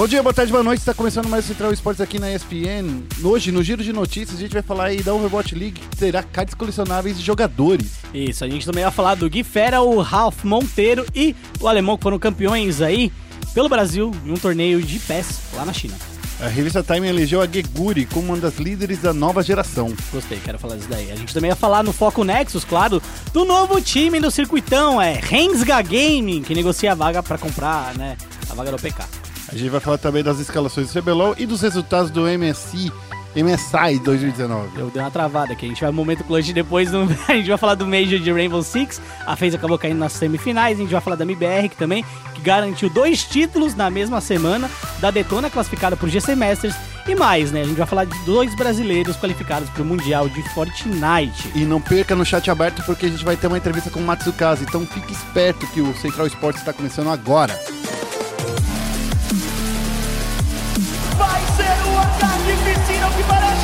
[0.00, 0.78] Bom dia, boa tarde, boa noite.
[0.78, 3.04] Está começando mais o Central Esportes aqui na ESPN.
[3.22, 6.22] Hoje, no giro de notícias, a gente vai falar aí da Overwatch League, que terá
[6.22, 7.98] cards colecionáveis de jogadores.
[8.14, 11.98] Isso, a gente também vai falar do Gui Fera, o Ralph Monteiro e o alemão
[11.98, 13.12] que foram campeões aí
[13.52, 15.94] pelo Brasil em um torneio de PES lá na China.
[16.40, 19.94] A revista Time elegeu a Geguri como uma das líderes da nova geração.
[20.10, 21.12] Gostei, quero falar disso daí.
[21.12, 23.02] A gente também vai falar no Foco Nexus, claro,
[23.34, 28.16] do novo time do circuitão, é Rensga Gaming, que negocia a vaga para comprar, né,
[28.48, 29.19] a vaga do PK.
[29.52, 32.92] A gente vai falar também das escalações do CBLOL e dos resultados do MSI,
[33.34, 34.78] MSI 2019.
[34.78, 37.48] Eu dei uma travada aqui, a gente vai no momento clutch depois, no, a gente
[37.48, 40.92] vai falar do Major de Rainbow Six, a FaZe acabou caindo nas semifinais, a gente
[40.92, 45.50] vai falar da MBR que também, que garantiu dois títulos na mesma semana, da Detona
[45.50, 46.76] classificada por GC Masters
[47.08, 47.62] e mais, né?
[47.62, 51.50] A gente vai falar de dois brasileiros qualificados para o Mundial de Fortnite.
[51.56, 54.02] E não perca no chat aberto porque a gente vai ter uma entrevista com o
[54.04, 57.58] Matsukaze, então fique esperto que o Central Esportes está começando agora.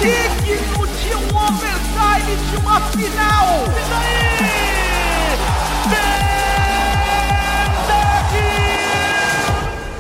[0.01, 3.65] Digno de um overtime de uma final.
[3.67, 4.27] E daí?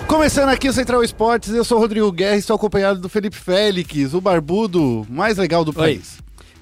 [0.07, 3.37] Começando aqui o Central Esportes, eu sou o Rodrigo Guerra e estou acompanhado do Felipe
[3.37, 6.19] Félix, o barbudo mais legal do país.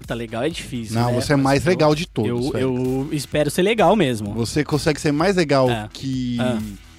[0.06, 0.94] Tá legal, é difícil.
[1.00, 1.20] Não, né?
[1.20, 4.34] você é mais Mas legal eu- de todos, Eu, eu espero ser legal mesmo.
[4.34, 5.88] Você consegue ser mais legal É.
[5.92, 6.36] que.
[6.40, 6.58] Ah,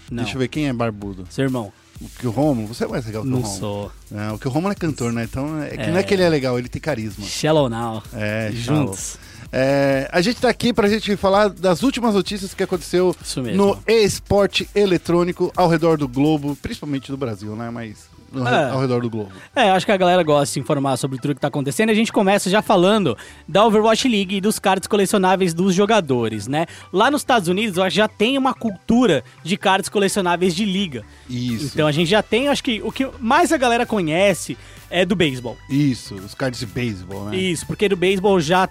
[0.09, 0.23] não.
[0.23, 1.23] Deixa eu ver quem é barbudo.
[1.29, 1.71] Seu irmão,
[2.19, 2.67] Que o Romo?
[2.67, 3.57] Você é mais legal que o não Romo.
[3.57, 3.91] sou.
[4.11, 5.23] Não, que o Romo é cantor, né?
[5.23, 5.91] Então é que É.
[5.91, 7.23] não é que ele é legal, ele tem carisma.
[7.25, 8.03] Shallow Now.
[8.13, 9.17] É, Juntos.
[9.51, 13.15] É, a gente tá aqui pra gente falar das últimas notícias que aconteceu
[13.55, 17.69] no esporte eletrônico ao redor do globo, principalmente do Brasil, né?
[17.69, 18.09] Mas
[18.47, 18.71] É.
[18.71, 19.31] ao redor do globo.
[19.55, 21.89] É, acho que a galera gosta de se informar sobre tudo que tá acontecendo.
[21.89, 26.65] A gente começa já falando da Overwatch League e dos cards colecionáveis dos jogadores, né?
[26.91, 30.65] Lá nos Estados Unidos, eu acho que já tem uma cultura de cards colecionáveis de
[30.65, 31.03] liga.
[31.29, 31.71] Isso.
[31.73, 34.57] Então a gente já tem, acho que o que mais a galera conhece
[34.89, 35.57] é do beisebol.
[35.69, 37.37] Isso, os cards de beisebol, né?
[37.37, 38.67] Isso, porque do beisebol já,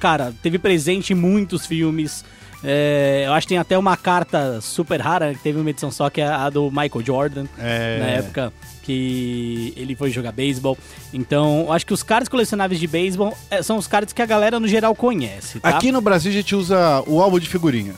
[0.00, 2.24] cara, teve presente em muitos filmes.
[2.64, 6.10] É, eu acho que tem até uma carta super rara, que teve uma edição só,
[6.10, 7.98] que é a do Michael Jordan, É.
[8.00, 8.52] na época
[8.88, 10.76] que ele foi jogar beisebol.
[11.12, 14.26] Então, eu acho que os cards colecionáveis de beisebol é, são os cards que a
[14.26, 15.68] galera no geral conhece, tá?
[15.68, 17.94] Aqui no Brasil a gente usa o álbum de figurinha.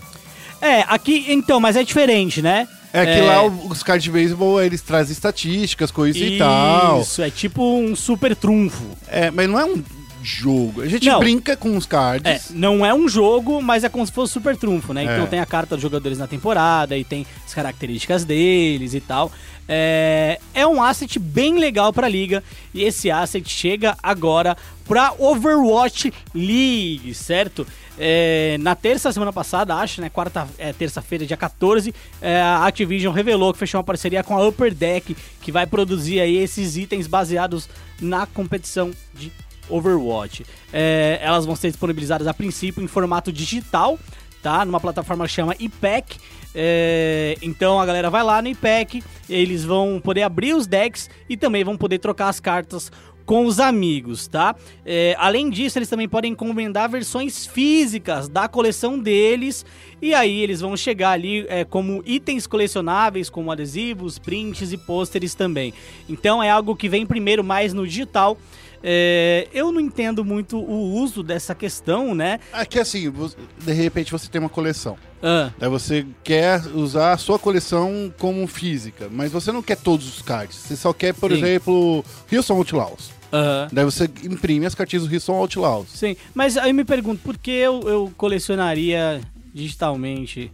[0.60, 2.68] É, aqui, então, mas é diferente, né?
[2.92, 7.00] É que lá o- os cards de beisebol eles trazem estatísticas, coisas e tal.
[7.00, 8.84] Isso, é tipo um super trunfo.
[9.06, 9.80] É, mas não é um
[10.22, 10.82] jogo.
[10.82, 11.18] A gente Não.
[11.18, 12.50] brinca com os É, cards.
[12.50, 15.04] não é um jogo, mas é como se fosse super trunfo, né?
[15.06, 15.14] É.
[15.14, 19.32] Então tem a carta dos jogadores na temporada e tem as características deles e tal.
[19.68, 22.42] É, é um asset bem legal pra liga
[22.74, 27.66] e esse asset chega agora pra Overwatch League, certo?
[27.98, 30.08] É, na terça semana passada, acho, né?
[30.08, 34.48] Quarta, é, terça-feira, dia 14, é, a Activision revelou que fechou uma parceria com a
[34.48, 37.68] Upper Deck, que vai produzir aí esses itens baseados
[38.00, 39.30] na competição de
[39.68, 40.44] Overwatch.
[40.72, 43.98] É, elas vão ser disponibilizadas a princípio em formato digital,
[44.42, 44.64] tá?
[44.64, 46.18] Numa plataforma que chama IPEC.
[46.54, 51.36] É, então a galera vai lá no IPEC, eles vão poder abrir os decks e
[51.36, 52.90] também vão poder trocar as cartas
[53.30, 54.56] com os amigos, tá?
[54.84, 59.64] É, além disso, eles também podem encomendar versões físicas da coleção deles
[60.02, 65.32] e aí eles vão chegar ali é, como itens colecionáveis, como adesivos, prints e pôsteres
[65.36, 65.72] também.
[66.08, 68.36] Então é algo que vem primeiro mais no digital.
[68.82, 72.40] É, eu não entendo muito o uso dessa questão, né?
[72.52, 74.96] Aqui assim, vo- de repente você tem uma coleção.
[75.22, 80.08] Ah, Daí você quer usar a sua coleção como física, mas você não quer todos
[80.08, 80.56] os cards.
[80.56, 81.36] Você só quer, por Sim.
[81.38, 82.02] exemplo,
[82.32, 83.10] Wilson Outlaws.
[83.30, 83.68] aham.
[83.70, 85.88] Daí você imprime as cartinhas do Wilson Outlaws.
[85.92, 89.20] Sim, mas aí eu me pergunto, por que eu, eu colecionaria
[89.52, 90.50] digitalmente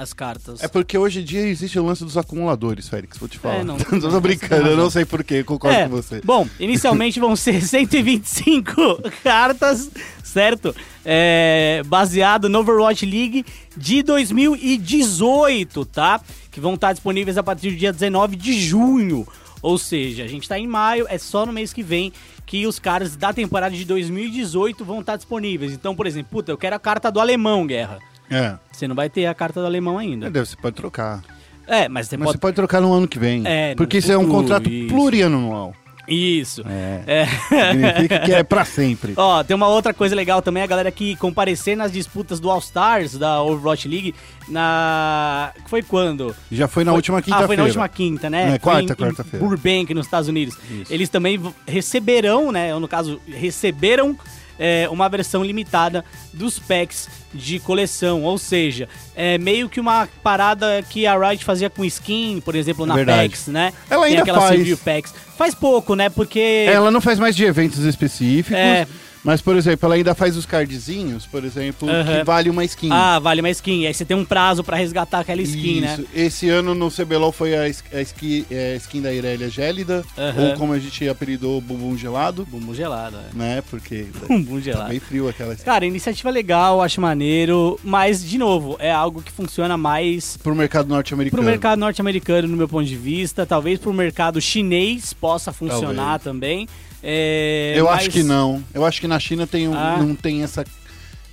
[0.00, 0.62] as cartas?
[0.62, 3.56] É porque hoje em dia existe o lance dos acumuladores, Félix, vou te falar.
[3.56, 6.20] É, não- não, tô brincando, eu não sei porquê, concordo É, com você.
[6.24, 8.72] Bom, inicialmente vão ser 125
[9.24, 9.90] cartas,
[10.22, 10.74] certo?
[11.04, 13.44] É, baseado no Overwatch League
[13.76, 16.20] de 2018, tá?
[16.50, 19.26] Que vão estar disponíveis a partir do dia 19 de junho.
[19.60, 22.12] Ou seja, a gente tá em maio, é só no mês que vem
[22.46, 25.72] que os caras da temporada de 2018 vão estar disponíveis.
[25.72, 27.98] Então, por exemplo, puta, eu quero a carta do alemão, Guerra.
[28.30, 30.30] É, Você não vai ter a carta do alemão ainda.
[30.30, 31.22] deve, você pode trocar.
[31.66, 32.36] É, mas você Mas pode...
[32.36, 33.42] você pode trocar no ano que vem.
[33.46, 34.88] É, porque isso é um contrato isso.
[34.94, 35.74] plurianual.
[36.10, 36.62] Isso.
[36.66, 37.02] É.
[37.06, 37.26] É.
[37.72, 39.12] Significa que é pra sempre.
[39.18, 42.60] Ó, tem uma outra coisa legal também, a galera que comparecer nas disputas do All
[42.60, 44.14] Stars da Overwatch League
[44.48, 45.52] na.
[45.66, 46.34] Foi quando?
[46.50, 47.46] Já foi na Foi- última Ah, quinta-feira.
[47.46, 48.54] foi na última quinta, né?
[48.54, 49.44] É, quarta, quarta-feira.
[49.44, 50.56] Burbank, nos Estados Unidos.
[50.70, 50.90] Isso.
[50.92, 52.72] Eles também receberão, né?
[52.74, 54.16] Ou no caso, receberam
[54.58, 58.22] é, uma versão limitada dos packs de coleção.
[58.24, 62.84] Ou seja, é meio que uma parada que a Riot fazia com skin, por exemplo,
[62.86, 63.28] na Verdade.
[63.28, 63.72] PAX, né?
[63.88, 64.78] Ela Tem ainda aquela faz.
[64.80, 65.14] Packs.
[65.36, 66.08] Faz pouco, né?
[66.08, 66.66] Porque.
[66.68, 68.86] Ela não faz mais de eventos específicos, É.
[69.24, 72.18] mas, por exemplo, ela ainda faz os cardzinhos, por exemplo, Aham.
[72.18, 72.88] que vale uma skin.
[72.92, 73.86] Ah, vale uma skin.
[73.86, 75.94] Aí você tem um prazo pra resgatar aquela skin, né?
[75.98, 76.08] Isso.
[76.14, 80.42] Esse ano no CBLOL foi a, a skin, é, skin da Irelia Gélida, Aham.
[80.50, 83.36] ou como a gente apelidou, Bumbum Gelado, Bumbum gelado, é.
[83.36, 83.62] né?
[83.68, 84.88] Porque Bumbum tá gelado.
[84.90, 85.64] bem frio aquela skin.
[85.64, 90.88] Cara, iniciativa legal, acho maneiro, mas, de novo, é algo que funciona mais Pro mercado
[90.88, 91.42] norte-americano.
[91.42, 93.44] pro mercado norte-americano, no meu ponto de vista.
[93.46, 96.68] Talvez pro mercado chinês possa funcionar também.
[97.02, 98.62] É, Eu mas- acho que não.
[98.74, 99.96] Eu acho que na China tem um- Ah.
[99.98, 100.64] não tem essa,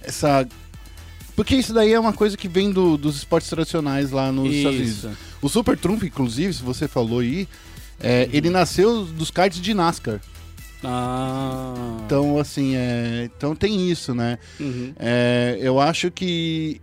[0.01, 0.47] essa.
[1.35, 4.79] Porque isso daí é uma coisa que vem do- dos esportes tradicionais lá nos Estados
[4.79, 4.97] Unidos.
[4.97, 5.09] Isso.
[5.41, 7.47] O Super Trump, inclusive, se você falou aí,
[7.99, 10.21] é, ele nasceu dos karts de NASCAR.
[10.83, 11.97] Ah.
[12.05, 14.37] Então, assim, é, então tem isso, né?
[14.59, 14.93] Uhum.
[14.97, 16.79] É, eu acho que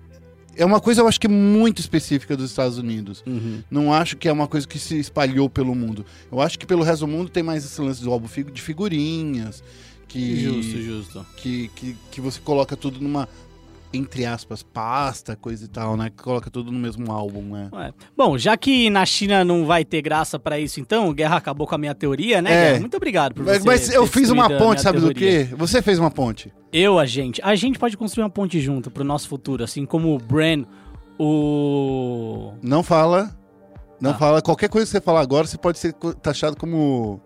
[0.56, 3.22] é uma coisa, eu acho que muito específica dos Estados Unidos.
[3.26, 3.62] Uhum.
[3.70, 6.04] Não acho que é uma coisa que se espalhou pelo mundo.
[6.31, 9.62] Eu acho que pelo resto do mundo tem mais esse lance do álbum de figurinhas,
[10.08, 11.26] que Justo, justo.
[11.37, 13.28] que, que, que você coloca tudo numa,
[13.93, 16.11] entre aspas, pasta, coisa e tal, né?
[16.11, 17.69] Que coloca tudo no mesmo álbum, né?
[17.73, 17.93] Ué.
[18.17, 21.75] Bom, já que na China não vai ter graça pra isso, então, Guerra acabou com
[21.75, 22.65] a minha teoria, né, É.
[22.69, 22.81] Guerra?
[22.81, 25.47] Muito obrigado por Mas, você mas eu fiz uma ponte, sabe do teoria.
[25.47, 25.55] quê?
[25.56, 26.53] Você fez uma ponte.
[26.73, 27.41] Eu, a gente.
[27.44, 30.65] A gente pode construir uma ponte junto pro nosso futuro, assim como o Bran,
[31.19, 32.53] o...
[32.62, 33.31] Não fala.
[34.00, 34.15] Não Ah.
[34.15, 34.43] fala.
[34.43, 35.93] Qualquer coisa que você falar agora, você pode ser
[36.23, 37.21] taxado como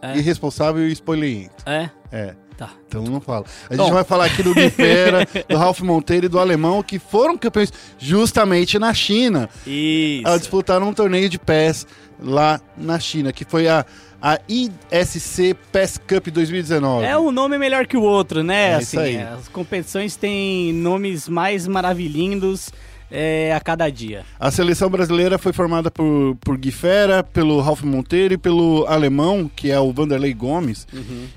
[0.00, 0.16] É.
[0.18, 1.62] irresponsável e spoilerento.
[1.66, 1.90] É?
[2.10, 2.36] É.
[2.62, 2.70] Tá.
[2.86, 3.44] Então não fala.
[3.68, 7.36] A gente vai falar aqui do Guifera, do Ralph Monteiro e do Alemão, que foram
[7.36, 9.50] campeões justamente na China.
[9.66, 10.28] Isso.
[10.28, 11.88] a disputar um torneio de PES
[12.22, 13.84] lá na China, que foi a,
[14.20, 17.04] a ISC PES Cup 2019.
[17.04, 18.70] É um nome melhor que o outro, né?
[18.70, 19.16] É assim.
[19.16, 22.70] As competições têm nomes mais maravilhindos
[23.12, 24.24] é, a cada dia.
[24.40, 29.70] A seleção brasileira foi formada por, por Guifera, pelo Ralph Monteiro e pelo alemão, que
[29.70, 30.86] é o Vanderlei Gomes.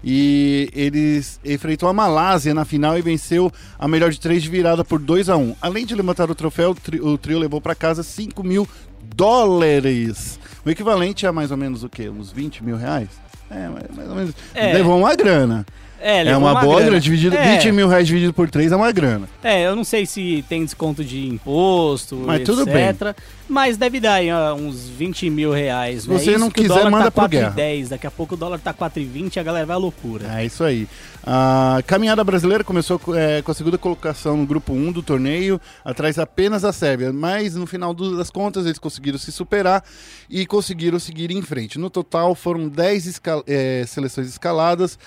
[0.03, 4.83] E eles enfrentou a Malásia na final e venceu a melhor de três de virada
[4.85, 7.75] por 2 a 1 Além de levantar o troféu, o, tri- o trio levou para
[7.75, 8.67] casa 5 mil
[9.15, 10.39] dólares.
[10.65, 12.09] O equivalente a mais ou menos o quê?
[12.09, 13.09] Uns 20 mil reais?
[13.49, 14.35] É, mais, mais ou menos.
[14.53, 14.73] É.
[14.73, 15.65] Levou uma grana.
[16.05, 16.99] É, É levou uma, boa grana.
[16.99, 17.57] Dividido, É.
[17.57, 19.27] 20 mil reais dividido por 3 é uma grana.
[19.43, 22.45] É, eu não sei se tem desconto de imposto, Mas etc.
[22.45, 22.93] tudo bem.
[23.49, 26.03] Mas deve dar ó, uns 20 mil reais.
[26.03, 26.17] Se né?
[26.19, 27.55] você Isso não quiser, dólar manda tá pro Guerra.
[27.55, 27.87] 4,10.
[27.89, 30.25] Daqui a pouco o dólar tá 4,20 e a galera vai à loucura.
[30.39, 30.87] É isso aí.
[31.27, 35.59] A caminhada brasileira começou co- é, com a segunda colocação no grupo 1 do torneio,
[35.83, 39.83] atrás apenas da Sérvia, mas no final do- das contas eles conseguiram se superar
[40.29, 41.79] e conseguiram seguir em frente.
[41.79, 44.99] No total foram 10 esca- é, seleções escaladas,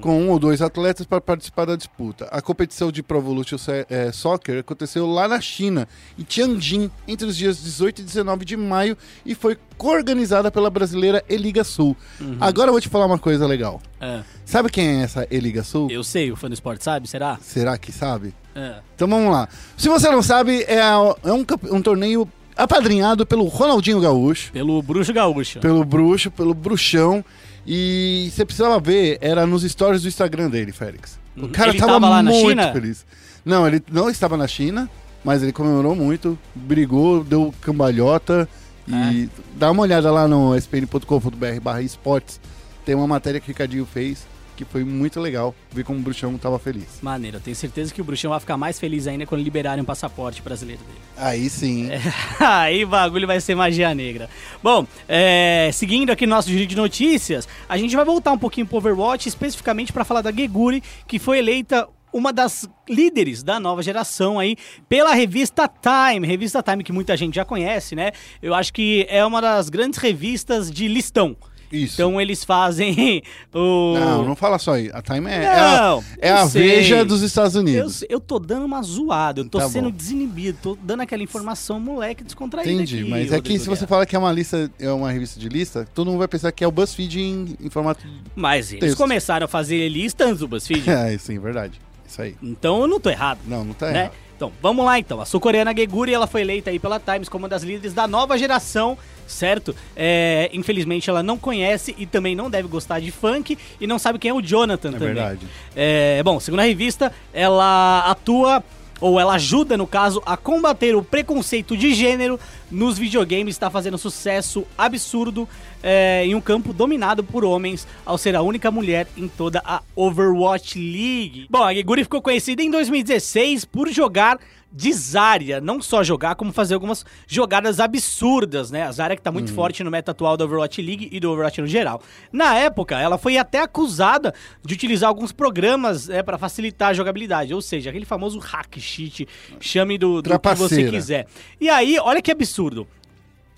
[0.00, 2.26] com um ou dois atletas para participar da disputa.
[2.30, 3.56] A competição de Pro Evolution
[3.90, 5.86] é, Soccer aconteceu lá na China,
[6.18, 8.96] em Tianjin, entre os dias 18 e 19 de maio,
[9.26, 11.96] e foi coorganizada pela brasileira Eliga Sul.
[12.40, 13.80] Agora eu vou te falar uma coisa legal.
[14.00, 14.20] É.
[14.44, 15.90] Sabe quem é essa Eliga Sul?
[15.90, 17.38] Eu sei, o fã do esporte sabe, será?
[17.42, 18.34] Será que sabe?
[18.54, 18.76] É.
[18.94, 19.48] Então vamos lá.
[19.76, 22.26] Se você não sabe, é, a- é um, um torneio
[22.56, 25.60] apadrinhado pelo Ronaldinho Gaúcho, Pelo Bruxo Gaúcho.
[25.60, 27.22] pelo Bruxo, pelo Bruxão.
[27.66, 31.18] E você precisava ver, era nos stories do Instagram dele, Félix.
[31.36, 31.48] O Uhum.
[31.50, 32.72] cara Ele tava, tava lá na muito China?
[32.72, 33.04] feliz.
[33.44, 34.88] Não, ele não estava na China,
[35.24, 38.48] mas ele comemorou muito, brigou, deu cambalhota.
[38.88, 39.28] E É.
[39.56, 42.40] dá uma olhada lá no spn.com.br barra esportes.
[42.84, 46.38] Tem uma matéria que o Ricardinho fez, que foi muito legal, ver como o Bruxão
[46.38, 46.84] tava feliz.
[47.02, 49.84] Maneiro, eu tenho certeza que o Bruxão vai ficar mais feliz ainda quando liberarem o
[49.86, 50.98] passaporte brasileiro dele.
[51.16, 51.88] Aí sim.
[52.40, 54.30] Aí o bagulho vai ser magia negra.
[54.62, 58.78] Bom, é, seguindo aqui nosso giro de notícias, a gente vai voltar um pouquinho pro
[58.78, 64.38] Overwatch, especificamente para falar da Geguri, que foi eleita uma das líderes da nova geração
[64.38, 64.56] aí
[64.88, 68.12] pela revista Time, revista Time que muita gente já conhece, né?
[68.42, 71.36] Eu acho que é uma das grandes revistas de listão.
[71.70, 71.94] Isso.
[71.94, 73.20] Então eles fazem
[73.52, 74.88] o Não, não fala só aí.
[74.94, 76.62] A Time é, é a, Não, é eu a sei.
[76.62, 78.04] veja dos Estados Eu, Unidos.
[78.08, 79.96] eu tô dando uma zoada, eu tô Tá sendo bom.
[79.96, 84.06] desinibido, tô dando aquela informação moleque descontraída Entendi, aqui, mas é que se você fala
[84.06, 86.68] que é uma lista, é uma revista de lista, todo mundo vai pensar que é
[86.68, 88.06] o BuzzFeed em, em formato.
[88.36, 88.96] Mas eles Texto.
[88.96, 91.80] começaram a fazer listas do BuzzFeed, É, sim, verdade.
[92.06, 92.34] Isso aí.
[92.42, 93.40] então eu não tô errado.
[93.46, 93.98] Não, não tá né?
[94.00, 94.12] errado.
[94.36, 95.18] Então, vamos lá então.
[95.18, 98.36] A sul-coreana Geguri, ela foi eleita aí pela Times como uma das líderes da nova
[98.36, 99.74] geração, certo?
[99.96, 104.18] É, infelizmente ela não conhece e também não deve gostar de funk e não sabe
[104.18, 105.08] quem é o Jonathan É também.
[105.14, 105.46] verdade.
[105.74, 108.62] É, bom, segundo a revista, ela atua
[109.00, 112.38] ou ela ajuda, no caso, a combater o preconceito de gênero
[112.70, 115.48] nos videogames está fazendo sucesso absurdo
[115.82, 119.82] é, em um campo dominado por homens, ao ser a única mulher em toda a
[119.94, 121.46] Overwatch League.
[121.50, 124.38] Bom, a Geguri ficou conhecida em 2016 por jogar
[124.76, 128.82] de Zarya, não só jogar, como fazer algumas jogadas absurdas, né?
[128.82, 131.62] A Zarya que tá muito forte no meta atual da Overwatch League e do Overwatch
[131.62, 132.02] no geral.
[132.30, 137.54] Na época, ela foi até acusada de utilizar alguns programas né, para facilitar a jogabilidade,
[137.54, 139.26] ou seja, aquele famoso hack cheat,
[139.58, 141.26] chame do, do que você quiser.
[141.58, 142.86] E aí, olha que absurdo.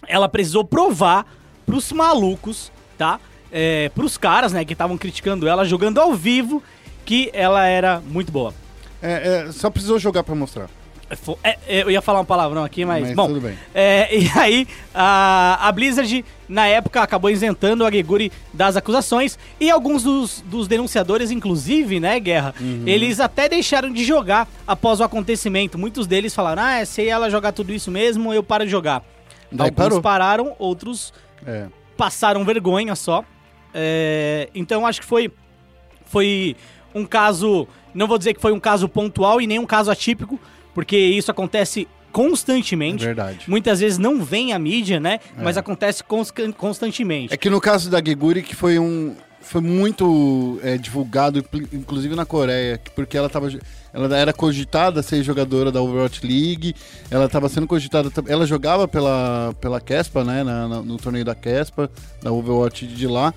[0.06, 1.26] Ela precisou provar
[1.66, 3.18] pros malucos, tá?
[3.50, 6.62] É, pros caras, né, que estavam criticando ela jogando ao vivo,
[7.04, 8.54] que ela era muito boa.
[9.02, 10.70] É, é, só precisou jogar pra mostrar.
[11.10, 11.16] É,
[11.50, 13.28] é, é, eu ia falar um palavrão aqui, mas, Mas bom.
[13.28, 13.56] tudo bem.
[13.74, 19.38] é, e aí, a, a Blizzard, na época, acabou isentando a Geguri das acusações.
[19.58, 22.82] E alguns dos, dos denunciadores, inclusive, né, Guerra, Uhum.
[22.86, 25.78] eles até deixaram de jogar após o acontecimento.
[25.78, 29.02] Muitos deles falaram: ah, se ela jogar tudo isso mesmo, eu paro de jogar.
[29.50, 30.02] Daí Alguns parou.
[30.02, 31.12] pararam, outros
[31.46, 31.66] É.
[31.96, 33.24] passaram vergonha só.
[33.72, 35.30] É, então acho que foi
[36.06, 36.56] foi
[36.94, 40.40] um caso, não vou dizer que foi um caso pontual e nem um caso atípico,
[40.78, 43.04] porque isso acontece É constantemente.
[43.04, 43.40] verdade.
[43.48, 45.18] Muitas vezes não vem a mídia, né?
[45.36, 47.34] Mas acontece cons- constantemente.
[47.34, 49.16] É que no caso da Geguri, que foi um.
[49.40, 53.48] Foi muito é, divulgado, inclu- inclusive na Coreia, porque ela tava.
[53.92, 56.74] Ela era cogitada a ser jogadora da Overwatch League,
[57.10, 58.08] ela estava sendo cogitada.
[58.28, 60.44] Ela jogava pela, pela Kespa, né?
[60.44, 61.90] na- na- no torneio da Kespa,
[62.22, 63.34] da Overwatch de lá.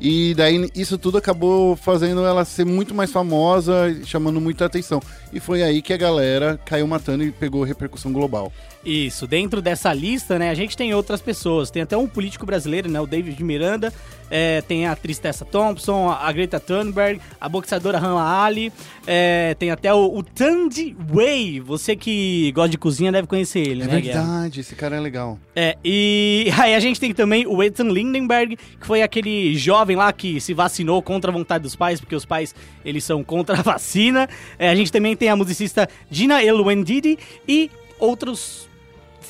[0.00, 5.00] E daí isso tudo acabou fazendo ela ser muito mais famosa, chamando muita atenção.
[5.32, 8.52] E foi aí que a galera caiu matando e pegou repercussão global.
[8.84, 11.70] Isso, dentro dessa lista, né, a gente tem outras pessoas.
[11.70, 13.92] Tem até um político brasileiro, né, o David Miranda,
[14.30, 18.72] é, tem a atriz Tessa Thompson, a Greta Thunberg, a boxeadora Hannah Ali,
[19.06, 23.84] é, tem até o, o Tandy Wei, você que gosta de cozinha deve conhecer ele,
[23.84, 25.38] É né, verdade, esse cara é legal.
[25.54, 30.12] É, e aí a gente tem também o Ethan Lindenberg, que foi aquele jovem lá
[30.12, 33.62] que se vacinou contra a vontade dos pais, porque os pais, eles são contra a
[33.62, 34.28] vacina.
[34.58, 38.68] É, a gente também tem a musicista Gina Elwendidi e outros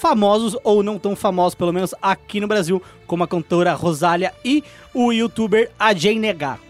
[0.05, 4.63] famosos, ou não tão famosos, pelo menos aqui no Brasil, como a cantora Rosália e
[4.93, 6.61] o youtuber Ajay Negar.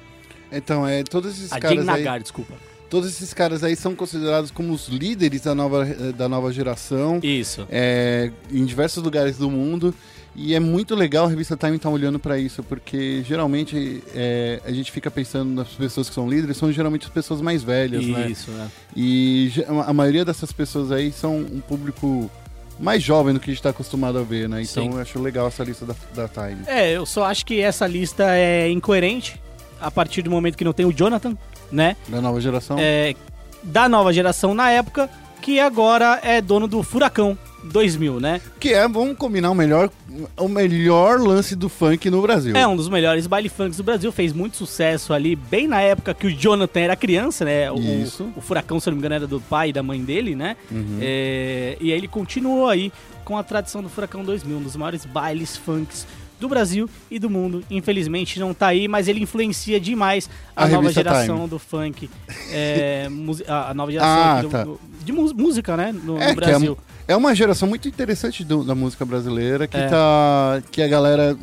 [0.53, 2.55] Então, é, todos esses Ajay caras aí, Nagar, desculpa.
[2.89, 7.19] todos esses caras aí são considerados como os líderes da nova, eh, da nova geração,
[7.25, 7.67] Isso.
[7.69, 9.93] é, em diversos lugares do mundo.
[10.37, 14.73] E é muito legal a revista Time estar olhando para isso, porque geralmente é, a
[14.73, 18.29] gente fica pensando nas pessoas que são líderes, são geralmente as pessoas mais velhas, né?
[18.29, 18.69] Isso, né?
[18.97, 19.53] E
[19.87, 22.29] a maioria dessas pessoas aí são um público
[22.79, 24.63] mais jovem do que a gente está acostumado a ver, né?
[24.63, 24.91] Então Sim.
[24.93, 26.63] eu acho legal essa lista da, da Time.
[26.67, 29.41] É, eu só acho que essa lista é incoerente
[29.81, 31.37] a partir do momento que não tem o Jonathan,
[31.71, 31.97] né?
[32.09, 32.77] Da nova geração.
[32.79, 33.15] é,
[33.63, 35.09] da nova geração na época,
[35.41, 38.41] que agora é dono do Furacão 2000, né?
[38.61, 39.91] Que é, vamos combinar, o melhor,
[40.37, 42.55] o melhor lance do funk no Brasil.
[42.57, 46.13] É um dos melhores baile funks do Brasil, fez muito sucesso ali, bem na época
[46.15, 47.71] que o Jonathan era criança, né?
[47.71, 48.29] O, Isso.
[48.37, 50.57] o Furacão, se não me engano, era do pai e da mãe dele, né?
[51.01, 52.93] É, e aí ele continuou aí
[53.25, 56.07] com a tradição do Furacão 2000, um dos maiores bailes funks
[56.39, 57.65] do Brasil e do mundo.
[57.71, 61.49] Infelizmente não tá aí, mas ele influencia demais a, A nova geração Time.
[61.49, 62.11] do funk.
[62.51, 63.09] é,
[63.49, 64.65] a, a nova geração Ah, do- tá.
[64.65, 65.93] do- de música, né?
[65.93, 66.79] No, É, no é Brasil.
[67.07, 69.89] É uma geração muito interessante do- da música brasileira que É.
[69.89, 70.63] tá.
[70.71, 71.37] que a galera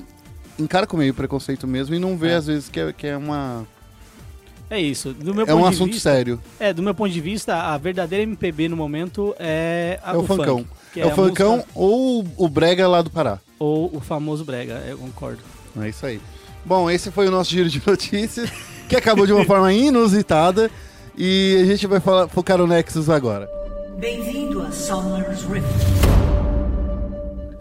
[0.60, 2.36] encara com meio preconceito mesmo e não vê É.
[2.36, 3.66] às vezes que é, que é uma.
[4.70, 5.14] É isso.
[5.14, 6.40] Do meu É um assunto vista, sério.
[6.60, 10.24] É, do meu ponto de vista, a verdadeira MPB no momento é, a, É o
[10.24, 10.58] funkão.
[10.60, 13.40] funk, que É, o funkão música- ou o brega lá do Pará.
[13.60, 15.40] ou o famoso brega, eu concordo.
[15.80, 16.22] É isso aí.
[16.66, 18.50] Bom, esse foi o nosso giro de notícias,
[18.88, 20.72] que acabou de uma forma inusitada.
[21.24, 23.48] E a gente vai falar, focar no Nexus agora.
[24.00, 25.68] Bem-vindo a Summer's Rift.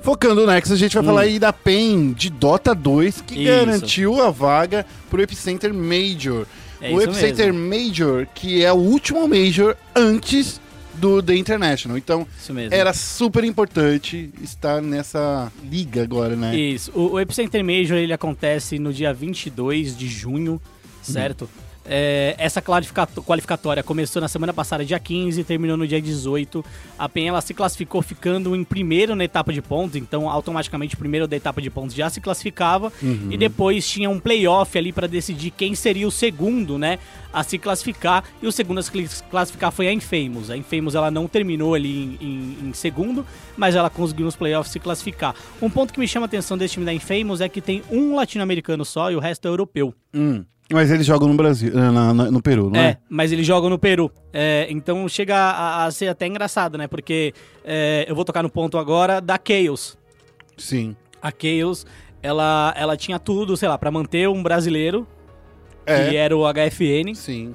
[0.00, 3.42] Focando no Nexus, a gente vai falar aí da PEN de Dota 2, que Hum.
[3.42, 3.50] Isso.
[3.66, 6.46] garantiu a vaga pro Epicenter Major.
[6.80, 10.58] É o Epicenter Major, que é o último Major antes
[10.94, 11.98] do The International.
[11.98, 12.74] Então, Isso mesmo.
[12.74, 16.56] era super importante estar nessa liga agora, né?
[16.56, 16.90] Isso.
[16.94, 20.58] O, o Epicenter Major ele acontece no dia 22 de junho,
[21.02, 21.46] certo?
[21.84, 26.64] É, essa qualificatória começou na semana passada, dia 15, e terminou no dia 18.
[26.98, 30.98] A PEN ela se classificou ficando em primeiro na etapa de pontos, então automaticamente o
[30.98, 32.92] primeiro da etapa de pontos já se classificava.
[33.30, 36.98] E depois tinha um playoff ali para decidir quem seria o segundo, né,
[37.32, 38.24] a se classificar.
[38.42, 40.50] E o segundo a se clas- classificar foi a Infamous.
[40.50, 42.26] A Infamous ela não terminou ali em,
[42.64, 43.24] em- em segundo,
[43.56, 45.34] mas ela conseguiu nos playoffs se classificar.
[45.60, 48.14] Um ponto que me chama a atenção desse time da Infamous é que tem um
[48.14, 49.94] latino-americano só e o resto é europeu.
[50.14, 50.44] Hum.
[50.72, 52.90] Mas eles jogam no Brasil, na- na- no Peru, não é?
[52.90, 54.10] É, mas eles jogam no Peru.
[54.32, 56.86] É, então chega a, a ser até engraçado, né?
[56.86, 57.34] Porque
[57.64, 59.98] é, eu vou tocar no ponto agora da Chaos.
[60.56, 60.94] Sim.
[61.20, 61.84] A Chaos,
[62.22, 65.06] ela, ela tinha tudo, sei lá, pra manter um brasileiro,
[65.84, 66.14] que É.
[66.16, 67.54] era o HFN, Sim.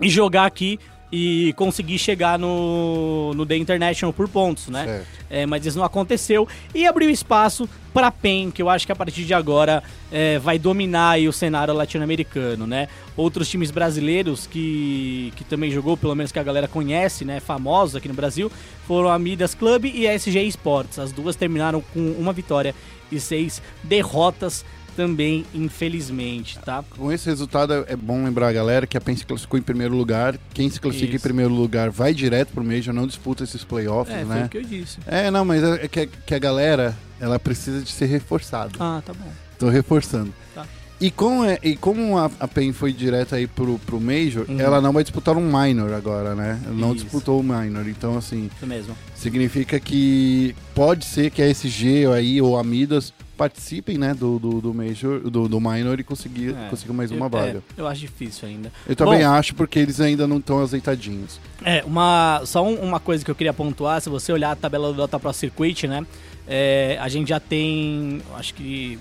[0.00, 0.78] e jogar aqui
[1.10, 5.04] e conseguir chegar no, no The International por pontos, né?
[5.30, 8.96] É, mas isso não aconteceu e abriu espaço para PEN, que eu acho que a
[8.96, 9.82] partir de agora
[10.12, 12.88] é, vai dominar o cenário latino-americano, né?
[13.16, 17.40] Outros times brasileiros que, que também jogou, pelo menos que a galera conhece, né?
[17.40, 18.50] Famosos aqui no Brasil,
[18.86, 20.98] foram a Midas Club e a SG Sports.
[20.98, 22.74] As duas terminaram com uma vitória
[23.10, 24.64] e seis derrotas
[24.96, 26.82] também, infelizmente, tá?
[26.96, 29.62] Com esse resultado, é é bom lembrar a galera que a PEN se classificou em
[29.62, 30.36] primeiro lugar.
[30.52, 31.22] Quem se classifica em Isso.
[31.22, 34.44] primeiro lugar vai direto pro Major, não disputa esses playoffs, É, foi né?
[34.46, 34.98] o que eu disse.
[35.06, 38.72] É, não, mas é que, que a galera, ela precisa de ser reforçada.
[38.80, 39.30] Ah, tá bom.
[39.58, 40.32] Tô reforçando.
[40.54, 40.66] Tá.
[41.00, 44.58] E como, é, e como a, a PEN foi direto aí pro, pro Major, Uhum.
[44.58, 46.58] ela não vai disputar um minor agora, né?
[46.64, 47.04] Ela não Isso.
[47.04, 47.86] disputou o minor.
[47.86, 48.96] Então, assim, Isso mesmo.
[49.14, 54.60] significa que pode ser que a SG aí ou a Midas participem, né, do, do,
[54.60, 57.62] do Major, do, do minor e conseguir, É, consigam mais uma eu, vaga.
[57.76, 58.72] é, eu acho difícil ainda.
[58.88, 61.38] Eu também Bom, acho, porque eles ainda não estão azeitadinhos.
[61.64, 64.88] É, uma, só um- uma coisa que eu queria pontuar, se você olhar a tabela
[64.88, 66.06] do Dota Pro Circuit, né?
[66.48, 68.98] é, a gente já tem, acho que,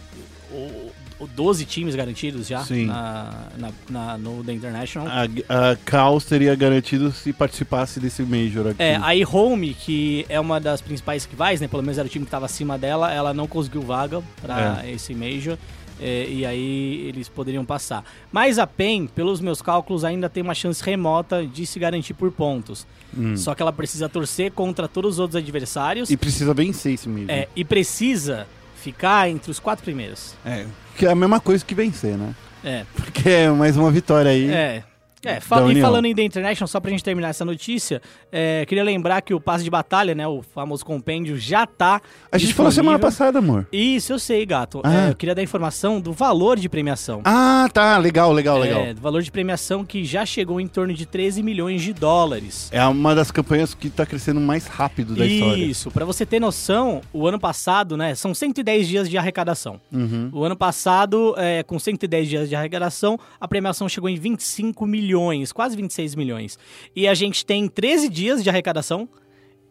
[1.36, 2.88] 12 times garantidos já Sim.
[2.88, 5.08] na, na, na- no The International.
[5.08, 8.82] A, a Chaos teria garantido se participasse desse Major aqui.
[8.84, 11.68] É, a Home, que é uma das principais rivais, né?
[11.68, 15.14] Pelo menos era o time que estava acima dela, ela não conseguiu vaga para esse
[15.14, 15.58] Major.
[16.02, 18.04] é, e aí eles poderiam passar.
[18.30, 22.30] Mas a PEN, pelos meus cálculos, ainda tem uma chance remota de se garantir por
[22.34, 22.86] pontos.
[23.18, 23.38] Hum.
[23.38, 27.30] Só que ela precisa torcer contra todos os outros adversários E precisa vencer esse Major.
[27.30, 28.46] é, e precisa
[28.86, 30.36] ficar entre os quatro primeiros.
[30.46, 30.66] É,
[30.96, 32.36] que é a mesma coisa que vencer, né?
[32.64, 34.50] É, Porque é mais uma vitória aí.
[34.52, 34.84] é.
[35.26, 38.02] É, fa- e falando em The International, só pra gente terminar essa notícia,
[38.32, 42.02] é, queria lembrar que o passe de batalha, né, o famoso compêndio, já tá
[42.32, 43.68] A gente falou semana passada, amor.
[43.72, 44.82] Isso, eu sei, gato.
[44.84, 45.08] Ah.
[45.08, 47.22] É, eu queria dar informação do valor de premiação.
[47.26, 47.98] Ah, tá.
[47.98, 48.82] Legal, legal, legal.
[48.82, 52.70] É, do valor de premiação que já chegou em torno de 13 milhões de dólares.
[52.72, 55.64] É uma das campanhas que tá crescendo mais rápido da história.
[55.64, 59.80] Isso, pra você ter noção, o ano passado, né, são 110 dias de arrecadação.
[59.92, 60.30] Uhum.
[60.32, 65.15] O ano passado, é, com 110 dias de arrecadação, a premiação chegou em 25 milhões,
[65.54, 66.58] quase 26 milhões.
[66.96, 69.08] E a gente tem 13 dias de arrecadação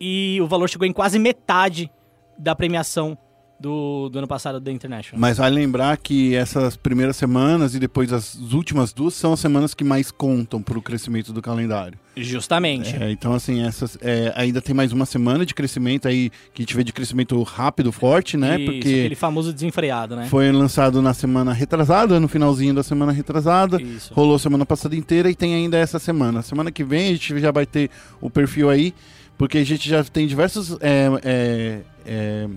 [0.01, 1.91] e o valor chegou em quase metade
[2.39, 3.17] da premiação
[3.59, 5.21] do, do ano passado da International.
[5.21, 9.75] Mas vale lembrar que essas primeiras semanas e depois as últimas duas são as semanas
[9.75, 11.99] que mais contam pro crescimento do calendário.
[12.17, 12.95] Justamente.
[12.95, 16.65] É, então, assim, essas, é, ainda tem mais uma semana de crescimento aí, que a
[16.65, 18.57] gente vê de crescimento rápido, forte, né?
[18.57, 20.27] Isso, Porque aquele famoso desenfreado, né?
[20.27, 23.81] foi lançado na semana retrasada, no finalzinho da semana retrasada.
[23.81, 24.13] Isso.
[24.15, 26.43] Rolou semana passada inteira e tem ainda essa semana.
[26.43, 27.91] Semana que vem a gente já vai ter
[28.21, 28.95] o perfil aí,
[29.37, 32.49] porque a gente já tem diversas é, é, é,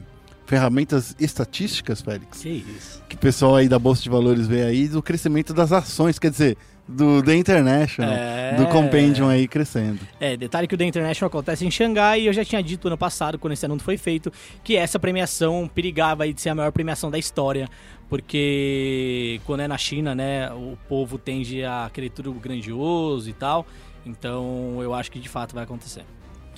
[0.48, 3.04] ferramentas estatísticas, Félix, Que isso.
[3.08, 6.32] que o pessoal aí da Bolsa de Valores vê aí do crescimento das ações, quer
[6.32, 6.58] dizer,
[6.88, 8.56] do The International, É.
[8.56, 10.00] do Compendium aí crescendo.
[10.22, 12.98] É, detalhe que o The International acontece em Xangai e eu já tinha dito ano
[12.98, 14.32] passado, quando esse anúncio foi feito,
[14.64, 17.68] que essa premiação perigava aí de ser a maior premiação da história,
[18.08, 23.68] porque quando é na China, né, o povo tende a querer tudo grandioso e tal,
[24.06, 26.04] então eu acho que de fato vai acontecer.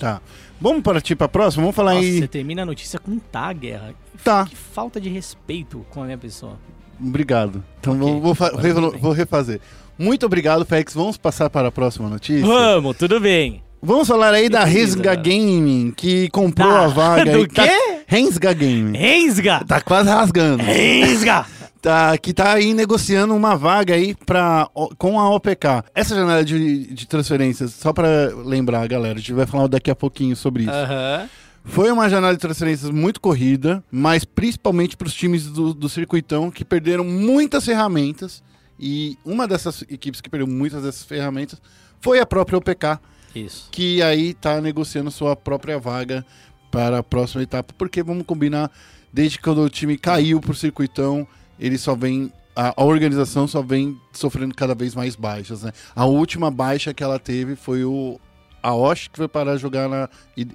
[0.00, 0.20] Tá.
[0.60, 1.62] Vamos partir pra próxima?
[1.62, 2.18] Vamos falar Nossa, aí.
[2.20, 3.94] você termina a notícia com tá, Guerra.
[4.24, 4.46] Tá.
[4.46, 6.58] Que falta de respeito com a minha pessoa.
[7.00, 7.62] Obrigado.
[7.80, 8.20] Então Ok.
[8.20, 9.60] vou, vou, vou refazer.
[9.98, 10.94] Muito obrigado, Félix.
[10.94, 12.44] Vamos passar para a próxima notícia?
[12.46, 13.62] Vamos, tudo bem.
[13.82, 14.78] Vamos falar aí da Beleza.
[14.78, 17.46] Resga Gaming, que comprou Da- a vaga do aí.
[17.48, 18.00] Tá- quê?
[18.06, 18.98] Rensga Gaming.
[18.98, 19.64] Rensga!
[19.66, 20.62] Tá quase rasgando.
[20.62, 21.46] Rensga!
[21.80, 25.82] Tá, que tá aí negociando uma vaga aí pra, o- com a OPK.
[25.94, 28.06] Essa janela de, de transferências, só pra
[28.44, 30.72] lembrar, galera, a gente vai falar daqui a pouquinho sobre isso.
[30.72, 31.28] Aham.
[31.64, 36.50] Foi uma janela de transferências muito corrida, mas principalmente para os times do, do circuitão
[36.50, 38.42] que perderam muitas ferramentas.
[38.78, 41.60] E uma dessas equipes que perdeu muitas dessas ferramentas
[42.00, 42.98] foi a própria OPK,
[43.34, 43.68] Isso.
[43.70, 46.24] que aí está negociando sua própria vaga
[46.70, 47.74] para a próxima etapa.
[47.76, 48.70] Porque vamos combinar,
[49.12, 51.26] desde que o time caiu pro circuitão,
[51.60, 52.32] ele só vem.
[52.56, 55.70] A, organização só vem sofrendo cada vez mais baixas, né?
[55.94, 58.18] A última baixa que ela teve foi o.
[58.62, 60.08] A Osh, que foi parar de jogar na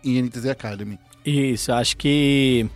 [0.03, 0.99] INTZ Academy.
[1.25, 2.67] Isso, acho que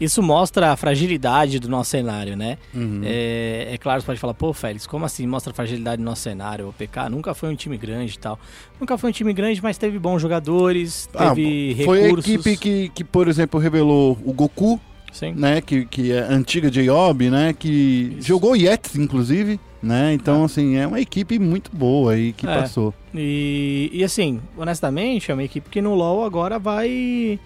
[0.00, 2.58] isso mostra a fragilidade do nosso cenário, né?
[2.72, 3.00] Uhum.
[3.04, 6.22] É, é claro, você pode falar, pô, Félix, como assim mostra a fragilidade do nosso
[6.22, 6.68] cenário?
[6.68, 8.38] O PK nunca foi um time grande e tal.
[8.80, 12.30] Nunca foi um time grande, mas teve bons jogadores, Ah, teve foi recursos.
[12.30, 14.80] a equipe que, que, por exemplo, revelou o Goku,
[15.14, 15.32] Sim.
[15.34, 15.60] né?
[15.62, 17.54] Que, que é antiga J-Ob, né?
[17.58, 18.28] Que Isso.
[18.28, 20.12] jogou Yets, inclusive, né?
[20.12, 22.54] Então, assim, é uma equipe muito boa aí que É.
[22.60, 22.92] passou.
[23.14, 27.38] E, e assim, honestamente, é uma equipe que no LoL agora vai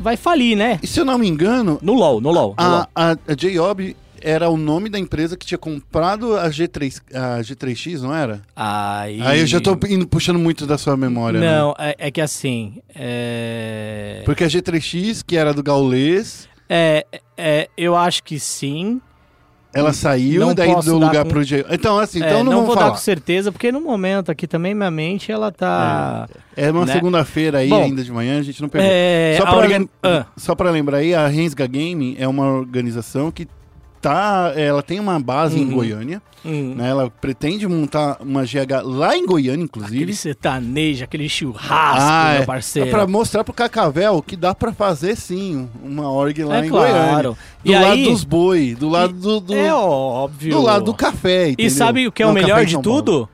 [0.00, 0.80] vai falir, né?
[0.82, 2.54] E se eu não me engano, No LoL, no LoL.
[2.58, 2.86] no LoL.
[2.94, 3.94] a, a, a J-Ob
[4.24, 8.40] era o nome da empresa que tinha comprado a, G3, a G3X, não era?
[8.54, 9.20] Aí...
[9.20, 11.58] Aí eu já tô indo, puxando muito da sua memória, né?
[11.58, 12.80] Não, é, é que assim.
[12.94, 14.22] É...
[14.24, 17.06] Porque a G3X, que era do Gaulês, é,
[17.36, 19.00] é, eu acho que sim.
[19.74, 21.64] ela saiu Não daí dar lugar com- pro J.
[21.70, 22.86] Então, assim, É, então não, não vou falar.
[22.86, 26.28] dar com certeza, porque no momento aqui também minha mente ela tá.
[26.56, 26.92] É uma né?
[26.92, 28.86] segunda-feira aí, Bom, ainda de manhã, a gente não pegou.
[28.90, 30.26] É, só, pra organ- lem- Ah.
[30.36, 33.46] só pra lembrar aí, a Rensga Game é uma organização que
[34.02, 34.52] tá.
[34.56, 35.74] Ela tem uma base em Uhum.
[35.74, 36.74] Goiânia, Hum.
[36.76, 36.88] né?
[36.90, 39.96] Ela pretende montar uma GH lá em Goiânia, inclusive.
[39.96, 42.46] Aquele sertanejo, aquele churrasco, Ah, meu é.
[42.46, 42.88] parceiro.
[42.88, 46.68] É pra mostrar pro Cacavel que dá pra fazer sim uma org lá É em
[46.68, 46.92] claro.
[46.92, 47.22] Goiânia.
[47.22, 50.50] Do E lado aí- dos boi, do lado do, do, É óbvio.
[50.56, 51.70] do lado do café, E entendeu?
[51.70, 53.28] sabe o que é Não, o melhor em de tudo?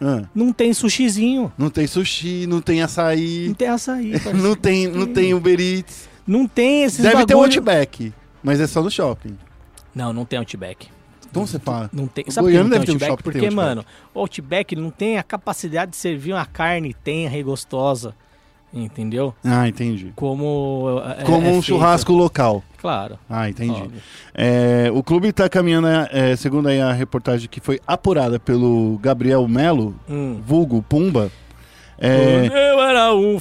[0.00, 1.50] Ah, Não tem sushizinho.
[1.56, 6.08] não tem sushi, não tem açaí, Não tem açaí, não tem, não tem Uber Eats.
[6.26, 7.44] Não tem esses Deve ter um bagulho...
[7.58, 9.36] Outback, mas é só no shopping.
[9.96, 10.88] Não, não tem Outback.
[11.28, 11.90] Então você fala.
[11.92, 12.24] Não tem.
[12.28, 13.10] Sabe Goiânia deve ter um Outback?
[13.10, 13.68] shopping que Porque, tem Outback.
[13.68, 18.14] mano, o Outback não tem a capacidade de servir uma carne tenra e gostosa.
[18.74, 19.34] Entendeu?
[19.42, 20.12] Ah, entendi.
[20.14, 21.00] Como.
[21.18, 21.62] é- Como é um feito.
[21.62, 22.62] churrasco local.
[22.78, 23.18] Claro.
[23.28, 23.82] Ah, entendi.
[24.34, 29.46] É, o clube está caminhando, é, segundo aí a reportagem que foi apurada pelo Gabriel
[29.48, 30.40] Melo, Hum.
[30.44, 31.30] vulgo Pumba.
[31.98, 33.38] É, eu era um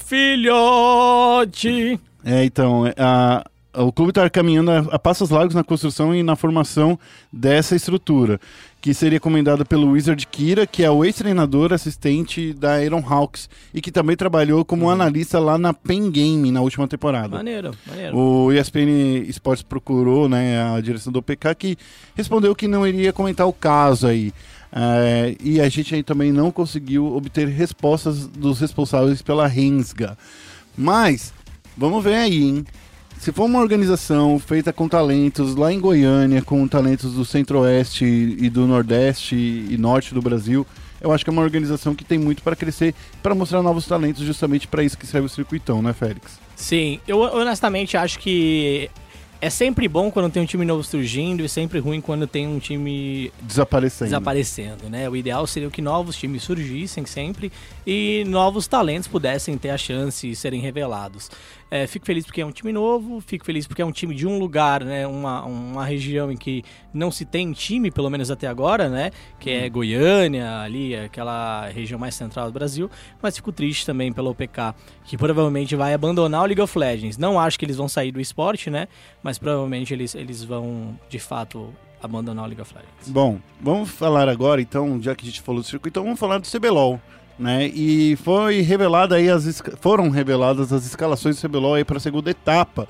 [0.89, 1.99] filhote.
[2.23, 3.43] é, então, a-
[3.77, 6.97] o clube está caminhando a, a passos largos na construção e na formação
[7.31, 8.39] dessa estrutura,
[8.81, 13.81] que seria comandada pelo Wizard Kira, que é o ex-treinador assistente da Iron Hawks e
[13.81, 17.37] que também trabalhou como analista lá na Pen Game na última temporada.
[17.37, 18.17] Maneiro, maneiro.
[18.17, 21.77] O ESPN Esportes procurou né, a direção do PK que
[22.15, 24.33] respondeu que não iria comentar o caso aí.
[24.77, 30.17] É, e a gente aí também não conseguiu obter respostas dos responsáveis pela Rensga.
[30.77, 31.33] Mas,
[31.77, 32.65] vamos ver aí, hein?
[33.19, 38.49] Se for uma organização feita com talentos lá em Goiânia, com talentos do centro-oeste e
[38.49, 40.65] do nordeste e norte do Brasil,
[41.01, 44.23] eu acho que é uma organização que tem muito para crescer, para mostrar novos talentos,
[44.23, 46.39] justamente para isso que serve o circuitão, né, Félix?
[46.55, 48.89] Sim, eu honestamente acho que
[49.41, 52.57] é sempre bom quando tem um time novo surgindo e sempre ruim quando tem um
[52.57, 54.05] time Desaparecendo.
[54.05, 55.09] desaparecendo, né?
[55.09, 57.51] O ideal seria que novos times surgissem sempre
[57.85, 61.29] e novos talentos pudessem ter a chance de serem revelados.
[61.75, 64.25] É, fico feliz porque é um time novo, fico feliz porque é um time de
[64.25, 65.05] um lugar, né?
[65.05, 69.11] Uma, uma região em que não se tem time, pelo menos até agora, né?
[69.37, 72.89] Que é Goiânia, ali, aquela região mais central do Brasil.
[73.21, 77.17] Mas fico triste também pelo OPK, que provavelmente vai abandonar o League of Legends.
[77.17, 78.87] Não acho que eles vão sair do esporte, né?
[79.21, 83.09] Mas provavelmente eles, eles vão, de fato, abandonar o League of Legends.
[83.09, 86.37] Bom, vamos falar agora, então, já que a gente falou do circuito, então vamos falar
[86.37, 87.01] do CBLOL.
[87.37, 87.67] Né?
[87.67, 92.29] E foi revelada aí as foram reveladas as escalações do CBLOL aí para a segunda
[92.31, 92.87] etapa.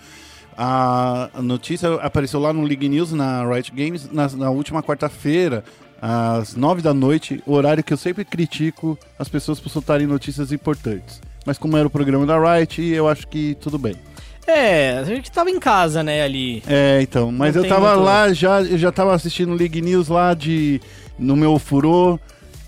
[0.58, 5.64] A notícia apareceu lá no League News na Riot Games na, na última quarta-feira,
[6.02, 11.22] às nove da noite, horário que eu sempre critico as pessoas por soltarem notícias importantes.
[11.46, 13.96] Mas como era o programa da Riot, eu acho que tudo bem.
[14.48, 16.64] É, a gente tava em casa, né, ali.
[16.68, 20.08] É, então, mas Não eu tava muito- lá, já, eu já tava assistindo League News
[20.08, 20.80] lá de
[21.18, 22.20] no meu furô,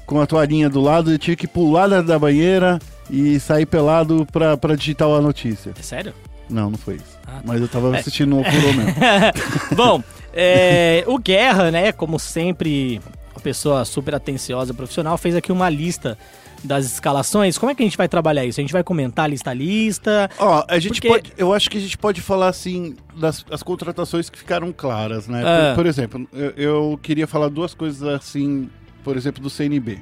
[0.08, 2.80] com a toalhinha do lado, eu tive que pular da, banheira
[3.12, 5.74] e sair pelado pra, pra digitar a notícia.
[5.78, 6.14] É sério?
[6.50, 7.20] Não, não foi isso.
[7.28, 7.42] Ah, tá.
[7.44, 8.96] Mas eu tava assistindo no furô mesmo.
[9.76, 10.02] Bom,
[10.34, 13.02] é, o Guerra, né, como sempre,
[13.36, 16.18] uma pessoa super atenciosa, profissional, fez aqui uma lista
[16.64, 17.58] das escalações.
[17.58, 18.62] Como é que a gente vai trabalhar isso?
[18.62, 20.30] A gente vai comentar lista a lista?
[20.40, 21.34] Ó, a gente Porque- pode.
[21.38, 25.44] Eu acho que a gente pode falar assim das as contratações que ficaram claras, né?
[25.46, 25.74] Ah.
[25.76, 28.70] Por, por exemplo, eu, eu queria falar duas coisas assim,
[29.08, 30.00] por exemplo, do CNB.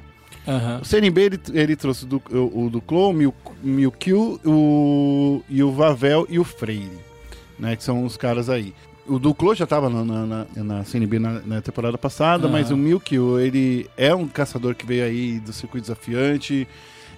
[0.48, 0.80] Aham.
[0.82, 5.70] O CNB ele, ele trouxe do, o, o do Clone, o Milkyu, o, e o
[5.70, 6.90] Vavel e o Freire,
[7.56, 7.76] né?
[7.76, 8.74] Que são os caras aí.
[9.06, 12.52] O Duclo já estava na, na, na- CNB na, na temporada passada, Aham.
[12.52, 16.66] mas o Milkyu, ele é um caçador que veio aí do circuito desafiante.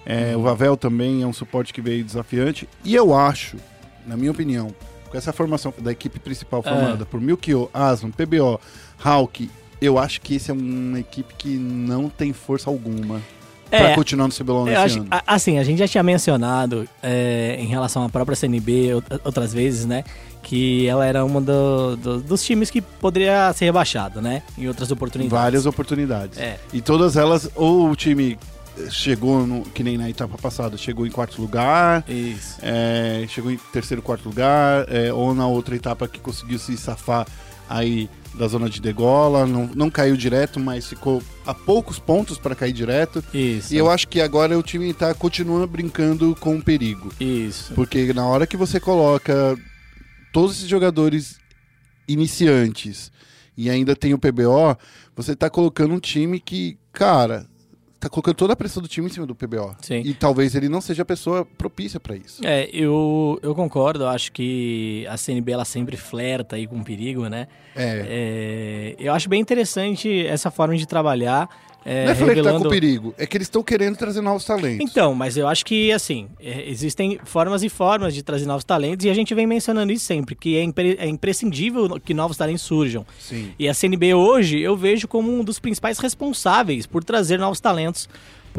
[0.05, 2.69] É, O Vavel também é um suporte que veio desafiante.
[2.85, 3.57] E eu acho,
[4.05, 4.73] na minha opinião,
[5.09, 6.69] com essa formação da equipe principal É.
[6.69, 8.59] formada por Milkyu, Aslan, PBO,
[9.03, 9.49] Hulk,
[9.81, 13.21] eu acho que esse é uma equipe que não tem força alguma
[13.69, 15.07] pra É, continuar no CBLOL nesse acho, ano.
[15.11, 19.53] a- assim, a gente já tinha mencionado é, em relação à própria CNB out- outras
[19.53, 20.03] vezes, né?
[20.41, 24.41] Que ela era uma do- do- dos times que poderia ser rebaixado, né?
[24.57, 25.31] Em outras oportunidades.
[25.43, 26.37] Várias oportunidades.
[26.39, 26.57] É.
[26.73, 28.39] E todas elas, ou o time
[28.89, 32.57] chegou, no, que nem na etapa passada, chegou em quarto lugar, Isso.
[32.63, 37.27] é, chegou em terceiro, quarto lugar, é, ou na outra etapa que conseguiu se safar
[37.69, 42.55] aí da zona de degola, não, não caiu direto, mas ficou a poucos pontos para
[42.55, 43.23] cair direto.
[43.33, 43.73] Isso.
[43.73, 47.11] E eu acho que agora o time tá continuando brincando com o perigo.
[47.19, 47.73] Isso.
[47.73, 49.57] Porque na hora que você coloca
[50.31, 51.39] todos esses jogadores
[52.07, 53.11] iniciantes
[53.57, 54.77] e ainda tem o PBO,
[55.15, 57.45] você tá colocando um time que, cara,
[57.99, 59.75] tá colocando toda a pressão do time em cima do PBO.
[59.81, 60.01] Sim.
[60.05, 62.41] E talvez ele não seja a pessoa propícia para isso.
[62.45, 67.27] É, eu, eu concordo, eu acho que a CNB ela sempre flerta aí com perigo,
[67.27, 67.47] né?
[67.75, 68.05] É.
[68.07, 71.49] É, eu acho bem interessante essa forma de trabalhar.
[71.85, 72.61] É, não é flertar revelando...
[72.61, 74.85] com o perigo, é que eles estão querendo trazer novos talentos.
[74.89, 79.05] Então, mas eu acho que, assim, é, existem formas e formas de trazer novos talentos
[79.05, 82.63] e a gente vem mencionando isso sempre, que é, impre- é imprescindível que novos talentos
[82.63, 83.05] surjam.
[83.19, 83.53] Sim.
[83.57, 88.09] E a CNB hoje eu vejo como um dos principais responsáveis por trazer novos talentos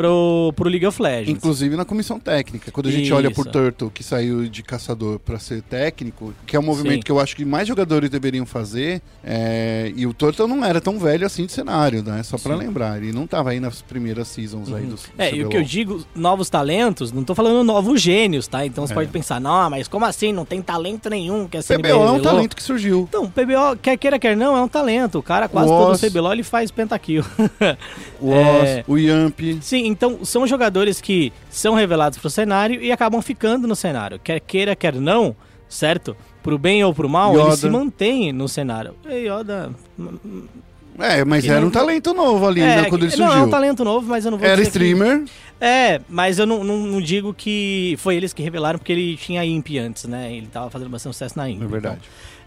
[0.00, 1.28] pro, pro League of Legends.
[1.30, 2.70] Inclusive na comissão técnica.
[2.70, 3.52] Quando a gente olha por Isso.
[3.52, 7.02] Turtle, que saiu de caçador para ser técnico, que é um movimento Sim.
[7.02, 9.02] que eu acho que mais jogadores deveriam fazer.
[9.22, 12.22] é, E o Turtle não era tão velho assim de cenário, né?
[12.22, 12.96] Só para lembrar.
[13.02, 15.50] Ele não tava aí nas primeiras seasons aí do, do É, e o CBLOL.
[15.50, 18.64] que eu digo, novos talentos, não tô falando novos gênios, tá?
[18.64, 18.96] Então você É.
[18.96, 20.32] pode pensar, não, mas como assim?
[20.32, 23.06] Não tem talento nenhum que a CNB PBO é um revelou?" talento que surgiu.
[23.08, 25.18] Então, PBO, quer queira, quer não, é um talento.
[25.18, 26.00] O cara, quase O todo Oz.
[26.00, 27.24] CBLOL, ele faz pentakill.
[28.20, 28.80] O É.
[28.80, 29.40] Oz, o Yamp.
[29.62, 34.18] Sim, então são jogadores que são revelados pro cenário e acabam ficando no cenário.
[34.22, 35.34] Quer queira, quer não,
[35.68, 36.16] certo?
[36.42, 37.48] Pro bem ou pro mal, Yoda.
[37.48, 38.94] ele se mantém no cenário.
[39.08, 39.70] E Yoda.
[40.98, 43.42] É, mas E era não- um talento novo ali, é, né, quando ele não, surgiu.
[43.42, 45.24] é um talento novo, mas eu não vou Era dizer que- streamer.
[45.60, 49.42] É, mas eu não, não, não digo que foi eles que revelaram, porque ele tinha
[49.44, 50.32] IMP antes, né?
[50.34, 51.62] Ele tava fazendo bastante sucesso na IMP.
[51.64, 52.00] É verdade.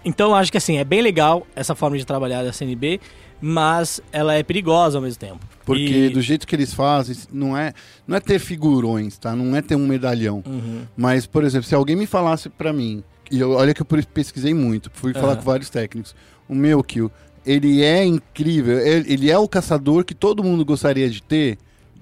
[0.06, 3.00] Então eu acho que assim, é bem legal essa forma de trabalhar da CNB,
[3.46, 5.40] mas ela é perigosa ao mesmo tempo.
[5.66, 7.74] Porque E- do jeito que eles fazem, não é,
[8.08, 9.36] não é ter figurões, tá?
[9.36, 10.42] Não é ter um medalhão.
[10.48, 10.84] Uhum.
[10.96, 14.54] Mas, por exemplo, se alguém me falasse pra mim, e eu, olha que eu pesquisei
[14.54, 15.36] muito, fui falar Aham.
[15.36, 16.16] com vários técnicos,
[16.48, 17.12] o meu kill,
[17.46, 21.58] ele é incrível, ele, ele é o caçador que todo mundo gostaria de ter,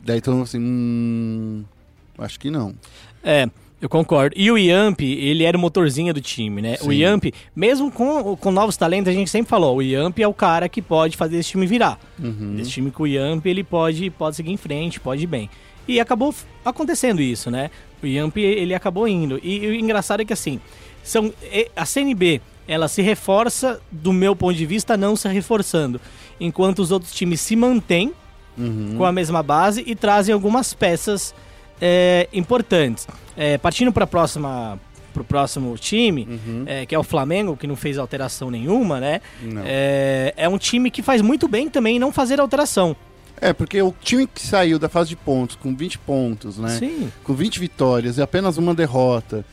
[0.06, 1.64] daí então assim, hum,
[2.20, 2.76] acho que não.
[3.24, 3.50] É,
[3.82, 4.36] eu concordo.
[4.38, 6.76] E o Yamp, ele era o motorzinho do time, né?
[6.82, 7.02] O Sim.
[7.02, 10.70] Yamp, mesmo com, com novos talentos, a gente sempre falou, o Yamp é o cara
[10.70, 12.00] que pode fazer esse time virar.
[12.20, 12.58] Uhum.
[12.60, 15.50] Esse time com o Yamp, ele pode, pode seguir em frente, pode ir bem.
[15.88, 17.72] E acabou acontecendo isso, né?
[18.04, 19.40] O Yamp, ele acabou indo.
[19.44, 20.60] E, o engraçado é que, assim,
[21.04, 26.00] são, e- a CNB, ela se reforça, do meu ponto de vista, não se reforçando.
[26.40, 28.14] Enquanto os outros times se mantêm
[28.58, 28.96] Uhum.
[28.98, 31.34] com a mesma base e trazem algumas peças
[31.82, 33.08] é, importantes.
[33.36, 34.80] É, partindo para próxima
[35.14, 36.64] pro próximo time, Uhum.
[36.66, 39.20] é, que é o Flamengo, que não fez alteração nenhuma, né?
[39.66, 42.96] É, é um time que faz muito bem também não fazer alteração.
[43.42, 46.70] É, porque o time que saiu da fase de pontos com 20 pontos, né?
[46.78, 47.12] Sim.
[47.26, 49.44] com 20 vitórias e apenas uma derrota,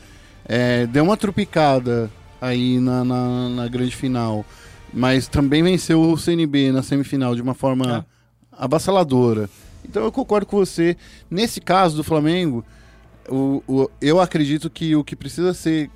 [0.45, 4.45] é, deu uma trupicada aí na, na, na grande final,
[4.93, 8.05] mas também venceu o CNB na semifinal de uma forma
[8.51, 9.49] avassaladora.
[9.89, 10.95] Então eu concordo com você.
[11.29, 12.63] Nesse caso do Flamengo,
[13.27, 15.89] o, o- eu acredito que o que precisa ser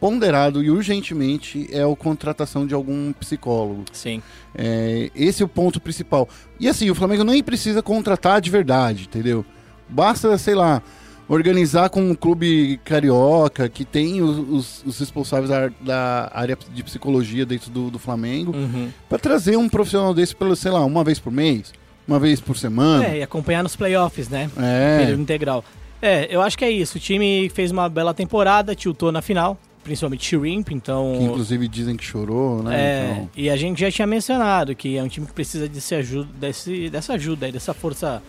[0.00, 3.84] ponderado e urgentemente é a contratação de algum psicólogo.
[3.92, 4.22] Sim.
[4.54, 6.28] É, esse é o ponto principal.
[6.60, 9.44] E assim, o Flamengo nem precisa contratar de verdade, entendeu?
[9.88, 10.82] Basta, sei lá,
[11.26, 16.82] organizar com um clube carioca que tem os, os- os responsáveis da, da área de
[16.82, 18.90] psicologia dentro do, do Flamengo Uhum.
[19.08, 21.72] para trazer um profissional desse pelo, sei lá, uma vez por mês,
[22.06, 23.06] uma vez por semana.
[23.06, 24.50] É, e acompanhar nos playoffs, né?
[24.56, 25.64] É, Período integral.
[26.00, 26.98] É, eu acho que é isso.
[26.98, 31.14] O time fez uma bela temporada, tiltou na final, principalmente Shrimp, então.
[31.16, 32.76] que inclusive dizem que chorou, né?
[32.76, 35.94] É, Então, e a gente já tinha mencionado que é um time que precisa desse
[35.94, 38.22] ajuda, desse, dessa ajuda aí, dessa força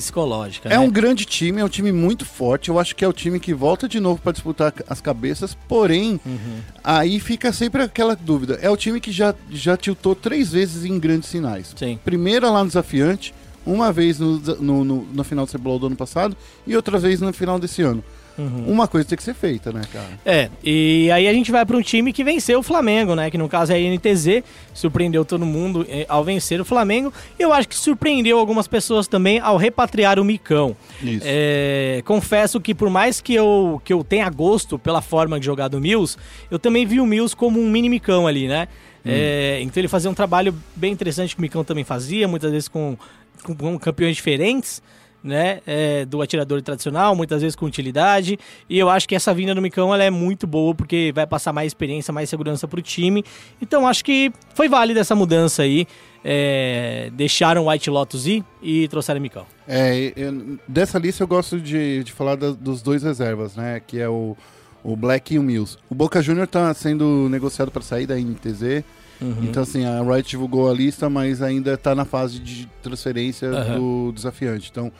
[0.00, 0.68] psicológica.
[0.68, 0.78] É né?
[0.78, 2.68] um grande time, é um time muito forte.
[2.68, 6.20] Eu acho que é o time que volta de novo para disputar as cabeças, porém,
[6.24, 6.60] Uhum.
[6.82, 8.58] aí fica sempre aquela dúvida.
[8.62, 11.74] É o time que já, já tiltou três vezes em grandes sinais.
[11.76, 11.98] Sim.
[12.04, 13.34] Primeira lá no desafiante,
[13.66, 17.20] uma vez no, no, no, no final do CBLOL do ano passado e outra vez
[17.20, 18.02] no final desse ano.
[18.38, 18.66] Uhum.
[18.68, 20.08] Uma coisa tem que ser feita, né, cara?
[20.24, 23.30] É, e aí a gente vai para um time que venceu o Flamengo, né?
[23.30, 27.12] Que no caso é a NTZ, surpreendeu todo mundo eh, ao vencer o Flamengo.
[27.38, 30.76] E eu acho que surpreendeu algumas pessoas também ao repatriar o Micão.
[31.02, 31.24] Isso.
[31.24, 35.66] É, confesso que por mais que eu, que eu tenha gosto pela forma de jogar
[35.66, 36.16] do Mills,
[36.50, 38.68] eu também vi o Mills como um mini Micão ali, né?
[39.04, 42.68] É, então ele fazia um trabalho bem interessante que o Micão também fazia, muitas vezes
[42.68, 42.96] com,
[43.42, 44.82] com, com campeões diferentes,
[45.22, 45.60] né?
[45.66, 48.38] É, do atirador tradicional, muitas vezes com utilidade.
[48.68, 51.52] E eu acho que essa vinda do Micão ela é muito boa, porque vai passar
[51.52, 53.24] mais experiência, mais segurança pro time.
[53.60, 55.86] Então acho que foi válida essa mudança aí.
[56.24, 59.46] É, deixaram o White Lotus ir e trouxeram o Micão.
[59.66, 63.80] É, eu- dessa lista eu gosto de, de falar da- dos dois reservas, né?
[63.86, 64.36] Que é o,
[64.82, 65.78] o Black e o Mills.
[65.88, 68.84] O Boca Junior tá sendo negociado para sair da NTZ.
[69.20, 69.36] Uhum.
[69.42, 73.78] Então, assim, a Riot divulgou a lista, mas ainda tá na fase de transferência Aham.
[73.78, 74.68] do desafiante.
[74.70, 74.92] Então,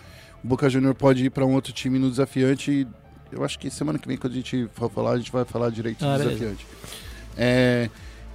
[0.42, 2.86] o Boca Junior pode ir para um outro time no desafiante.
[3.30, 5.70] Eu acho que semana que vem, quando a gente for falar, a gente vai falar
[5.70, 6.30] direito Ah, do beleza.
[6.38, 6.66] desafiante.
[7.36, 7.88] É,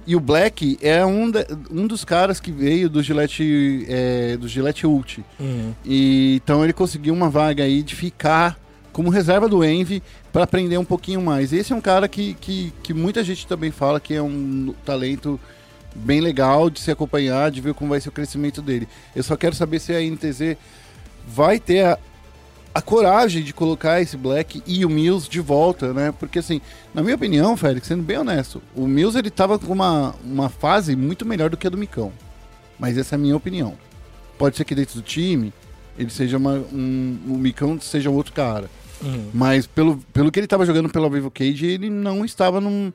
[0.06, 4.46] e o Black é um, da- um dos caras que veio do Gillette, é, do
[4.48, 5.24] Gillette Ult.
[5.40, 5.72] Uhum.
[5.84, 8.58] E, então ele conseguiu uma vaga aí de ficar
[8.92, 11.52] como reserva do Envy para aprender um pouquinho mais.
[11.52, 15.40] Esse é um cara que, que, que muita gente também fala que é um talento
[15.94, 18.88] bem legal de se acompanhar, de ver como vai ser o crescimento dele.
[19.14, 20.56] Eu só quero saber se a NTZ
[21.26, 21.98] vai ter a,
[22.74, 26.12] a coragem de colocar esse Black e o Mills de volta, né?
[26.18, 26.60] Porque assim,
[26.92, 30.96] na minha opinião, Félix, sendo bem honesto, o Mills ele tava com uma, uma fase
[30.96, 32.12] muito melhor do que a do Micão.
[32.78, 33.74] Mas essa é a minha opinião.
[34.36, 35.52] Pode ser que dentro do time
[35.96, 38.68] ele seja uma, um, o Micão seja outro cara.
[39.00, 39.30] Uhum.
[39.32, 42.92] Mas pelo, pelo que ele estava jogando pela Vivo Cage, ele não estava num-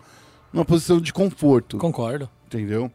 [0.52, 1.78] numa posição de conforto.
[1.78, 2.30] Concordo.
[2.56, 2.92] Entendeu?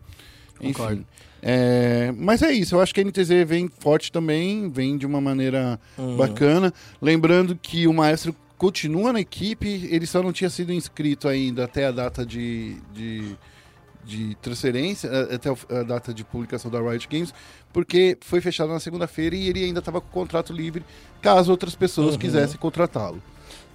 [0.59, 0.95] Concordo.
[0.95, 1.07] Enfim.
[1.47, 5.21] É, mas é isso, eu acho que a NTZ vem forte também, vem de uma
[5.21, 6.17] maneira Uhum.
[6.17, 6.73] bacana.
[7.03, 11.87] Lembrando que o Maestro continua na equipe, ele só não tinha sido inscrito ainda até
[11.87, 13.37] a data de, de,
[14.05, 17.35] de transferência, até a data de publicação da Riot Games,
[17.75, 20.83] porque foi fechado na segunda-feira e ele ainda estava com o contrato livre,
[21.21, 22.19] caso outras pessoas Uhum.
[22.21, 23.23] quisessem contratá-lo.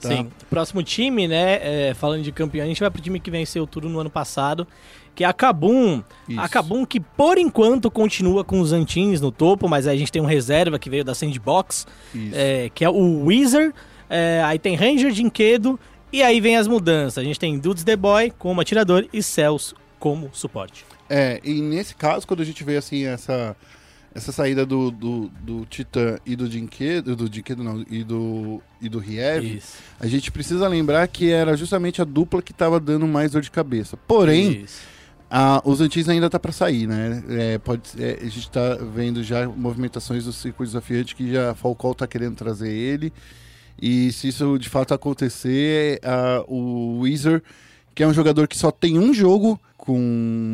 [0.02, 0.08] Tá?
[0.10, 0.32] Sim.
[0.50, 1.90] Próximo time, né?
[1.90, 4.66] é, falando de campeão, a gente vai pro time que venceu tudo no ano passado,
[5.20, 6.02] que é a Kabum.
[6.30, 6.40] Isso.
[6.40, 10.14] A Kabum que por enquanto continua com os Antins no topo, mas aí a gente
[10.14, 11.86] tem um reserva que veio da Sandbox,
[12.32, 13.76] é, que é o Wizard.
[14.10, 15.78] é, aí tem Ranger, Dinquedo,
[16.10, 17.18] e aí vem as mudanças.
[17.18, 20.86] A gente tem Dudes The Boy como atirador e Cells como suporte.
[21.10, 23.58] É, e nesse caso, quando a gente vê assim essa,
[24.16, 28.88] essa saída do, do, do Titã e do Dinquedo, do Dinquedo não, e do, e
[28.88, 29.62] do Riev,
[30.00, 33.52] a gente precisa lembrar que era justamente a dupla que estava dando mais dor de
[33.52, 33.98] cabeça.
[33.98, 34.99] Porém, Isso.
[35.30, 37.24] A- os Antins ainda tá para sair, né?
[37.30, 41.56] É, pode, é, a gente tá vendo já movimentações do circuito desafiante que já a
[41.56, 43.14] Falcão tá querendo trazer ele.
[43.82, 47.42] E se isso de fato acontecer, a- o Weezer,
[47.96, 49.98] que é um jogador que só tem um jogo com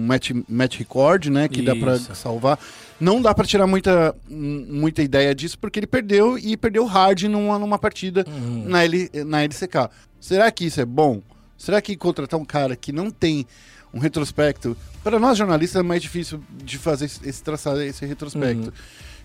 [0.07, 1.47] match, match record, né?
[1.47, 2.13] Que dá para Isso.
[2.15, 2.59] salvar.
[2.99, 7.57] Não dá para tirar muita, muita ideia disso, porque ele perdeu e perdeu hard numa,
[7.57, 8.65] numa partida Uhum.
[8.67, 9.89] na, L, na LCK.
[10.19, 11.21] Será que isso é bom?
[11.57, 13.47] Será que contratar um cara que não tem
[13.95, 14.75] um retrospecto.
[15.01, 18.65] Para nós jornalistas é mais difícil de fazer esse, traçar esse retrospecto.
[18.65, 18.71] Uhum.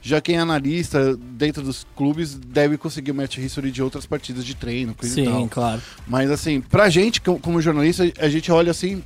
[0.00, 4.44] Já quem é analista dentro dos clubes deve conseguir o match history de outras partidas
[4.46, 5.48] de treino, coisa e Sim, tal.
[5.48, 5.82] claro.
[6.06, 9.02] Mas assim, pra gente, co- como jornalista, a gente olha assim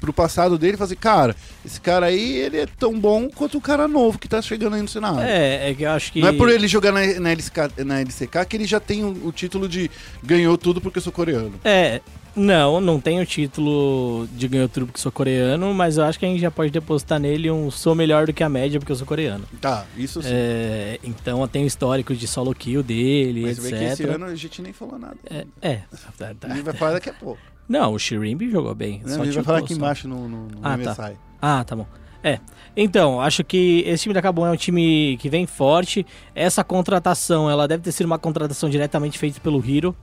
[0.00, 3.56] pro passado dele e fala assim, cara, esse cara aí, ele é tão bom quanto
[3.56, 5.20] o cara novo que tá chegando aí no cenário.
[5.20, 6.20] É, é que eu acho que.
[6.20, 9.26] Não é por ele jogar na, na, LCK, na LCK que ele já tem o,
[9.28, 9.88] o título de
[10.24, 11.54] ganhou tudo porque eu sou coreano.
[11.62, 12.00] É,
[12.34, 16.24] não, não tem o título de ganhou tudo porque sou coreano, mas eu acho que
[16.24, 18.96] a gente já pode depositar nele um sou melhor do que a média porque eu
[18.96, 19.44] sou coreano.
[19.60, 20.28] Tá, isso sim.
[20.32, 23.78] É, então tem o histórico de solo kill dele, Mas etc.
[23.78, 25.16] que esse ano a gente nem falou nada.
[25.28, 25.82] É, é.
[26.18, 26.48] Tá, tá.
[26.48, 27.38] A gente vai falar daqui a pouco.
[27.68, 29.02] Não, o Shirimbi jogou bem.
[29.06, 29.78] Só A gente vai falar aqui só.
[29.78, 30.92] embaixo no, no, no Ah, tá.
[30.92, 31.16] MSI.
[31.40, 31.86] Ah, tá bom.
[32.24, 32.38] É.
[32.76, 36.06] Então, acho que esse time da Cabum é um time que vem forte.
[36.34, 39.94] Essa contratação, ela deve ter sido uma contratação diretamente feita pelo Hiro,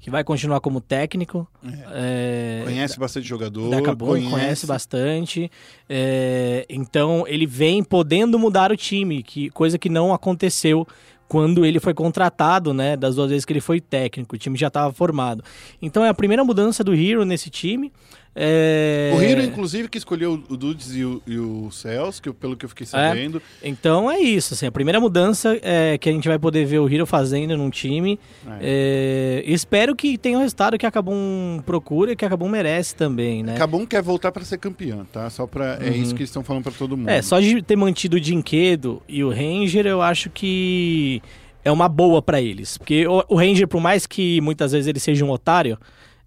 [0.00, 1.48] que vai continuar como técnico.
[1.92, 3.70] É, Conhece bastante jogador.
[3.70, 5.50] da Cabum, conhece, conhece bastante.
[5.88, 10.86] É, então, ele vem podendo mudar o time, que coisa que não aconteceu
[11.26, 12.96] quando ele foi contratado, né?
[12.96, 14.36] Das duas vezes que ele foi técnico.
[14.36, 15.42] O time já estava formado.
[15.80, 17.90] Então, é a primeira mudança do Hiro nesse time.
[18.36, 22.56] É, O Hiro, inclusive, que escolheu o Dudes e o, e o Cells, que pelo
[22.56, 23.40] que eu fiquei sabendo.
[23.62, 26.88] Então é isso, assim, a primeira mudança é que a gente vai poder ver o
[26.88, 28.18] Hiro fazendo num time.
[28.60, 32.94] É, espero que tenha o resultado que a Kabum procura e que a Kabum merece
[32.96, 33.54] também, né?
[33.56, 35.30] Cabum quer voltar pra ser campeão, tá?
[35.30, 35.78] Só pra.
[35.80, 35.96] É Uhum.
[36.02, 37.08] isso que eles estão falando pra todo mundo.
[37.08, 41.22] É, só de ter mantido o Dinquedo e o Ranger, eu acho que
[41.64, 42.76] é uma boa pra eles.
[42.78, 45.78] Porque o, o Ranger, por mais que muitas vezes ele seja um otário,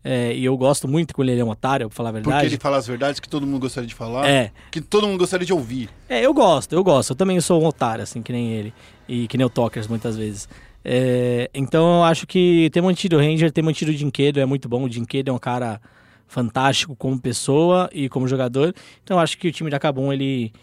[0.10, 2.48] é, e eu gosto muito quando ele é um otário, pra falar a Porque verdade.
[2.48, 4.28] ele fala as verdades que todo mundo gostaria de falar.
[4.30, 5.90] É, Que todo mundo gostaria de ouvir.
[6.08, 7.12] É, eu gosto, eu gosto.
[7.12, 8.74] Eu também sou um otário, assim, que nem ele.
[9.08, 10.48] E que nem o Tokers, muitas vezes.
[10.86, 14.70] É, então eu acho que ter mantido o Ranger, ter mantido o Dinquedo é muito
[14.70, 14.84] bom.
[14.86, 15.82] O Dinquedo é um cara
[16.28, 18.74] fantástico como pessoa e como jogador.
[19.04, 20.54] Então eu acho que o time da Cabum, ele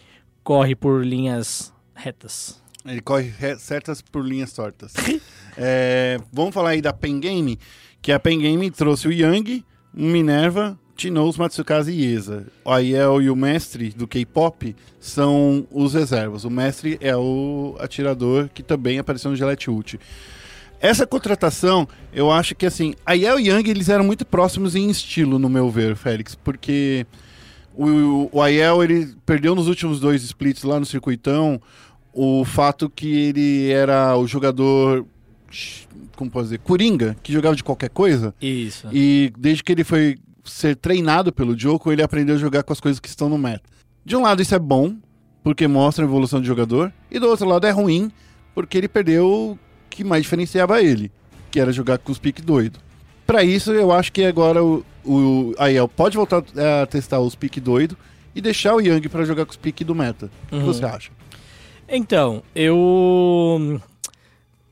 [0.42, 2.62] corre por linhas retas.
[2.86, 4.92] Ele corre re- certas por linhas tortas.
[5.56, 7.56] É, vamos falar aí da Pen Game,
[8.04, 9.64] que a Pen Game trouxe o Yang,
[9.94, 12.46] Minerva, Tinoz, Matsukaze e Ieza.
[12.62, 16.44] O Aiel e o mestre do K-pop são os reservas.
[16.44, 19.98] O mestre é o atirador que também apareceu no Gillette Ult.
[20.78, 25.38] Essa contratação, eu acho que assim, Aiel e Yang eles eram muito próximos em estilo,
[25.38, 27.06] no meu ver, Félix, porque
[27.74, 31.58] o, o Aiel ele perdeu nos últimos dois splits lá no circuitão
[32.12, 35.06] o fato que ele era o jogador,
[36.16, 38.34] como posso dizer, coringa, que jogava de qualquer coisa.
[38.40, 38.88] Isso.
[38.92, 42.80] E desde que ele foi ser treinado pelo Joko, ele aprendeu a jogar com as
[42.80, 43.62] coisas que estão no meta.
[44.04, 44.94] De um lado isso é bom,
[45.42, 48.10] porque mostra a evolução do jogador, e do outro lado é ruim,
[48.54, 49.58] porque ele perdeu o
[49.90, 51.10] que mais diferenciava ele,
[51.50, 52.78] que era jogar com os piques doido.
[53.26, 56.42] Pra isso, eu acho que agora o, o Aiel pode voltar
[56.82, 57.96] a testar os piques doido
[58.34, 60.30] e deixar o Yang pra jogar com os piques do meta.
[60.52, 60.60] O Uhum.
[60.60, 61.10] que você acha?
[61.88, 63.80] Então, eu.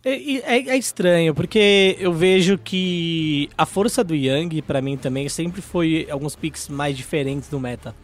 [0.05, 5.29] É, é- é estranho, porque eu vejo que a força do Yang, pra mim também,
[5.29, 7.95] sempre foi alguns picks mais diferentes do meta.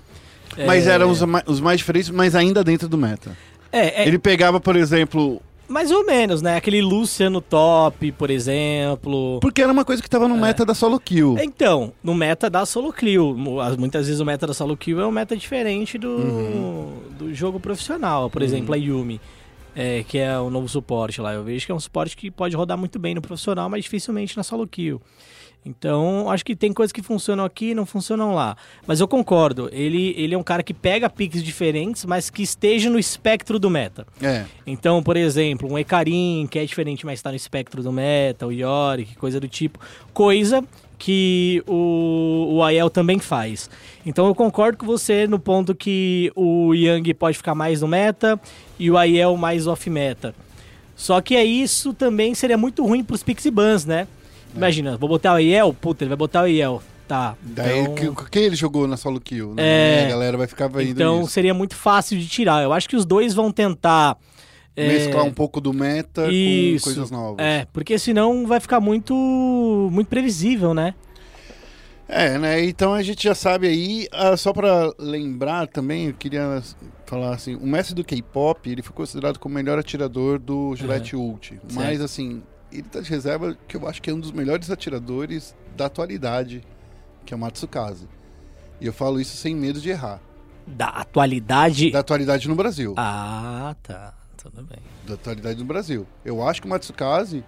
[0.66, 3.36] Mas É, eram os, os mais diferentes, mas ainda dentro do meta.
[3.72, 6.56] É, é Ele pegava, por exemplo, mais ou menos, né?
[6.56, 9.38] Aquele Luciano top, por exemplo.
[9.42, 11.36] porque era uma coisa que tava no meta da solo kill.
[11.40, 15.00] Então, no meta da solo kill, mu- as- muitas vezes o meta da solo kill
[15.00, 16.92] é um meta diferente do, Uhum.
[17.18, 18.30] do jogo profissional.
[18.30, 19.20] Por exemplo, a Yumi,
[19.78, 21.32] é, que é o novo suporte lá.
[21.32, 24.36] Eu vejo que é um suporte que pode rodar muito bem no profissional, mas dificilmente
[24.36, 25.00] na solo kill.
[25.64, 28.56] Então, acho que tem coisas que funcionam aqui e não funcionam lá.
[28.86, 32.90] Mas eu concordo, ele, ele é um cara que pega picks diferentes, mas que esteja
[32.90, 34.04] no espectro do meta.
[34.20, 34.46] É.
[34.66, 38.52] Então, por exemplo, um Ekarim, que é diferente, mas está no espectro do meta, o
[38.52, 39.78] Yorick, coisa do tipo.
[40.12, 40.64] Coisa
[40.98, 43.70] que o, o Aiel também faz.
[44.04, 48.38] Então eu concordo com você no ponto que o Yang pode ficar mais no meta
[48.78, 50.34] e o Aiel mais off-meta.
[50.96, 54.08] Só que é isso também seria muito ruim pros picks e bans, né?
[54.54, 56.82] Imagina, vou botar o Aiel, puta, ele vai botar o Aiel.
[57.06, 57.36] Tá.
[57.40, 59.62] Daí, então- que, que ele jogou na solo kill, né?
[60.02, 60.04] É.
[60.06, 62.62] A galera vai ficar vendo então seria muito fácil de tirar.
[62.62, 64.16] Eu acho que os dois vão tentar.
[64.78, 66.84] É, Mesclar um pouco do meta Isso.
[66.84, 67.44] com coisas novas.
[67.44, 69.14] É, porque senão vai ficar muito
[69.92, 70.94] muito previsível, né?
[72.08, 72.64] É, né?
[72.64, 76.62] Então a gente já sabe aí, ah, só pra lembrar também, eu queria
[77.04, 81.14] falar assim, o mestre do K-pop, ele foi considerado como o melhor atirador do Gillette
[81.14, 81.60] Ult.
[81.72, 85.54] Mas assim, ele tá de reserva que eu acho que é um dos melhores atiradores
[85.76, 86.62] da atualidade,
[87.26, 88.08] que é o Matsukaze.
[88.80, 90.20] E eu falo isso sem medo de errar.
[90.66, 91.90] Da atualidade.
[91.90, 92.94] Da atualidade no Brasil.
[92.96, 94.14] Ah, tá.
[94.54, 94.78] Tudo bem.
[95.06, 96.06] Da atualidade no Brasil.
[96.24, 97.44] Eu acho que o Matsukaze,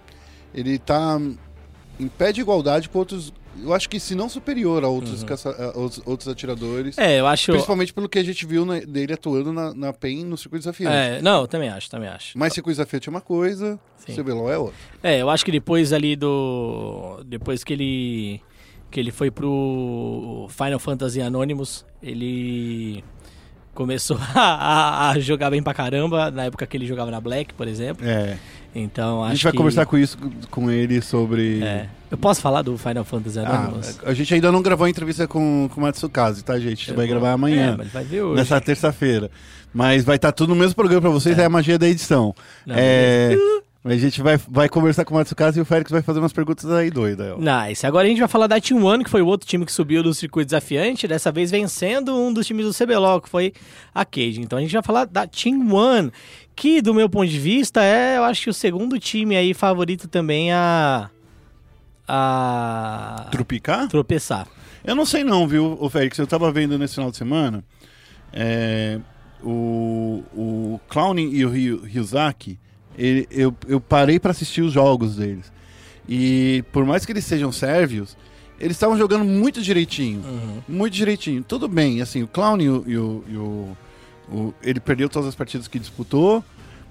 [0.53, 1.19] ele tá
[1.99, 3.33] em pé de igualdade com outros.
[3.61, 6.97] Eu acho que se não superior a outros, caça- a outros, outros atiradores.
[6.97, 7.51] É, eu acho.
[7.51, 10.95] Principalmente pelo que a gente viu na- dele atuando na, na PEN no circuito desafiante.
[10.95, 12.37] É, não, eu também acho, também acho.
[12.37, 14.15] Mas circuito desafiante é uma coisa, Sim.
[14.15, 14.75] CBLOL é outra.
[15.03, 17.21] É, eu acho que depois ali do.
[17.25, 18.41] Depois que ele.
[18.89, 23.03] Que ele foi pro Final Fantasy Anonymous, ele
[23.73, 27.53] começou a, a- a jogar bem pra caramba, na época que ele jogava na Black,
[27.53, 28.05] por exemplo.
[28.07, 28.37] É.
[28.73, 30.17] Então acho A gente vai que- conversar com isso
[30.49, 31.61] com ele sobre.
[31.63, 31.87] É.
[32.09, 33.99] Eu posso falar do Final Fantasy Ah, Anonymous?
[34.05, 36.83] a gente ainda não gravou a entrevista com, com o Matsukaze, tá, gente?
[36.83, 37.73] A gente vai gravar amanhã.
[37.73, 38.35] É, mas vai ver hoje.
[38.35, 39.29] Nessa terça-feira.
[39.73, 42.35] Mas vai estar tudo no mesmo programa pra vocês, é, a magia da edição.
[42.65, 43.37] Não, é,
[43.83, 46.69] a gente vai, vai conversar com o Matsukaze e o Félix vai fazer umas perguntas
[46.69, 47.35] aí doidas.
[47.35, 47.37] ó.
[47.67, 47.85] Nice.
[47.85, 50.03] Agora a gente vai falar da Team One, que foi o outro time que subiu
[50.03, 53.53] do circuito desafiante, dessa vez vencendo um dos times do CBLOL, que foi
[53.93, 54.39] a Cage.
[54.41, 56.11] Então a gente vai falar da Team One,
[56.55, 60.07] que do meu ponto de vista é, eu acho que o segundo time aí favorito
[60.07, 61.09] também a
[62.07, 63.87] a Trupicar?
[63.87, 64.47] tropeçar.
[64.83, 66.17] Eu não sei não, viu, o Félix?
[66.17, 67.63] Eu tava vendo nesse final de semana
[68.33, 68.99] é,
[69.43, 72.59] o, o Clown e o Ryu- Ryuzaki,
[72.97, 75.51] ele- eu, eu parei pra assistir os jogos deles.
[76.07, 78.17] E por mais que eles sejam sérvios,
[78.59, 80.21] eles estavam jogando muito direitinho.
[80.67, 81.43] Muito direitinho.
[81.43, 83.77] Tudo bem, assim, o Clown e o, e o- e o-
[84.31, 86.43] o- ele perdeu todas as partidas que disputou,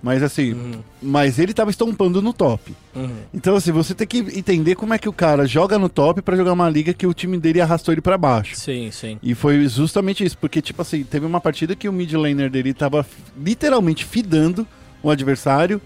[0.02, 2.74] mas assim, mas ele tava estompando no top.
[2.94, 3.10] Uhum.
[3.34, 6.36] Então, assim, você tem que entender como é que o cara joga no top pra
[6.36, 8.56] jogar uma liga que o time dele arrastou ele pra baixo.
[8.56, 9.18] Sim, sim.
[9.22, 12.72] E foi justamente isso, porque, tipo assim, teve uma partida que o mid laner dele
[12.72, 14.66] tava f- literalmente fidando
[15.02, 15.80] o adversário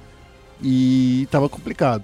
[0.64, 2.02] e tava complicado.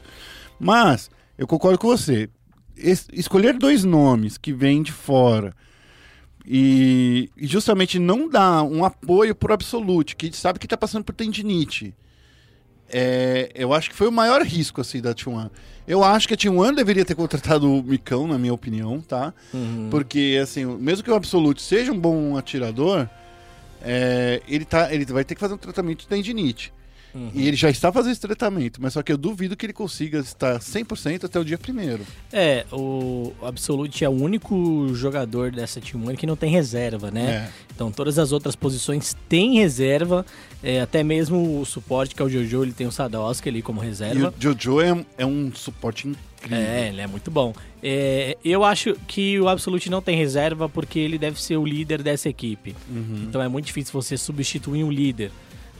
[0.58, 2.28] Mas, eu concordo com você.
[2.76, 5.54] Es- escolher dois nomes que vêm de fora
[6.46, 11.14] e, e justamente não dar um apoio pro Absolute, que sabe que tá passando por
[11.14, 11.94] tendinite.
[12.92, 15.50] É, eu acho que foi o maior risco, assim, da T1.
[15.86, 19.32] Eu acho que a T1 deveria ter contratado o Micão, na minha opinião, tá?
[19.90, 23.08] Porque, assim, mesmo que o Absolute seja um bom atirador,
[23.82, 26.72] é, ele, tá, ele vai ter que fazer um tratamento de tendinite.
[27.34, 30.18] E ele já está fazendo esse tratamento, mas só que eu duvido que ele consiga
[30.18, 32.04] estar 100% até o dia primeiro.
[32.32, 37.30] É, o Absolute é o único jogador dessa Team One que não tem reserva, né?
[37.30, 37.50] É.
[37.74, 40.24] Então todas as outras posições têm reserva,
[40.62, 43.82] é, até mesmo o suporte que é o Jojo, ele tem o Sadowski ali como
[43.82, 44.34] E reserva.
[44.36, 46.30] o Jojo é, é um suporte incrível.
[46.50, 47.52] É, ele é muito bom.
[47.82, 52.02] É, eu acho que o Absolute não tem reserva porque ele deve ser o líder
[52.02, 52.74] dessa equipe.
[52.88, 53.24] Uhum.
[53.28, 55.30] Então é muito difícil você substituir um líder.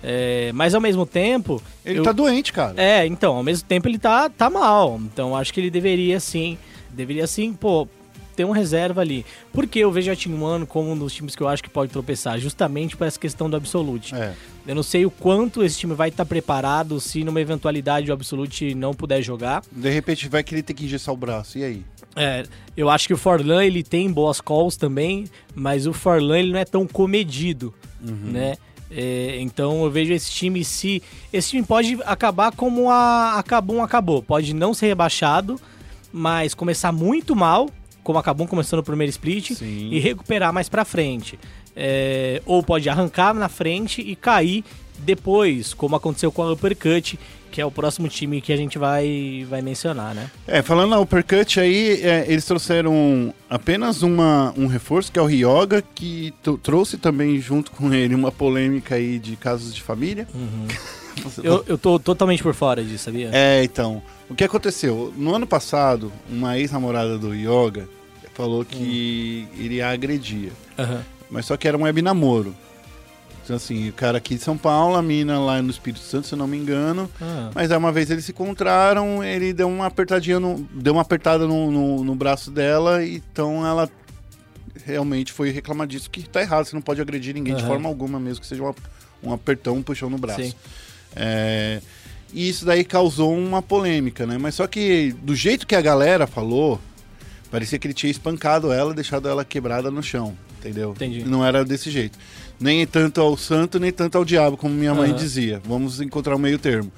[0.03, 1.63] É, mas ao mesmo tempo.
[1.85, 2.75] Ele eu- tá doente, cara.
[2.81, 5.01] É, então, ao mesmo tempo ele tá, tá mal.
[5.03, 6.57] Então acho que ele deveria sim.
[6.91, 7.87] Deveria sim, pô,
[8.35, 9.25] ter um reserva ali.
[9.53, 11.93] Porque eu vejo a Team One como um dos times que eu acho que pode
[11.93, 14.15] tropeçar, justamente por essa questão do Absolute.
[14.15, 14.33] É.
[14.67, 18.75] Eu não sei o quanto esse time vai estar preparado se numa eventualidade o Absolute
[18.75, 19.63] não puder jogar.
[19.71, 21.83] De repente vai querer ter que engessar o braço, e aí?
[22.17, 22.45] É,
[22.77, 26.59] eu acho que o Forlan ele tem boas calls também, mas o Forlan ele não
[26.59, 28.57] é tão comedido, né?
[28.91, 33.83] É, então eu vejo esse time se esse time pode acabar como a acabou um
[33.83, 35.61] acabou, pode não ser rebaixado,
[36.13, 37.71] mas começar muito mal,
[38.03, 39.91] como acabou começando no primeiro split Sim.
[39.93, 41.39] e recuperar mais pra frente.
[41.77, 44.65] É, ou pode arrancar na frente e cair
[44.99, 47.19] depois, como aconteceu com a Uppercut,
[47.51, 50.31] que é o próximo time que a gente vai, vai mencionar, né?
[50.47, 55.27] É, falando na Uppercut aí, é, eles trouxeram apenas uma, um reforço, que é o
[55.27, 56.33] Ryoga, que
[56.63, 60.27] trouxe também junto com ele uma polêmica aí de casos de família.
[61.25, 63.31] Você- Eu, eu tô totalmente por fora disso, sabia?
[63.33, 65.13] É, então, o que aconteceu?
[65.17, 67.87] No ano passado, uma ex-namorada do Yoga
[68.33, 71.05] falou que ele a agredia, Aham.
[71.31, 72.55] mas só que era um web namoro.
[73.45, 76.35] Então, assim, o cara aqui de São Paulo, a mina lá no Espírito Santo, se
[76.35, 77.11] eu não me engano.
[77.21, 77.51] Ah.
[77.55, 81.47] Mas aí uma vez eles se encontraram, ele deu uma apertadinha, no, deu uma apertada
[81.47, 83.91] no, no, no braço dela, então ela
[84.85, 87.69] realmente foi reclamar disso, que tá errado, você não pode agredir ninguém de Aham.
[87.71, 88.75] forma alguma, mesmo que seja uma-
[89.23, 90.43] um apertão, um puxão no braço.
[90.43, 90.55] Sim.
[91.17, 91.81] É,
[92.33, 94.39] e isso daí causou uma polêmica, né?
[94.39, 96.81] Mas só que do jeito que a galera falou,
[97.51, 100.93] parecia que ele tinha espancado ela, deixado ela quebrada no chão, entendeu?
[100.93, 101.25] Entendi.
[101.25, 102.19] Não era desse jeito.
[102.59, 105.19] Nem tanto ao santo, nem tanto ao diabo, como minha mãe Aham.
[105.19, 105.61] dizia.
[105.65, 106.93] Vamos encontrar um meio termo.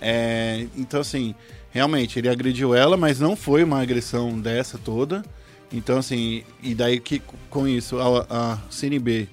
[0.00, 1.34] É, então, assim,
[1.70, 5.24] realmente, ele agrediu ela, mas não foi uma agressão dessa toda.
[5.72, 9.28] Então, assim, e daí que com isso a, a CNB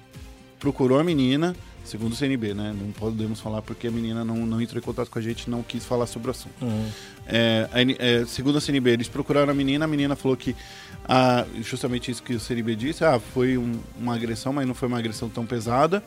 [0.58, 1.54] procurou a menina,
[1.84, 2.74] segundo o CNB, né?
[2.78, 5.62] Não podemos falar porque a menina não, não entrou em contato com a gente, não
[5.62, 6.54] quis falar sobre o assunto.
[6.62, 6.88] Uhum.
[7.26, 7.68] É,
[7.98, 10.56] é, segundo a CNB, eles procuraram a menina, a menina falou que
[11.08, 14.88] ah, justamente isso que o CNB disse, ah, foi um- uma agressão, mas não foi
[14.88, 16.02] uma agressão tão pesada.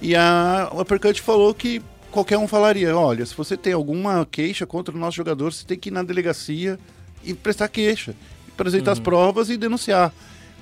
[0.00, 1.80] E a Uppercut falou que
[2.10, 5.78] qualquer um falaria, olha, se você tem alguma queixa contra o nosso jogador, você tem
[5.78, 6.78] que ir na delegacia
[7.24, 8.14] e prestar queixa,
[8.52, 10.12] apresentar as provas e denunciar.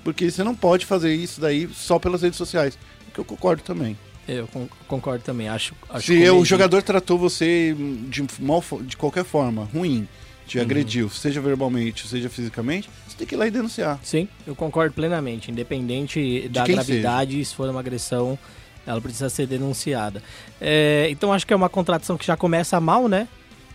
[0.05, 2.79] Porque você não pode fazer isso daí só pelas redes sociais.
[3.13, 3.99] Que eu concordo também.
[4.29, 5.49] Eu con- concordo também.
[5.49, 7.75] Acho, acho Se o jogador tratou você
[8.09, 10.07] de, mal, de qualquer forma, ruim,
[10.51, 10.65] te Uhum.
[10.65, 14.01] agrediu, seja verbalmente, seja fisicamente, você tem que ir lá e denunciar.
[14.03, 15.49] Sim, eu concordo plenamente.
[15.49, 18.37] Independente da gravidade, se for uma agressão,
[18.85, 20.21] ela precisa ser denunciada.
[20.61, 23.29] É, então acho que é uma contradição que já começa mal, né?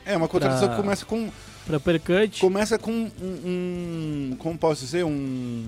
[0.06, 1.30] É uma contradição Pra- que começa com
[1.66, 2.42] Pra Percut.
[2.42, 5.64] começa com um, um- como posso dizer, um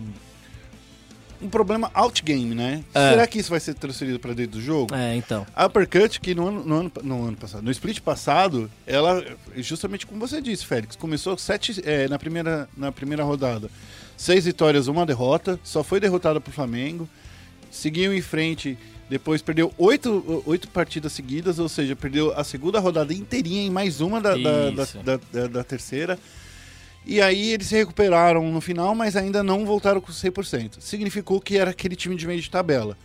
[1.41, 2.83] um problema outgame, né?
[2.93, 3.09] É.
[3.11, 4.93] Será que isso vai ser transferido para dentro do jogo?
[4.95, 5.45] É, então.
[5.55, 9.23] A Uppercut, que no ano, no, ano, no ano passado, no split passado, ela,
[9.57, 13.69] justamente como você disse, Félix, começou sete, é, na, primeira, na primeira rodada.
[14.15, 17.07] Seis vitórias, uma derrota, só foi derrotada pro Flamengo,
[17.69, 18.77] seguiu em frente,
[19.09, 24.01] depois perdeu oito, oito partidas seguidas, ou seja, perdeu a segunda rodada inteirinha em mais
[24.01, 24.97] uma da, da, da, Isso.
[24.99, 26.17] da, da- da terceira.
[27.08, 30.74] E aí eles se recuperaram no final, mas ainda não voltaram com 100%.
[30.82, 32.97] Significou que era aquele time de meio de tabela.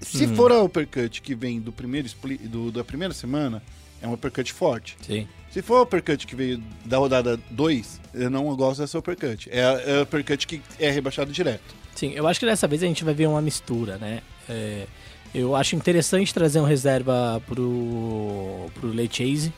[0.00, 0.36] Se Uhum.
[0.36, 3.62] for a uppercut que vem do primeiro split, do, da primeira semana,
[4.02, 4.94] é uma uppercut forte.
[5.00, 5.26] Sim.
[5.50, 9.48] Se for a uppercut que veio da rodada 2, eu não gosto dessa uppercut.
[9.50, 11.74] É a, é a uppercut que é rebaixado direto.
[11.94, 14.20] Sim, eu acho que dessa vez a gente vai ver uma mistura, né?
[14.46, 14.86] É,
[15.34, 19.50] eu acho interessante trazer um reserva pro, pro Lei Chase.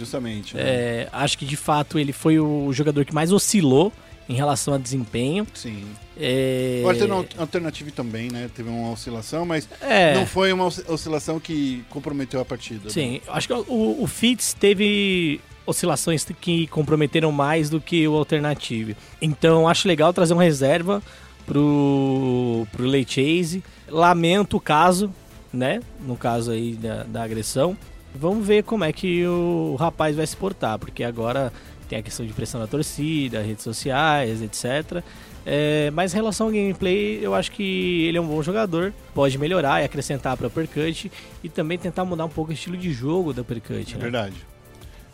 [0.00, 0.56] Justamente.
[0.56, 0.62] né?
[0.64, 3.92] É, acho que de fato ele foi o jogador que mais oscilou
[4.28, 5.46] em relação a desempenho.
[5.54, 5.84] Sim.
[6.18, 8.48] É, O Altern- Alternative também, né?
[8.54, 12.80] Teve uma oscilação, mas é, não foi uma osci- oscilação que comprometeu a partida.
[12.84, 12.90] né?
[12.90, 18.14] Sim, eu acho que o, o Fitz teve oscilações que comprometeram mais do que o
[18.16, 18.96] Alternative.
[19.20, 21.02] Então acho legal trazer uma reserva
[21.46, 23.62] pro, pro Lei Chase.
[23.88, 25.12] Lamento o caso,
[25.52, 25.80] né?
[26.06, 27.76] No caso aí da, da agressão.
[28.14, 31.52] Vamos ver como é que o rapaz vai se portar, porque agora
[31.88, 35.02] tem a questão de pressão da torcida, redes sociais, etc.
[35.46, 39.38] É, mas em relação ao gameplay, eu acho que ele é um bom jogador, pode
[39.38, 41.10] melhorar e acrescentar para o Uppercut
[41.42, 43.92] e também tentar mudar um pouco o estilo de jogo da Uppercut.
[43.94, 44.02] É né?
[44.02, 44.36] verdade.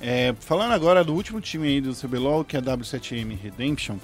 [0.01, 3.97] É, falando agora do último time aí do CBLOL, que é a W7M Redemption,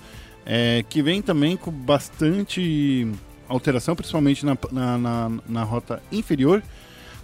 [0.46, 3.10] é, que vem também com bastante
[3.48, 6.62] alteração, principalmente na, na, na- na rota inferior,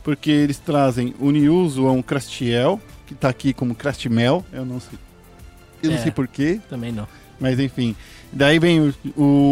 [0.09, 4.99] porque eles trazem o Niuzuan Crastiel, que tá aqui como Crastimel, eu não sei.
[5.83, 6.01] Eu não É.
[6.03, 7.07] sei porquê, Também não.
[7.39, 7.95] mas enfim.
[8.33, 8.95] Daí vem o,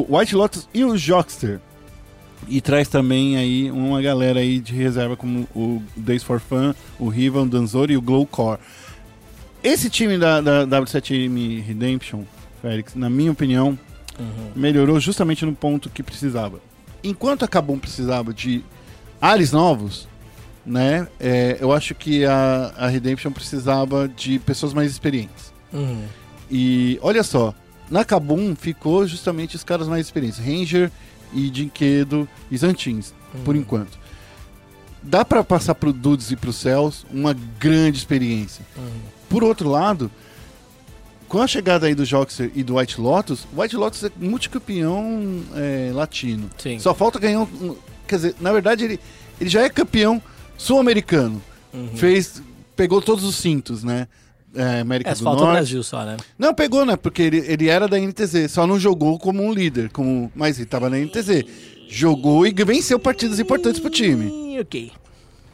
[0.08, 1.60] o White Lotus e o Jockster.
[2.48, 7.10] E traz também aí uma galera aí de reserva como o Days for Fun, o
[7.10, 8.58] Rivan, o Danzori e o Glowcore.
[9.62, 12.22] Esse time da, da W7M Redemption,
[12.62, 13.78] Félix, na minha opinião,
[14.54, 16.60] Melhorou justamente no ponto que precisava.
[17.04, 18.64] Enquanto a Kabum precisava de
[19.20, 20.08] ares novos,
[20.66, 21.06] né?
[21.20, 25.52] é, eu acho que a, a Redemption precisava de pessoas mais experientes.
[25.72, 26.04] Uhum.
[26.50, 27.54] E olha só,
[27.90, 30.90] na Kabum ficou justamente os caras mais experientes, Ranger
[31.32, 33.14] e Dinquedo e Zantins,
[33.44, 33.96] por enquanto.
[35.02, 38.64] Dá pra passar pro Dudes e pro Céus uma grande experiência.
[39.28, 40.10] Por outro lado,
[41.28, 45.42] com a chegada aí do Joxer e do White Lotus, o White Lotus é multicampeão
[45.54, 46.50] é, latino.
[46.58, 46.78] Sim.
[46.80, 49.00] Só falta ganhar um, um- Quer dizer, na verdade, ele,
[49.40, 50.22] ele já é campeão
[50.56, 51.42] sul-americano.
[51.94, 52.42] Fez.
[52.74, 54.06] Pegou todos os cintos, né?
[54.54, 55.42] É, América É, do Norte.
[55.52, 56.16] Brasil só, né?
[56.38, 56.96] Não, pegou, né?
[56.96, 60.66] Porque ele, ele era da NTZ, só não jogou como um líder, como, mas ele
[60.66, 61.44] tava na NTZ.
[61.88, 64.58] Jogou e venceu partidas importantes pro time.
[64.60, 64.92] Ok.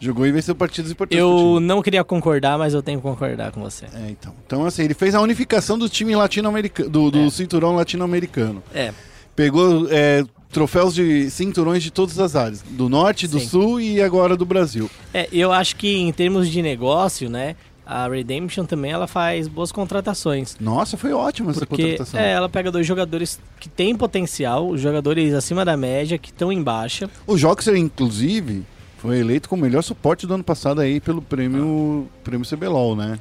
[0.01, 3.53] Jogou e venceu partidas importantes pro Eu não queria concordar, mas eu tenho que concordar
[3.53, 3.87] com você.
[3.87, 4.35] É, então.
[4.47, 8.63] Então, assim, ele fez a unificação do time latino-americano, do, do cinturão latino-americano.
[8.75, 8.93] É,
[9.35, 13.49] Pegou é, troféus de cinturões de todas as áreas, do norte, do Sim.
[13.49, 14.89] sul e agora do Brasil.
[15.13, 19.73] é, eu acho que em termos de negócio, né, a Redemption também ela faz boas
[19.73, 20.57] contratações.
[20.61, 22.21] Nossa, foi ótima essa Porque contratação.
[22.21, 26.63] é, ela pega dois jogadores que têm potencial, jogadores acima da média, que estão em
[26.63, 27.11] baixa.
[27.27, 28.63] O Joxer, inclusive,
[28.99, 33.19] foi eleito como o melhor suporte do ano passado aí pelo prêmio, prêmio CBLOL, né?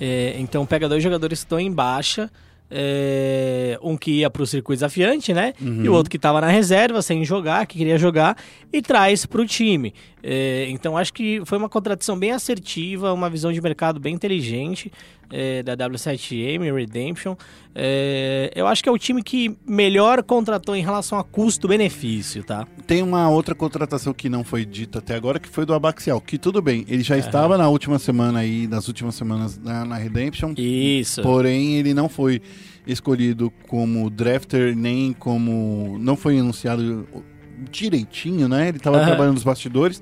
[0.00, 2.30] É, então pega dois jogadores que estão em baixa.
[2.76, 5.54] É, um que ia pro circuito desafiante, né?
[5.84, 8.36] E o outro que tava na reserva, sem jogar, que queria jogar,
[8.72, 9.94] e traz pro time.
[10.20, 14.90] É, então acho que foi uma contratação bem assertiva, uma visão de mercado bem inteligente
[15.30, 17.34] é, da W7M, Redemption.
[17.74, 22.66] É, eu acho que é o time que melhor contratou em relação a custo-benefício, tá?
[22.86, 26.38] Tem uma outra contratação que não foi dita até agora, que foi do Abaxial, que
[26.38, 30.54] tudo bem, ele já estava na última semana aí, nas últimas semanas na, na Redemption,
[30.56, 31.22] Isso.
[31.22, 32.40] porém ele não foi
[32.86, 35.96] escolhido como drafter, nem como...
[35.98, 37.06] não foi anunciado
[37.70, 38.68] direitinho, né?
[38.68, 40.00] Ele estava trabalhando nos bastidores,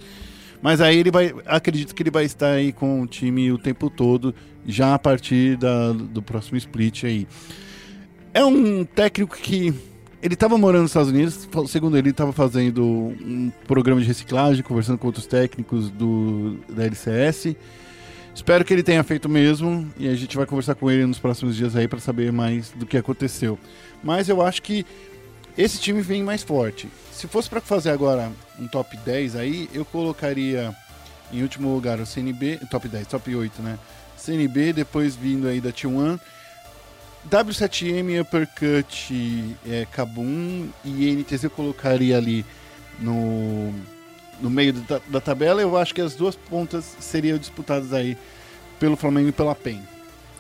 [0.62, 3.90] mas aí ele vai, acredito que ele vai estar aí com o time o tempo
[3.90, 4.34] todo,
[4.64, 7.26] já a partir da- do próximo split aí.
[8.32, 9.74] É um técnico que
[10.22, 14.96] ele estava morando nos Estados Unidos, segundo ele, estava fazendo um programa de reciclagem, conversando
[14.98, 17.56] com outros técnicos do, da LCS.
[18.34, 21.54] Espero que ele tenha feito mesmo e a gente vai conversar com ele nos próximos
[21.54, 23.58] dias aí para saber mais do que aconteceu.
[24.02, 24.86] Mas eu acho que
[25.56, 26.88] esse time vem mais forte.
[27.12, 30.74] Se fosse para fazer agora um top 10 aí, eu colocaria
[31.32, 33.78] em último lugar o CNB, top 10, top 8, né?
[34.16, 36.18] CNB, depois vindo aí da T1,
[37.30, 42.44] W7M, Uppercut, é, Kabum e NTZ eu colocaria ali
[42.98, 43.72] no,
[44.40, 45.60] no meio da, da tabela.
[45.60, 48.16] Eu acho que as duas pontas seriam disputadas aí
[48.80, 49.80] pelo Flamengo e pela PEN.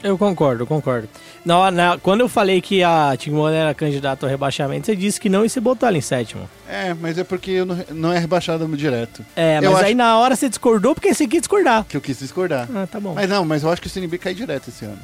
[0.02, 1.08] Eu concordo, eu concordo.
[1.44, 5.20] Na, na- quando eu falei que a Team One era candidata ao rebaixamento, você disse
[5.20, 6.48] que não e você botou ela em sétimo.
[6.68, 9.24] É, mas é porque eu não, não é rebaixada direto.
[9.36, 11.84] É, Eu mas acho- aí na hora você discordou porque você quis discordar.
[11.88, 12.68] Que eu quis discordar.
[12.74, 13.14] Ah, tá bom.
[13.14, 14.98] Mas não, mas eu acho que o CNB cai direto esse ano.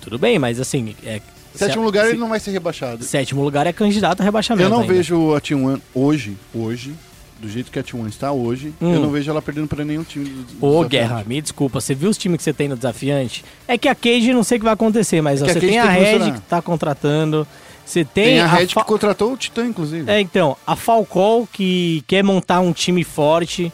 [0.00, 0.96] Tudo bem, mas assim.
[1.04, 1.20] É,
[1.54, 3.04] Sétimo se- lugar se- ele não vai ser rebaixado.
[3.04, 4.66] Sétimo lugar é candidato ao rebaixamento.
[4.66, 4.92] Eu não ainda.
[4.92, 6.94] vejo a T1 hoje, hoje,
[7.42, 8.94] do jeito que a T1 está hoje, Hum.
[8.94, 10.88] eu não vejo ela perdendo pra nenhum time do, Ô, desafiante.
[10.90, 13.44] Guerra, me desculpa, você viu os times que você tem no desafiante?
[13.66, 15.78] É que a Cage não sei o que vai acontecer, mas É a você tem
[15.78, 17.46] a tem que Red que tá contratando.
[17.84, 20.08] Você tem, Tem a Red Fa- que contratou o Titã, inclusive.
[20.10, 23.72] É, então, a Falcol que quer montar um time forte,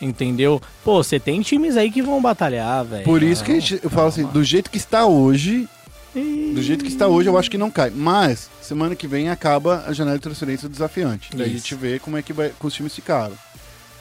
[0.00, 0.60] entendeu?
[0.84, 3.04] Pô, você tem times aí que vão batalhar, velho.
[3.04, 5.68] Por isso que a eu falo assim, do jeito que está hoje,
[6.14, 7.90] do jeito que está hoje, eu acho que não cai.
[7.90, 11.30] Mas, semana que vem acaba a janela de transferência do desafiante.
[11.34, 13.34] Daí a gente vê como é que vai, que os times ficaram.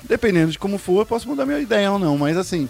[0.03, 2.17] Dependendo de como for, eu posso mudar minha ideia ou não.
[2.17, 2.67] Mas assim,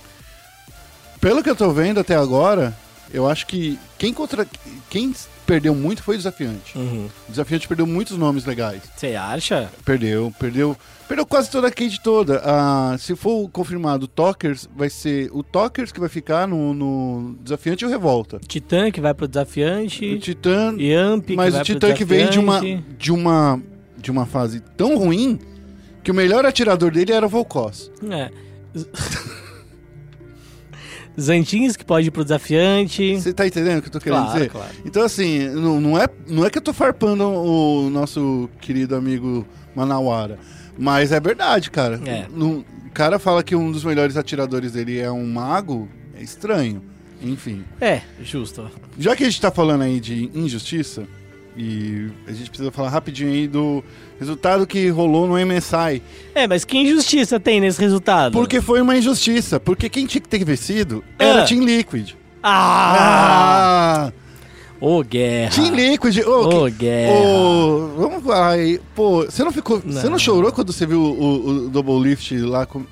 [1.19, 2.75] pelo que eu tô vendo até agora,
[3.13, 4.47] eu acho que quem, contra...
[4.89, 5.13] quem
[5.45, 6.77] perdeu muito foi o desafiante.
[6.77, 7.09] Uhum.
[7.27, 8.81] O desafiante perdeu muitos nomes legais.
[8.95, 9.69] Você acha?
[9.83, 10.77] Perdeu, perdeu.
[11.07, 12.41] Perdeu quase toda a cage toda.
[12.43, 17.35] Ah, se for confirmado o Tokers, vai ser o Tokers que vai ficar no, no
[17.41, 18.39] desafiante e o Revolta.
[18.47, 20.73] Titã que vai pro O desafiante, Titã.
[20.79, 22.61] Yamp Mas o Titã que vem de uma,
[22.97, 23.61] de uma
[24.01, 25.39] de uma fase tão ruim
[26.03, 27.91] que o melhor atirador dele era o Volkos.
[28.09, 28.31] É.
[31.19, 33.15] Zantins que pode ir pro desafiante.
[33.19, 34.49] Você tá entendendo o que eu tô querendo Claro, dizer?
[34.49, 34.69] claro.
[34.85, 39.45] Então, assim, não, não, é, não é que eu tô farpando o nosso querido amigo
[39.75, 40.39] Manauara.
[40.77, 41.99] Mas é verdade, cara.
[42.05, 42.25] É.
[42.33, 45.87] O cara fala que um dos melhores atiradores dele é um mago,
[46.17, 46.81] é estranho.
[47.21, 47.63] Enfim.
[47.79, 48.69] É, justo.
[48.97, 51.03] Já que a gente tá falando aí de injustiça,
[51.57, 53.83] e a gente precisa falar rapidinho aí do
[54.19, 56.01] resultado que rolou no MSI.
[56.33, 58.31] É, mas que injustiça tem nesse resultado?
[58.33, 59.59] Porque foi uma injustiça.
[59.59, 61.45] Porque quem tinha que ter vencido era Ah.
[61.45, 62.11] Team Liquid.
[62.43, 64.07] Ah!
[64.07, 64.13] Ah!
[64.79, 65.51] Ô, guerra.
[65.51, 66.17] Team Liquid.
[66.25, 67.13] Ô, que- guerra.
[67.19, 68.51] ô, vamos lá.
[68.95, 69.79] Pô, você não ficou.
[69.79, 70.19] Você não Não.
[70.19, 72.83] chorou quando você viu o, o Double Lift lá com-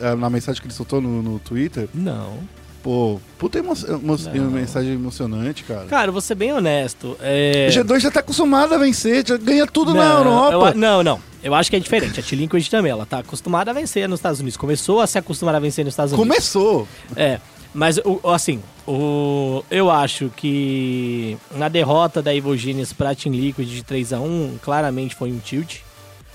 [0.00, 1.88] eh, na mensagem que ele soltou no, no Twitter?
[1.94, 2.38] Não.
[2.86, 4.50] Pô, puta emo emo Não.
[4.52, 5.86] mensagem emocionante, cara.
[5.86, 7.16] Cara, vou ser bem honesto.
[7.20, 7.66] É...
[7.68, 10.68] O G2 já tá acostumado a vencer, já ganha tudo na Não, Europa.
[10.68, 11.20] eu não, não.
[11.42, 12.20] Eu acho que é diferente.
[12.20, 14.56] A T-Liquid também, ela tá acostumada a vencer nos Estados Unidos.
[14.56, 16.28] Começou a se acostumar a vencer nos Estados Unidos.
[16.28, 16.86] Começou.
[17.16, 17.40] É,
[17.74, 17.98] mas
[18.32, 24.60] assim, o, eu acho que na derrota da Evil Genius pra Team Liquid de 3x1,
[24.62, 25.78] claramente foi um tilt.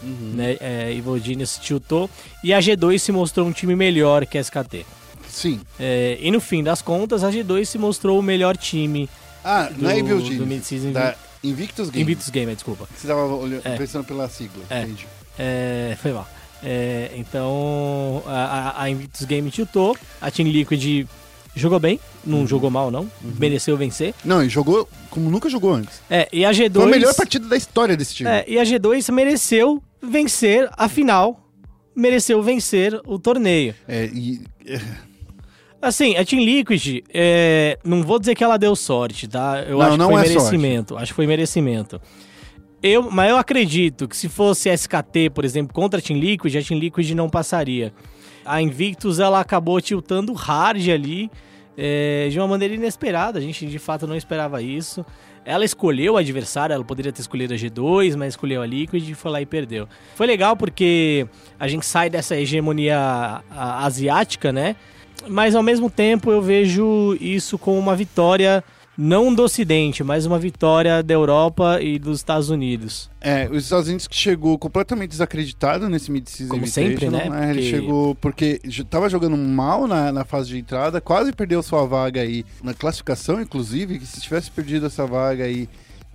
[0.03, 0.57] Né?
[0.59, 2.09] É, Evil Genius tiltou.
[2.43, 4.85] E a G2 se mostrou um time melhor que a SKT.
[5.32, 5.61] Sim.
[5.79, 9.09] É, e no fim das contas, a G2 se mostrou o melhor time
[9.43, 10.91] Ah, do, na Evil do Genius, mid-season.
[10.91, 12.03] Da Invictus Game.
[12.03, 12.88] Invictus Gamer, desculpa.
[12.95, 13.75] Você tava olhando, É.
[13.77, 14.63] pensando pela sigla.
[14.69, 14.82] É.
[14.84, 15.07] Entendi.
[15.39, 16.27] É, foi mal.
[16.63, 19.97] É, então, a, a- Invictus Game tiltou.
[20.21, 21.07] A Team Liquid
[21.55, 22.47] jogou bem, não Uhum.
[22.47, 23.09] jogou mal, não.
[23.39, 24.13] Mereceu vencer.
[24.23, 26.01] Não, e jogou como nunca jogou antes.
[26.09, 26.73] É, e a G2.
[26.73, 28.29] Foi a melhor partida da história desse time.
[28.29, 31.39] É, e a G2 mereceu vencer a final.
[31.95, 33.73] Mereceu vencer o torneio.
[33.88, 34.41] É, e,
[35.82, 39.63] Assim, a Team Liquid, é, não vou dizer que ela deu sorte, tá?
[39.67, 40.97] Eu Não, acho que foi é merecimento.
[40.97, 42.01] Acho que foi merecimento.
[42.84, 46.61] Eu, mas eu acredito que se fosse SKT, por exemplo, contra a Team Liquid, a
[46.61, 47.93] Team Liquid não passaria.
[48.45, 51.29] A Invictus, ela acabou tiltando hard ali,
[51.77, 53.39] é, de uma maneira inesperada.
[53.39, 55.05] A gente, de fato, não esperava isso.
[55.43, 59.15] Ela escolheu o adversário, ela poderia ter escolhido a G2, mas escolheu a Liquid e
[59.15, 59.88] foi lá e perdeu.
[60.15, 61.27] Foi legal porque
[61.59, 64.75] a gente sai dessa hegemonia asiática, né?
[65.28, 68.63] Mas ao mesmo tempo eu vejo isso como uma vitória
[68.97, 73.09] não do Ocidente, mas uma vitória da Europa e dos Estados Unidos.
[73.22, 77.26] é, os Estados Unidos que chegou completamente desacreditado nesse mid-season Como sempre, né?
[77.26, 81.63] Ele Porque- chegou porque j- tava jogando mal na, na fase de entrada, quase perdeu
[81.63, 85.69] sua vaga aí na classificação, inclusive, que se tivesse perdido essa vaga aí,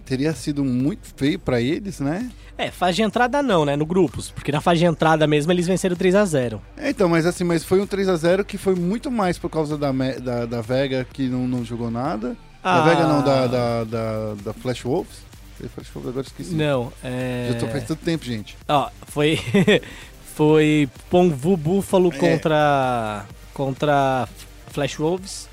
[0.07, 2.31] teria sido muito feio pra eles, né?
[2.57, 3.77] É, fase de entrada não, né?
[3.77, 7.09] No grupos, porque na fase de entrada mesmo eles venceram 3 a 0 É, então,
[7.09, 9.93] mas assim, mas foi um 3 a 0 que foi muito mais por causa da,
[9.93, 12.35] da, da Vega que não, não jogou nada.
[12.65, 12.79] Ah.
[12.79, 15.27] Da Vega não, da, da, da, da Flash Wolves.
[15.75, 16.55] Flash Wolves, agora esqueci.
[16.55, 17.51] Não, é...
[17.53, 18.57] Já tô faz tanto tempo, gente.
[18.69, 19.39] Ó, foi
[20.35, 22.17] foi Pongvu Buffalo É.
[22.19, 24.29] contra contra
[24.69, 25.49] Flash Wolves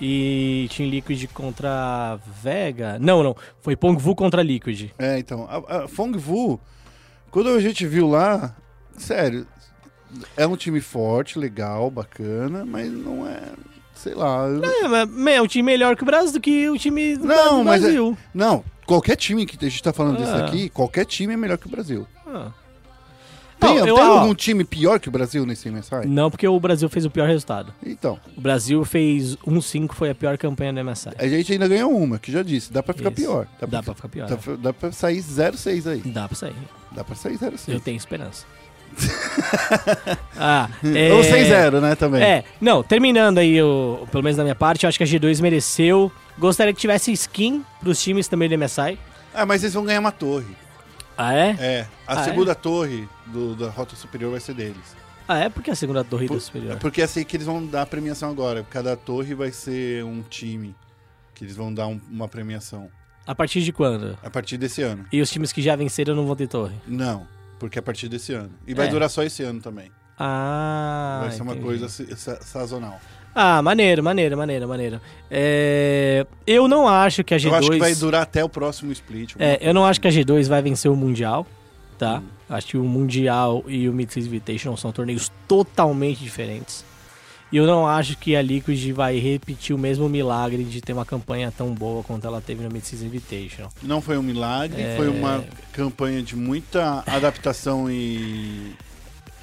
[0.00, 2.98] e Team Liquid contra Vega.
[3.00, 4.90] Não, não, foi Pongvu contra Liquid.
[4.98, 6.60] É, então, a, a Fong Vu,
[7.30, 8.54] quando a gente viu lá,
[8.96, 9.46] sério,
[10.36, 13.40] é um time forte, legal, bacana, mas não é,
[13.94, 14.46] sei lá.
[14.46, 17.24] eu- É, mas é um time melhor que o Brasil do que o time do
[17.26, 18.16] Não, do mas é- Brasil.
[18.32, 20.44] Não, qualquer time que a gente tá falando disso Ah.
[20.46, 22.06] aqui, qualquer time é melhor que o Brasil.
[22.26, 22.50] Ah.
[23.66, 26.06] Tem, Não, eu- tem ó, algum time pior que o Brasil nesse MSI?
[26.06, 27.72] Não, porque o Brasil fez o pior resultado.
[27.84, 31.10] Então, O Brasil fez 1-5, foi a pior campanha do MSI.
[31.18, 33.20] a gente ainda ganhou uma, que já disse, dá pra ficar Isso.
[33.22, 33.46] pior.
[33.66, 34.28] Dá pra ficar pior.
[34.28, 36.02] Dá, pra, dá pra sair 0-6 aí.
[36.04, 36.54] Dá pra sair.
[36.92, 37.72] Dá pra sair 0-6.
[37.72, 38.44] Eu tenho esperança.
[40.36, 41.12] ah, é...
[41.12, 42.22] Ou 6-0, né, também.
[42.22, 45.40] É, não, terminando aí, o, pelo menos da minha parte, eu acho que a G2
[45.40, 46.10] mereceu.
[46.38, 48.98] Gostaria que tivesse skin pros times também do MSI.
[49.32, 50.46] Ah, mas eles vão ganhar uma torre.
[51.16, 51.56] Ah, é?
[51.58, 52.24] É, a Ah, é?
[52.24, 54.96] segunda torre do- da Rota Superior vai ser deles.
[55.28, 55.48] Ah, é?
[55.48, 56.76] Porque a segunda torre Por- do superior.
[56.78, 58.64] Porque é assim que eles vão dar a premiação agora.
[58.68, 60.74] Cada torre vai ser um time
[61.34, 62.90] que eles vão dar um- uma premiação
[63.26, 64.18] A partir de quando?
[64.22, 65.06] a partir desse ano.
[65.12, 66.74] E os times que já venceram não vão ter torre?
[66.86, 67.26] Não,
[67.58, 68.50] porque é a partir desse ano.
[68.66, 68.90] E vai É.
[68.90, 69.90] durar só esse ano também.
[70.18, 71.66] Ah, vai ser uma entendi.
[71.66, 73.00] coisa sa- sa- sazonal.
[73.34, 75.00] Ah, maneiro, maneiro, maneiro, maneiro.
[75.30, 77.46] É, Eu não acho que a G2...
[77.46, 79.34] Eu acho que vai durar até o próximo split.
[79.38, 80.20] É, eu não acho que assim.
[80.20, 81.46] a G2 vai vencer o Mundial,
[81.98, 82.18] tá?
[82.20, 82.22] Hum.
[82.48, 86.84] Acho que o Mundial e o Mid-Season Invitational são torneios totalmente diferentes.
[87.50, 91.04] E eu não acho que a Liquid vai repetir o mesmo milagre de ter uma
[91.04, 93.70] campanha tão boa quanto ela teve no Mid-Season Invitational.
[93.82, 94.94] Não foi um milagre, É.
[94.96, 98.74] foi uma campanha de muita adaptação e,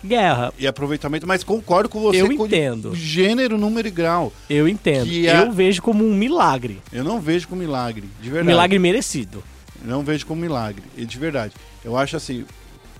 [0.04, 4.34] Guerra, e aproveitamento, mas concordo com você eu entendo, gênero, número e grau.
[4.49, 5.06] eu entendo.
[5.06, 6.82] Que a- Eu vejo como um milagre.
[6.91, 8.47] Eu não vejo como milagre, de verdade.
[8.47, 9.43] milagre merecido.
[9.84, 11.54] Não vejo como milagre, e de verdade.
[11.84, 12.45] Eu acho assim,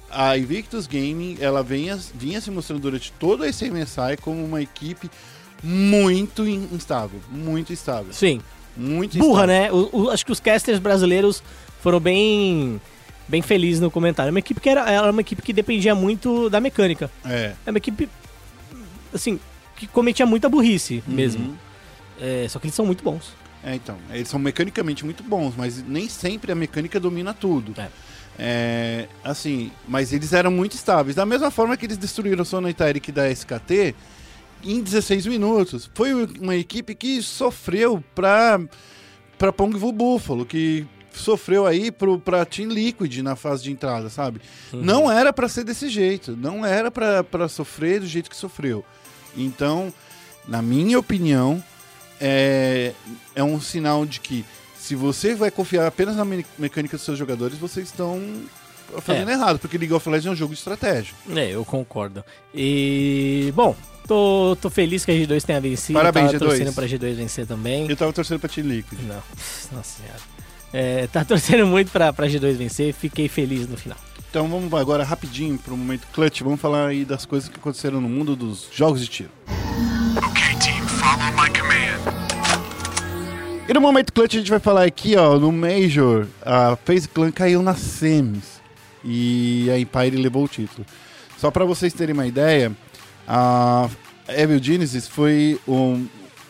[0.10, 5.10] a Invictus Gaming, ela vinha, vinha se mostrando durante todo esse MSI como uma equipe
[5.64, 8.41] muito in- instável, muito instável, Sim.
[8.76, 9.47] muito Burra, instável.
[9.47, 9.72] né?
[9.93, 11.43] O- o- acho que os casters brasileiros
[11.82, 12.82] foram bem
[13.32, 14.30] bem felizes no comentário.
[14.30, 17.10] É uma equipe que era, era uma equipe que dependia muito da mecânica.
[17.26, 17.54] É.
[17.66, 18.08] É uma equipe,
[19.14, 19.40] assim,
[19.78, 21.14] que cometia muita burrice Uhum.
[21.16, 21.58] mesmo.
[22.20, 23.34] É, só que eles são muito bons.
[23.64, 27.74] É, então, eles são mecanicamente muito bons, mas nem sempre a mecânica domina tudo.
[27.80, 27.88] É.
[28.40, 31.16] É, assim, mas eles eram muito estáveis.
[31.16, 33.96] Da mesma forma que eles destruíram o Sona Tyric da SKT
[34.64, 35.90] em 16 minutos.
[35.94, 38.60] Foi uma equipe que sofreu pra,
[39.38, 44.41] pra Pongvu Buffalo, que sofreu aí pro, pra Team Liquid na fase de entrada, sabe?
[44.74, 48.84] Não era pra ser desse jeito, não era pra sofrer do jeito que sofreu.
[49.36, 49.93] Então,
[50.47, 51.64] na minha opinião,
[52.20, 52.93] é,
[53.36, 54.45] é um sinal de que
[54.78, 58.20] se você vai confiar apenas na me- mecânica dos seus jogadores, vocês estão
[59.01, 59.34] fazendo É.
[59.34, 61.14] errado, porque League of Legends é um jogo de estratégia.
[61.36, 62.26] É, eu concordo.
[62.53, 63.76] E, bom,
[64.07, 65.97] tô, tô feliz que a G2 tenha vencido.
[65.97, 66.47] Parabéns, tava G2.
[66.49, 67.89] torcendo pra G2 vencer também.
[67.89, 68.99] Eu tava torcendo pra Team Liquid.
[69.03, 69.22] Não,
[69.72, 70.20] nossa senhora.
[70.74, 73.97] É, tá torcendo muito pra, pra G2 vencer, fiquei feliz no final.
[74.30, 78.07] Então vamos agora rapidinho pro momento clutch, vamos falar aí das coisas que aconteceram no
[78.07, 79.30] mundo dos jogos de tiro.
[80.17, 81.99] Okay, team, follow my command.
[83.67, 87.32] E no momento clutch a gente vai falar aqui, ó, no Major, a FaZe Clan
[87.32, 88.61] caiu nas semis
[89.03, 90.86] e a Empire levou o título.
[91.38, 92.72] Só pra vocês terem uma ideia,
[93.28, 93.89] a
[94.30, 96.05] Evil Genesis foi um-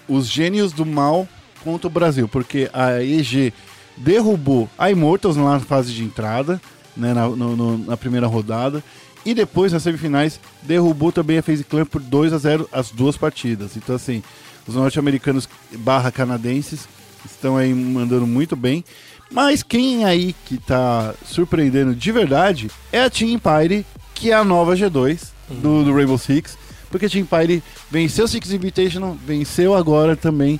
[0.07, 1.28] os gênios do mal
[1.63, 3.53] contra o Brasil, porque a EG
[3.98, 6.62] derrubou a Immortals lá na fase de entrada,
[6.96, 8.84] né, na, no- no- na primeira rodada,
[9.26, 13.16] e depois nas semifinais derrubou também a FaZe Clan por 2 a 0 as duas
[13.18, 13.78] partidas.
[13.78, 14.24] Então assim,
[14.68, 16.88] os norte-americanos barra canadenses
[17.26, 18.84] estão aí mandando muito bem.
[19.32, 24.44] Mas quem aí que tá surpreendendo de verdade é a Team Empire, que é a
[24.44, 26.58] nova G2 do, do Rainbow Six.
[26.89, 30.60] Porque a Team Empire venceu o Six Invitational, venceu agora também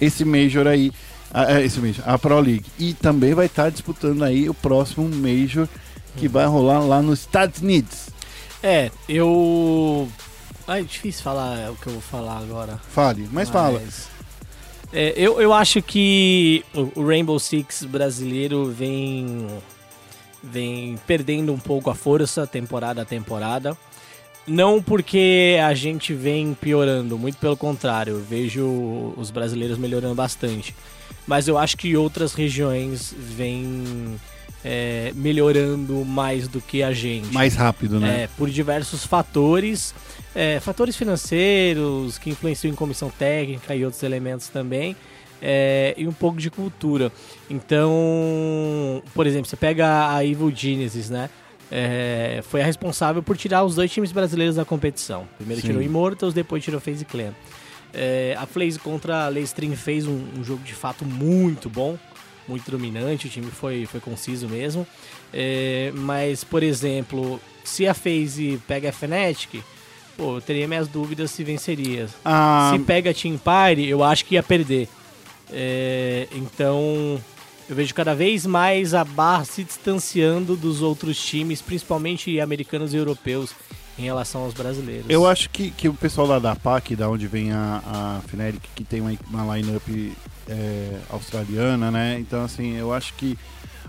[0.00, 0.92] esse Major aí,
[1.32, 2.64] a, a- esse Major, a Pro League.
[2.78, 5.68] E também vai estar disputando aí o próximo Major
[6.16, 8.08] que vai rolar lá no Estados Unidos.
[8.62, 10.08] É, eu.
[10.68, 12.78] Ah, é difícil falar o que eu vou falar agora.
[12.90, 13.82] Fale, mas fala.
[14.92, 19.46] É, eu, eu acho que o o Rainbow Six brasileiro vem,
[20.42, 23.76] vem perdendo um pouco a força temporada a temporada.
[24.46, 30.74] Não porque a gente vem piorando, muito pelo contrário, eu vejo os brasileiros melhorando bastante.
[31.26, 34.18] Mas eu acho que outras regiões vêm
[34.64, 37.32] é, melhorando mais do que a gente.
[37.32, 38.22] Mais rápido, né?
[38.22, 39.94] É, por diversos fatores,
[40.34, 44.96] é, fatores financeiros que influenciam em comissão técnica e outros elementos também,
[45.40, 47.12] é, e um pouco de cultura.
[47.50, 51.30] Então, por exemplo, você pega a Evil Genesis, né?
[51.74, 55.26] É, foi a responsável por tirar os dois times brasileiros da competição.
[55.38, 55.68] Primeiro Sim.
[55.68, 57.32] tirou Immortals, depois tirou FaZe Clan.
[57.94, 61.98] É, a FaZe contra a Leystream fez um, um jogo de fato muito bom,
[62.46, 64.86] muito dominante, o time foi, foi conciso mesmo.
[65.32, 69.62] É, mas, por exemplo, se a FaZe pega a Fnatic,
[70.14, 72.06] pô, eu teria minhas dúvidas se venceria.
[72.22, 74.88] Ah, Se pega a Team Empire, eu acho que ia perder.
[75.50, 77.18] É, então,
[77.68, 82.96] eu vejo cada vez mais a barra se distanciando dos outros times, principalmente americanos e
[82.96, 83.54] europeus,
[83.98, 85.06] em relação aos brasileiros.
[85.08, 88.62] Eu acho que, que o pessoal lá da PAC, da onde vem a, a Fnatic,
[88.74, 90.12] que tem uma, uma line-up
[90.48, 92.18] é, australiana, né?
[92.18, 93.38] Então, assim, eu acho que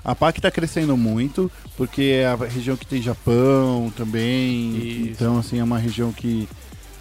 [0.03, 4.75] a PAC tá crescendo muito, porque é a região que tem Japão também.
[4.75, 5.11] Isso.
[5.11, 6.47] Então, assim, é uma região que,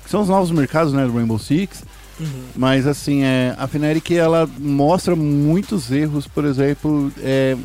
[0.04, 1.84] que são os novos mercados, né, do Rainbow Six.
[2.20, 2.44] Uhum.
[2.54, 7.56] Mas, assim, é, a Fnatic, ela mostra muitos erros, por exemplo, é,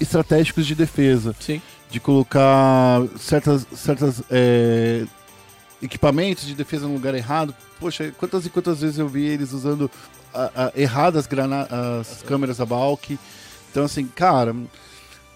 [0.00, 1.60] estratégicos de defesa Sim.
[1.90, 5.04] de colocar certas, certas é,
[5.82, 7.54] equipamentos de defesa no lugar errado.
[7.78, 9.90] Poxa, quantas e quantas vezes eu vi eles usando
[10.32, 13.18] a, a, erradas as câmeras da Balk.
[13.70, 14.54] Então, assim, cara,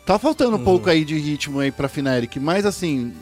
[0.06, 3.12] tá faltando um pouco aí de ritmo aí pra Fnatic, mas assim,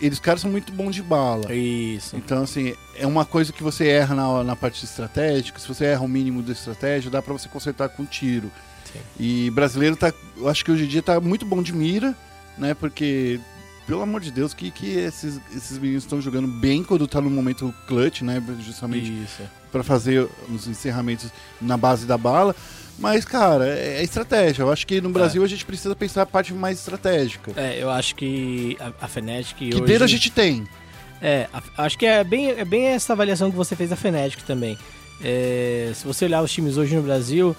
[0.00, 1.52] eles caras são muito bons de bala.
[1.54, 2.16] Isso.
[2.16, 6.02] Então, assim, é uma coisa que você erra na, na parte estratégica, se você erra
[6.02, 8.50] o mínimo da estratégia, dá pra você consertar com tiro.
[8.92, 9.00] Sim.
[9.18, 12.16] E brasileiro tá, eu acho que hoje em dia tá muito bom de mira,
[12.56, 12.74] né?
[12.74, 13.40] Porque,
[13.86, 17.30] pelo amor de Deus, que, que esses, esses meninos estão jogando bem quando tá no
[17.30, 18.42] momento clutch, né?
[18.60, 19.26] Justamente
[19.70, 21.30] pra fazer os encerramentos
[21.60, 22.54] na base da bala.
[22.98, 24.62] Mas, cara, é, é estratégia.
[24.62, 27.52] Eu acho que no Brasil a gente precisa pensar a parte mais estratégica.
[27.56, 29.80] É, eu acho que a, a Fnatic que hoje...
[29.84, 30.66] dedo a gente tem.
[31.22, 34.42] É, a- acho que é bem, é bem essa avaliação que você fez da Fnatic
[34.42, 34.76] também.
[35.22, 37.54] É, se você olhar os times hoje no Brasil,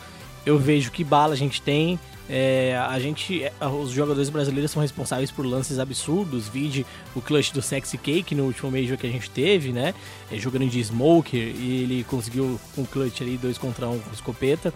[0.45, 1.99] eu vejo que bala a gente tem.
[2.31, 6.47] É, a gente, é, os jogadores brasileiros são responsáveis por lances absurdos.
[6.47, 6.85] Vide
[7.15, 9.95] o clutch do Sexy Cake no último Major que a gente teve, né?
[10.31, 14.71] É, jogando de Smoker e ele conseguiu um clutch ali, dois contra um com escopeta.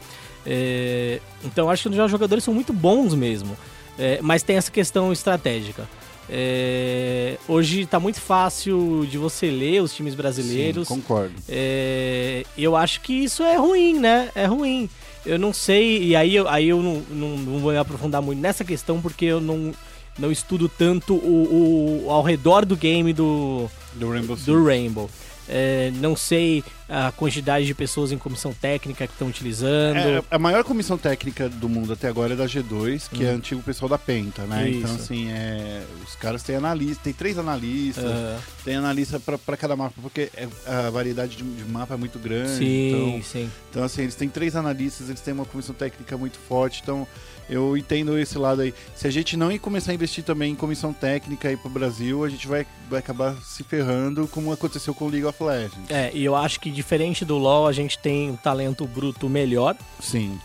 [0.45, 3.57] É, então acho que os jogadores são muito bons mesmo.
[3.97, 5.87] É, mas tem essa questão estratégica.
[6.29, 10.87] É, hoje está muito fácil de você ler os times brasileiros.
[10.87, 11.33] Sim, concordo.
[11.47, 14.29] É, eu acho que isso é ruim, né?
[14.33, 14.89] É ruim.
[15.25, 18.39] Eu não sei, e aí eu, aí eu não, não, não vou me aprofundar muito
[18.39, 19.73] nessa questão, porque eu não,
[20.19, 25.09] não estudo tanto o, o ao redor do game do, Do Rainbow do Rainbow.
[25.47, 29.97] É, não sei a quantidade de pessoas em comissão técnica que estão utilizando.
[29.97, 33.61] É, a maior comissão técnica do mundo até agora é da G2, que é antigo
[33.61, 34.69] pessoal da Penta, né?
[34.69, 34.79] Isso.
[34.79, 38.37] Então, assim, é, os caras têm analista, tem três analistas, Aham.
[38.63, 42.57] tem analista pra cada mapa, porque é- a variedade de, de mapa é muito grande.
[42.57, 43.51] sim, Então, sim.
[43.69, 47.07] então, assim, eles têm três analistas, eles têm uma comissão técnica muito forte, então
[47.49, 48.73] eu entendo esse lado aí.
[48.95, 52.29] Se a gente não começar a investir também em comissão técnica aí pro Brasil, a
[52.29, 55.89] gente vai, vai acabar se ferrando, como aconteceu com o League of Legends.
[55.89, 59.75] É, e eu acho que diferente do LoL, a gente tem um talento bruto melhor
[59.99, 60.39] Sim.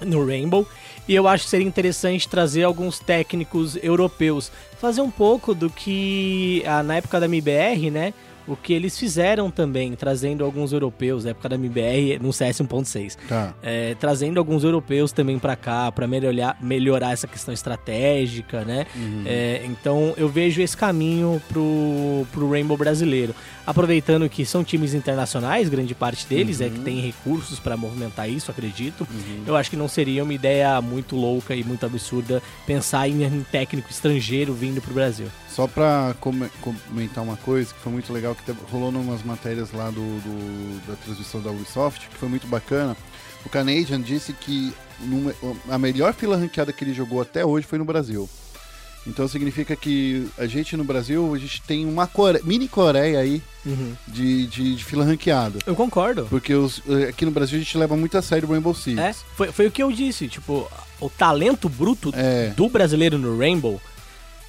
[0.00, 0.66] no Rainbow.
[1.08, 4.50] E eu acho que seria interessante trazer alguns técnicos europeus.
[4.80, 8.12] Fazer um pouco do que ah, na época da MBR, né?
[8.46, 13.16] O que eles fizeram também, trazendo alguns europeus, na época da MBR, no CS 1.6.
[13.28, 13.54] Tá.
[13.62, 18.86] É, trazendo alguns europeus também pra cá, pra melhorar, melhorar essa questão estratégica, né?
[19.26, 23.34] É, então eu vejo esse caminho pro, pro Rainbow brasileiro.
[23.66, 28.50] Aproveitando que são times internacionais, grande parte deles, é que tem recursos pra movimentar isso,
[28.50, 29.06] acredito.
[29.44, 33.42] Eu acho que não seria uma ideia muito louca e muito absurda pensar em um
[33.42, 35.26] técnico estrangeiro vindo pro Brasil.
[35.56, 39.86] Só pra come- comentar uma coisa que foi muito legal, que rolou numas matérias lá
[39.88, 42.94] do, do- da transmissão da Ubisoft, que foi muito bacana.
[43.42, 44.70] O Canadian disse que
[45.70, 48.28] a melhor fila ranqueada que ele jogou até hoje foi no Brasil.
[49.06, 53.40] Então significa que a gente no Brasil, a gente tem uma Core- mini Coreia aí
[54.08, 55.58] de, de, de fila ranqueada.
[55.64, 56.26] Eu concordo.
[56.28, 58.98] Porque os- eh, aqui no Brasil a gente leva muito a sério o Rainbow Six.
[58.98, 60.68] É, foi, foi o que eu disse, tipo,
[61.00, 62.48] o talento bruto É.
[62.56, 63.80] do brasileiro no Rainbow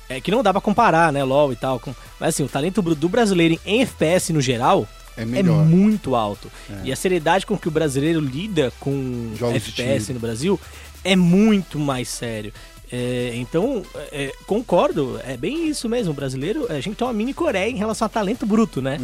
[0.09, 2.81] é que não dá pra comparar, né, LoL e tal, com- mas assim, o talento
[2.81, 6.51] bruto do brasileiro em FPS no geral É é muito alto.
[6.83, 10.59] E a seriedade com que o brasileiro lida com Jogos FPS no Brasil
[11.03, 12.53] é muito mais sério.
[12.89, 13.83] É, então,
[14.13, 16.11] é, concordo, é bem isso mesmo.
[16.11, 18.97] O brasileiro, a gente tem uma mini Coreia em relação a talento bruto, né?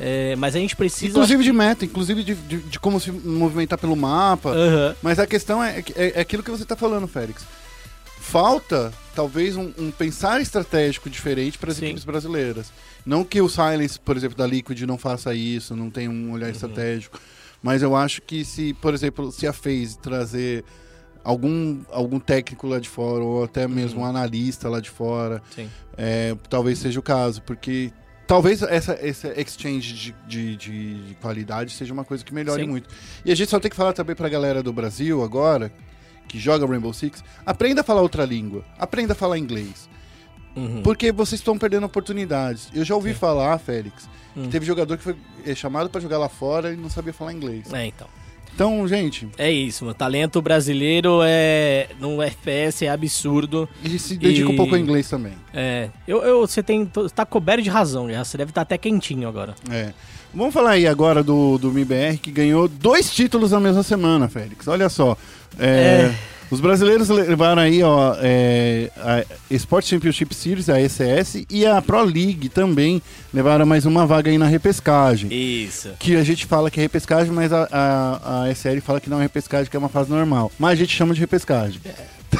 [0.00, 1.10] É, mas a gente precisa.
[1.12, 4.50] Inclusive de meta, inclusive de, de, de como se movimentar pelo mapa.
[4.50, 4.96] Aham.
[5.02, 7.44] Mas a questão é, é, é aquilo que você está falando, Félix.
[8.20, 12.72] Falta, talvez, um, um pensar estratégico diferente para as equipes brasileiras.
[13.06, 16.32] Não que o Silence, por exemplo, da Liquid não faça isso, não tenha um Uhum.
[16.32, 17.18] olhar estratégico.
[17.62, 20.64] Mas eu acho que se, por exemplo, se a FaZe trazer
[21.24, 25.42] algum, algum técnico lá de fora, ou até mesmo um analista lá de fora,
[25.96, 27.90] é, talvez seja o caso, porque
[28.26, 32.68] talvez essa, essa exchange de, de, de- de qualidade seja uma coisa que melhore Sim.
[32.68, 32.88] muito.
[33.24, 35.72] E a gente só tem que falar também pra galera do Brasil agora,
[36.28, 39.88] que joga Rainbow Six, aprenda a falar outra língua, aprenda a falar inglês.
[40.54, 40.82] Uhum.
[40.82, 42.68] Porque vocês estão perdendo oportunidades.
[42.74, 44.42] Eu já ouvi falar, Félix, Hum.
[44.42, 45.16] que teve jogador que foi
[45.46, 47.72] é, chamado pra jogar lá fora e não sabia falar inglês.
[47.72, 48.06] É, então.
[48.54, 49.94] Então, gente, É isso, mano.
[49.94, 53.68] Talento brasileiro é no FPS é absurdo.
[53.84, 55.32] e se dedica E- um pouco ao inglês também.
[55.54, 58.24] É, eu, eu você tem tá coberto de razão, já.
[58.24, 59.54] Você deve estar até quentinho agora.
[59.70, 59.92] É.
[60.34, 64.68] Vamos falar aí agora do, do MIBR, que ganhou dois títulos na mesma semana, Félix.
[64.68, 65.16] Olha só.
[65.58, 66.12] É,
[66.50, 72.02] Os brasileiros levaram aí, ó, é, a Sport Championship Series, a ECS, e a Pro
[72.02, 73.02] League também
[73.34, 75.30] levaram mais uma vaga aí na repescagem.
[75.30, 75.90] Isso.
[75.98, 79.18] Que a gente fala que é repescagem, mas a, a, a SL fala que não
[79.18, 80.50] é repescagem, que é uma fase normal.
[80.58, 81.80] Mas a gente chama de repescagem.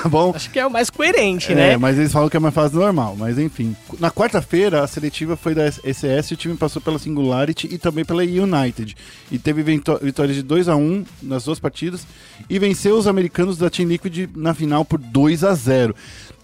[0.02, 0.32] Tá bom?
[0.34, 1.76] Acho que é o mais coerente, É, né?
[1.76, 3.74] mas eles falam que é uma fase normal, mas enfim.
[3.98, 8.04] Na quarta-feira, a seletiva foi da ECS e o time passou pela Singularity e também
[8.04, 8.96] pela United.
[9.30, 12.06] E teve vitó- vitórias de 2 a 1 nas duas partidas
[12.48, 15.94] e venceu os americanos da Team Liquid na final por 2 a 0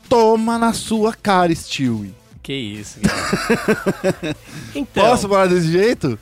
[0.09, 2.13] Toma na sua cara, Stewie.
[2.43, 2.99] Que isso.
[3.01, 4.37] cara.
[4.75, 6.19] então, Posso falar desse jeito?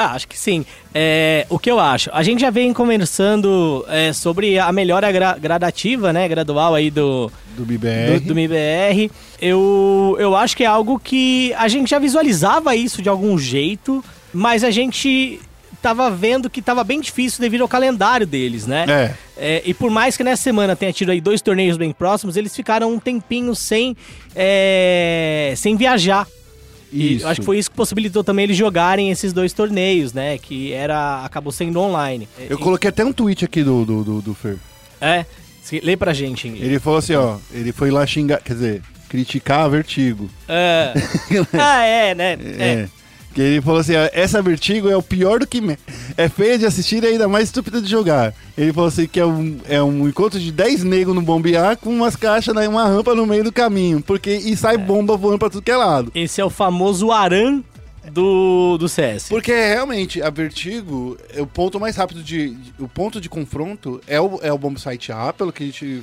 [0.00, 0.64] Ah, acho que sim.
[0.94, 2.08] É, o que eu acho?
[2.12, 6.28] A gente já vem conversando é, sobre a melhora gra- gradativa, né?
[6.28, 8.20] Gradual aí do, Do BBR.
[8.20, 9.10] do, do MBR.
[9.40, 14.04] Eu, eu acho que é algo que a gente já visualizava isso de algum jeito,
[14.32, 15.40] mas a gente
[15.82, 18.84] tava vendo que tava bem difícil devido ao calendário deles, né?
[18.88, 19.14] É.
[19.40, 22.54] É, e por mais que nessa semana tenha tido aí dois torneios bem próximos, eles
[22.54, 23.96] ficaram um tempinho sem,
[24.34, 26.26] é, sem viajar.
[26.92, 27.24] E Isso.
[27.24, 30.38] eu acho que foi isso que possibilitou também eles jogarem esses dois torneios, né?
[30.38, 32.28] Que era acabou sendo online.
[32.48, 34.56] Eu coloquei até um tweet aqui do, do, do, do Fer.
[35.00, 35.26] É,
[35.82, 36.48] lê pra gente.
[36.48, 40.30] Ele falou assim, ó, ele foi lá xingar, quer dizer, criticar a Vertigo.
[40.48, 40.92] É.
[41.58, 42.38] ah, é, né?
[42.58, 42.64] É.
[42.64, 42.88] É.
[43.38, 45.60] Que ele falou assim: ó, essa Vertigo é o pior do que.
[45.60, 45.78] me-
[46.16, 48.34] É feia de assistir e ainda mais estúpida de jogar.
[48.56, 51.90] Ele falou assim: que é um, é um encontro de 10 negros no bombear com
[51.90, 54.02] umas caixas e uma rampa no meio do caminho.
[54.02, 56.10] Porque, e sai bomba voando pra tudo que é lado.
[56.16, 57.62] Esse é o famoso Aran
[58.10, 59.28] do, do CS.
[59.28, 62.50] Porque realmente a Vertigo, é o ponto mais rápido de.
[62.56, 66.02] de- O ponto de confronto é o, é o Bombsite A, pelo que a gente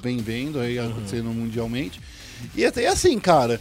[0.00, 2.00] vem vendo aí acontecendo mundialmente.
[2.54, 3.60] E até assim, cara.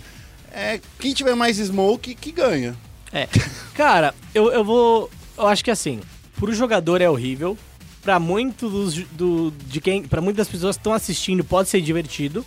[0.53, 2.75] É, quem tiver mais smoke, que ganha.
[3.15, 3.27] É.
[3.73, 5.09] Cara, eu, eu vou.
[5.37, 5.99] Eu acho que assim.
[6.37, 7.57] pro jogador é horrível.
[8.03, 12.45] Pra muitos dos- do, de quem, para muitas pessoas que estão assistindo pode ser divertido,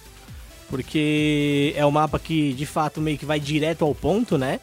[0.69, 4.61] porque é um mapa que de fato meio que vai direto ao ponto, né?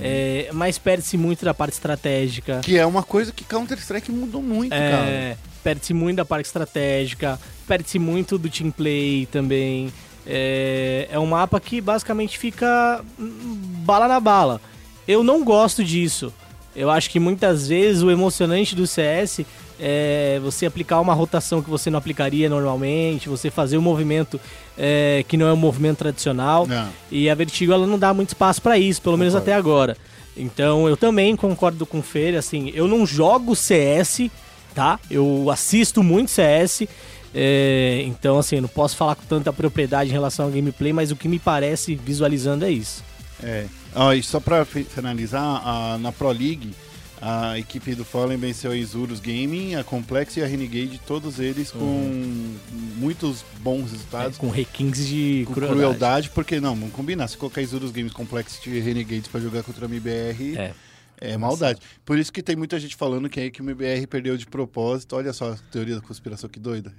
[0.00, 2.60] É, mas perde-se muito da parte estratégica.
[2.62, 5.06] Que é uma coisa que Counter-Strike mudou muito, cara.
[5.08, 9.92] É, perde-se muito da parte estratégica, perde-se muito do team play também.
[10.26, 14.60] É, é um mapa que basicamente fica hum, bala na bala.
[15.06, 16.32] Eu não gosto disso.
[16.74, 19.42] Eu acho que muitas vezes o emocionante do CS
[19.78, 24.40] é você aplicar uma rotação que você não aplicaria normalmente, você fazer um movimento
[24.76, 26.66] é, que não é um movimento tradicional.
[26.66, 26.88] Não.
[27.10, 29.50] E a Vertigo ela não dá muito espaço pra isso, pelo menos Concordo.
[29.50, 29.96] até agora.
[30.36, 34.30] Então eu também concordo com o Fer, assim, eu não jogo CS,
[34.74, 34.98] tá?
[35.08, 36.88] Eu assisto muito CS.
[37.32, 41.10] é, então, assim, eu não posso falar com tanta propriedade em relação ao gameplay, mas
[41.10, 43.02] o que me parece visualizando é isso.
[43.42, 43.66] É.
[43.94, 46.74] Ó, e só pra fi- finalizar, na Pro League,
[47.22, 51.70] a equipe do Fallen venceu a Isurus Gaming, a Complex e a Renegade, todos eles
[51.70, 52.54] com
[52.96, 54.36] muitos bons resultados.
[54.36, 55.80] É, com requintes de Com crueldade.
[55.80, 57.28] crueldade, porque não, vamos combinar.
[57.28, 60.72] Se colocar Isurus Games Complex e Renegades pra jogar contra a MBR, É.
[61.20, 61.80] é, maldade.
[62.04, 65.16] Por isso que tem muita gente falando que, é que o MBR perdeu de propósito.
[65.16, 66.92] Olha só a teoria da conspiração, que doida.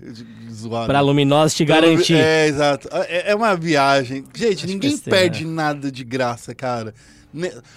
[0.51, 0.88] Zoado.
[0.88, 2.16] Pra Luminosity te garantir.
[2.16, 2.88] É, exato.
[2.91, 4.24] É, é uma viagem.
[4.34, 5.51] Gente, Acho ninguém perde né?
[5.51, 6.93] nada de graça, cara.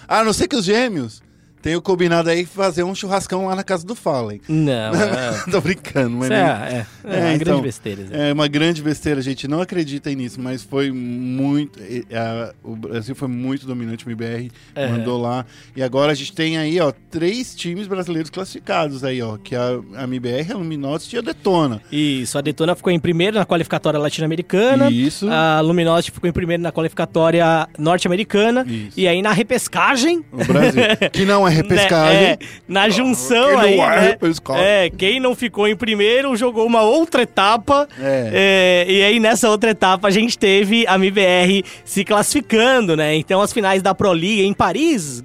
[0.07, 1.21] A não ser que os gêmeos
[1.61, 4.41] tenham combinado aí fazer um churrascão lá na casa do Fallen.
[4.47, 5.51] Não, é.
[5.51, 6.31] Tô brincando, mas.
[6.31, 6.85] É, é, é,
[7.15, 8.05] É, uma então, grande besteira.
[8.11, 9.47] É uma grande besteira, gente.
[9.47, 11.79] Não acreditem nisso, mas foi muito.
[12.13, 14.87] a- o Brasil foi muito dominante, o MBR É.
[14.87, 15.45] mandou lá.
[15.75, 19.37] E agora a gente tem aí, ó, três times brasileiros classificados aí, ó.
[19.37, 21.81] Que é a, a MBR, a Luminosity e a Detona.
[21.91, 24.89] Isso, a Detona ficou em primeiro na qualificatória latino-americana.
[24.91, 25.27] Isso.
[25.29, 28.65] A Luminosity ficou em primeiro na qualificatória norte-americana.
[28.67, 28.99] Isso.
[28.99, 30.23] E aí na repescagem.
[30.31, 30.81] O Brasil.
[31.11, 32.21] que não é repescagem.
[32.21, 32.37] né, é,
[32.67, 33.77] na junção aí.
[33.77, 34.17] né,
[34.57, 37.87] é, quem não ficou em primeiro jogou uma outra etapa.
[37.99, 38.85] É.
[38.87, 43.15] é, e aí nessa outra etapa a gente teve a MBR se classificando, né?
[43.15, 45.23] Então as finais da Pro League em Paris.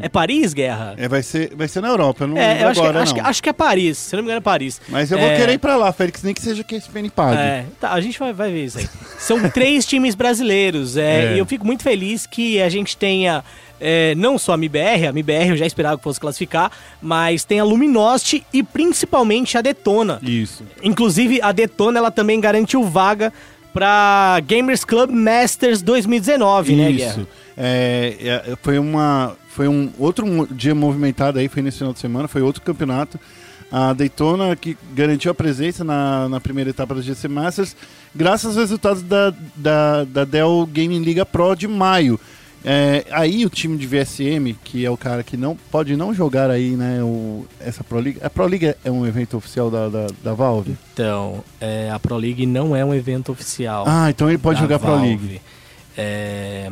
[0.00, 0.94] É Paris, Guerra?
[0.96, 3.14] É, vai ser, vai ser na Europa, eu não É, eu acho, agora, que, acho,
[3.14, 4.80] que, acho que é Paris, se não me engano é Paris.
[4.88, 7.40] Mas eu vou É, querer ir pra lá, Félix, nem que seja que SPN pague.
[7.40, 8.88] É, tá, a gente vai, vai ver isso aí.
[9.18, 10.96] São três times brasileiros.
[10.96, 11.34] É, É.
[11.34, 13.44] E eu fico muito feliz que a gente tenha
[13.80, 16.70] é, não só a MBR, a MBR eu já esperava que fosse classificar,
[17.00, 20.20] mas tem a Luminosity e principalmente a Detona.
[20.22, 20.64] Isso.
[20.82, 23.32] Inclusive, a Detona ela também garantiu vaga
[23.72, 27.10] pra Gamers Club Masters 2019, né, Guerra?
[27.10, 27.28] Isso.
[27.56, 32.28] É, é, foi uma foi um outro dia movimentado aí, foi nesse final de semana,
[32.28, 33.18] foi outro campeonato.
[33.70, 37.76] A Daytona que garantiu a presença na, na primeira etapa do GC Masters,
[38.14, 42.18] graças aos resultados da, da, da Dell Gaming Liga Pro de maio.
[42.62, 46.50] É, aí o time de VSM, que é o cara que não pode não jogar
[46.50, 48.18] aí, né, o, essa Pro League.
[48.22, 50.76] A Pro League é um evento oficial da, da, da Valve?
[50.92, 53.84] Então, é, a Pro League não é um evento oficial.
[53.86, 55.06] Ah, então ele pode jogar Pro Valve.
[55.06, 55.40] League.
[55.96, 56.70] É,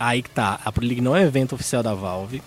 [0.00, 0.58] aí que tá.
[0.64, 2.42] A Pro League não é um evento oficial da Valve,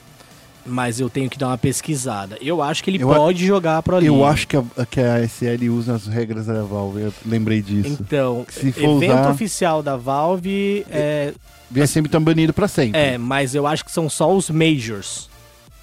[0.65, 2.35] mas eu tenho que dar uma pesquisada.
[2.41, 4.07] Eu acho que ele Eu a- pode jogar a Pro League.
[4.07, 7.97] Eu acho que a, que a SL usa as regras da Valve, eu lembrei disso.
[8.01, 11.33] Então, evento usar- oficial da Valve é,
[11.71, 12.99] VSM tá banido pra sempre.
[12.99, 15.29] é, mas eu acho que são só os majors,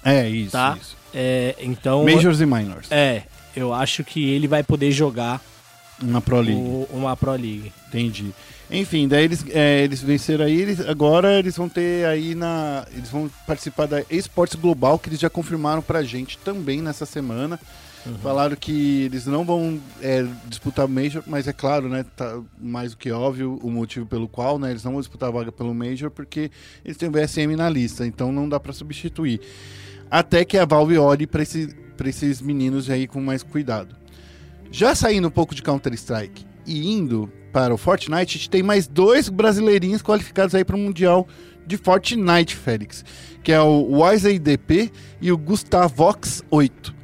[0.03, 0.77] É, isso, tá?
[0.79, 0.95] isso.
[1.13, 2.87] É, então, Majors e Minors.
[2.91, 3.23] é,
[3.55, 5.41] eu acho que ele vai poder jogar
[6.01, 6.53] Na Pro League.
[6.61, 7.73] o- uma Pro League.
[7.87, 8.31] Entendi.
[8.71, 12.85] Enfim, daí eles, é, eles venceram aí, eles, agora eles vão ter aí na.
[12.95, 17.59] Eles vão participar da Esportes Global, que eles já confirmaram pra gente também nessa semana.
[18.21, 22.05] Falaram que eles não vão é, disputar o Major, mas é claro, né?
[22.15, 24.71] Tá mais do que óbvio o motivo pelo qual, né?
[24.71, 26.51] Eles não vão disputar a vaga pelo Major porque
[26.83, 29.41] eles têm o VSM na lista, então não dá pra substituir.
[30.09, 33.95] Até que a Valve olhe pra, esse, pra esses meninos aí com mais cuidado.
[34.71, 38.87] Já saindo um pouco de Counter-Strike e indo para o Fortnite, a gente tem mais
[38.87, 41.27] dois brasileirinhos qualificados aí para o Mundial
[41.65, 43.03] de Fortnite, Félix.
[43.43, 46.98] Que é o Wise DP e o Gustavox 8.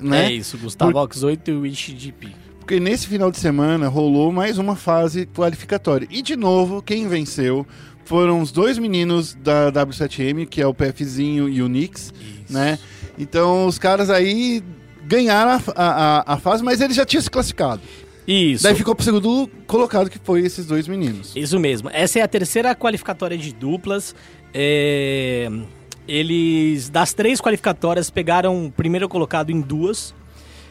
[0.00, 0.26] Né?
[0.26, 2.28] É isso, Gustavo Ox 8 e o IXGP.
[2.58, 6.06] Porque nesse final de semana rolou mais uma fase qualificatória.
[6.10, 7.66] E de novo, quem venceu
[8.04, 12.12] foram os dois meninos da W7M, que é o PFzinho e o Nix,
[12.50, 12.78] né?
[13.18, 14.62] Então os caras aí
[15.04, 17.80] ganharam a, a- a fase, mas eles já tinham se classificado.
[18.26, 18.64] Isso.
[18.64, 21.32] Daí ficou pro segundo colocado, que foi esses dois meninos.
[21.36, 21.88] Isso mesmo.
[21.92, 24.12] Essa é a terceira qualificatória de duplas.
[24.52, 25.48] É,
[26.08, 30.14] Eles, das três qualificatórias, pegaram o primeiro colocado em duas.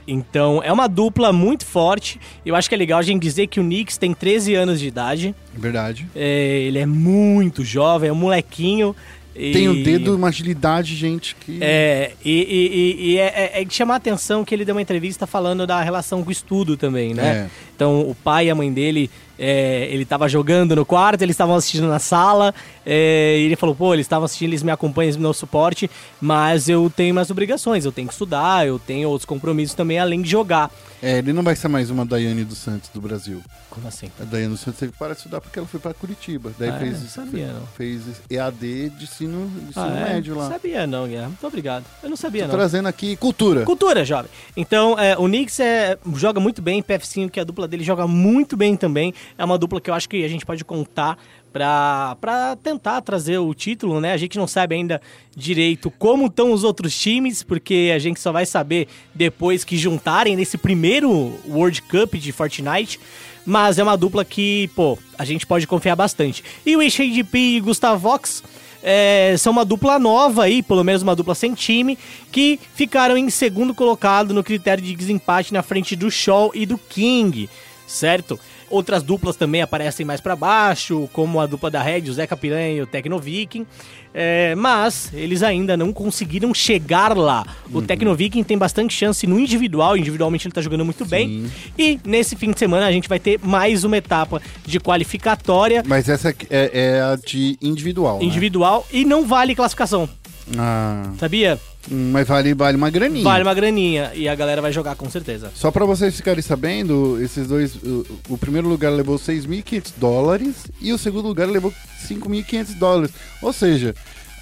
[0.07, 2.19] Então, é uma dupla muito forte.
[2.45, 4.87] Eu acho que é legal a gente dizer que o Knicks tem 13 anos de
[4.87, 5.35] idade.
[5.53, 6.07] Verdade.
[6.15, 8.95] É, ele é muito jovem, é um molequinho.
[9.35, 11.57] E- Tem um dedo, uma agilidade, gente, que...
[11.61, 14.81] É, e, e- e- é, é- é de chamar a atenção que ele deu uma
[14.81, 17.27] entrevista falando da relação com o estudo também, né?
[17.27, 17.49] É.
[17.75, 21.53] Então, o pai e a mãe dele, é, ele tava jogando no quarto, eles estavam
[21.55, 22.55] assistindo na sala,
[22.85, 25.91] é, e ele falou, pô, eles estavam assistindo, eles me acompanham, eles me dão suporte,
[26.21, 30.21] mas eu tenho mais obrigações, eu tenho que estudar, eu tenho outros compromissos também, além
[30.21, 30.71] de jogar.
[31.07, 33.39] É, ele não vai ser mais uma Daiane dos Santos do Brasil.
[33.69, 34.09] Como assim?
[34.19, 36.51] A Daiane dos Santos teve que parar de estudar porque ela foi pra Curitiba.
[36.57, 37.67] Daí Ah, fez, não sabia, não.
[37.77, 40.13] fez EAD de ensino, de ensino Ah, é?
[40.15, 40.49] médio lá.
[40.49, 41.85] Sabia não, Guilherme, muito obrigado.
[42.01, 42.55] Eu não sabia Tô não.
[42.55, 43.63] trazendo aqui cultura.
[43.65, 44.31] Cultura, jovem.
[44.57, 48.07] Então, é, o Knicks é, joga muito bem, PF5, que é a dupla dele, joga
[48.07, 49.13] muito bem também.
[49.37, 51.19] É uma dupla que eu acho que a gente pode contar
[51.55, 54.11] pra tentar trazer o título, né?
[54.11, 55.01] A gente não sabe ainda
[55.35, 60.35] direito como estão os outros times, porque a gente só vai saber depois que juntarem
[60.35, 62.99] nesse primeiro World Cup de Fortnite.
[63.45, 66.43] Mas é uma dupla que, pô, a gente pode confiar bastante.
[66.65, 68.43] E o HDP e Gustavox
[68.83, 71.97] é, são uma dupla nova aí, pelo menos uma dupla sem time,
[72.31, 76.77] que ficaram em segundo colocado no critério de desempate na frente do Shaw e do
[76.77, 77.49] King,
[77.87, 78.39] certo?
[78.69, 82.77] Outras duplas também aparecem mais pra baixo, como a dupla da Red, o Zeca Piranha
[82.77, 83.65] e o Tecno Viking,
[84.13, 87.45] é, mas eles ainda não conseguiram chegar lá.
[87.71, 91.99] O Tecno Viking tem bastante chance no individual, individualmente ele tá jogando muito bem, e
[92.03, 95.83] nesse fim de semana a gente vai ter mais uma etapa de qualificatória.
[95.85, 98.25] Mas essa é, é a de individual, né?
[98.25, 100.09] individual e não vale classificação,
[100.57, 101.59] Ah, sabia?
[101.89, 103.23] mas vale, vale uma graninha.
[103.23, 105.51] Vale uma graninha e a galera vai jogar com certeza.
[105.53, 107.75] Só pra vocês ficarem sabendo, esses dois...
[107.75, 111.71] O, o primeiro lugar levou 6.500 dólares e o segundo lugar levou
[112.07, 113.11] 5.500 dólares.
[113.41, 113.93] Ou seja,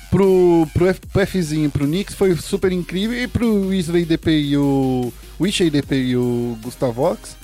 [0.09, 4.31] pro, pro, F, pro Fzinho e pro Knicks foi super incrível e pro Weasley DP
[4.31, 5.11] e o...
[5.39, 7.35] Wishley DP e o Gustavox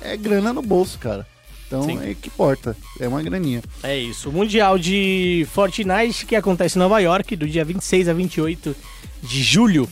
[0.00, 1.26] é grana no bolso, cara.
[1.66, 1.98] Então Sim.
[2.02, 2.76] é que importa.
[3.00, 3.62] É uma graninha.
[3.82, 4.28] É isso.
[4.28, 8.76] O Mundial de Fortnite que acontece em Nova York do dia 26 a 28
[9.22, 9.88] de julho,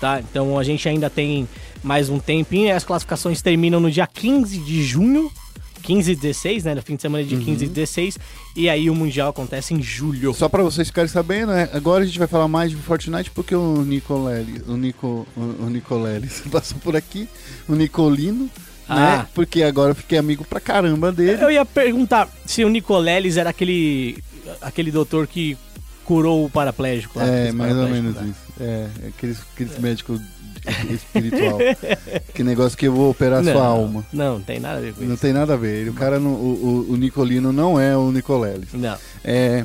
[0.00, 0.20] tá?
[0.20, 1.48] Então a gente ainda tem
[1.82, 2.74] mais um tempinho.
[2.74, 5.30] As classificações terminam no dia 15 de junho.
[5.82, 6.74] 15 e 16, né?
[6.74, 8.18] No fim de semana de 15 e 16.
[8.56, 10.34] E aí o Mundial acontece em julho.
[10.34, 11.68] Só pra vocês ficarem sabendo, né?
[11.72, 15.70] Agora a gente vai falar mais de Fortnite porque o Nicolelli, o Nico, o, o
[15.70, 17.28] Nicoleles passou por aqui,
[17.68, 18.50] o Nicolino,
[18.88, 18.94] Ah.
[18.94, 19.26] né?
[19.34, 21.42] Porque agora eu fiquei amigo pra caramba dele.
[21.42, 24.22] Eu ia perguntar se o Nicoleles era aquele
[24.60, 25.56] aquele doutor que
[26.04, 27.26] curou o paraplégico lá.
[27.26, 28.28] É, mais ou menos né?
[28.30, 28.62] isso.
[28.62, 30.20] É, aqueles, aqueles médicos
[30.90, 31.58] espiritual.
[32.34, 34.06] que negócio que eu vou operar Não, sua alma.
[34.12, 35.22] Não, não tem nada a ver com Não isso.
[35.22, 35.88] tem nada a ver.
[35.88, 38.68] O cara, não, o, o, o Nicolino não é o Nicoleles.
[38.72, 38.96] Não.
[39.24, 39.64] É,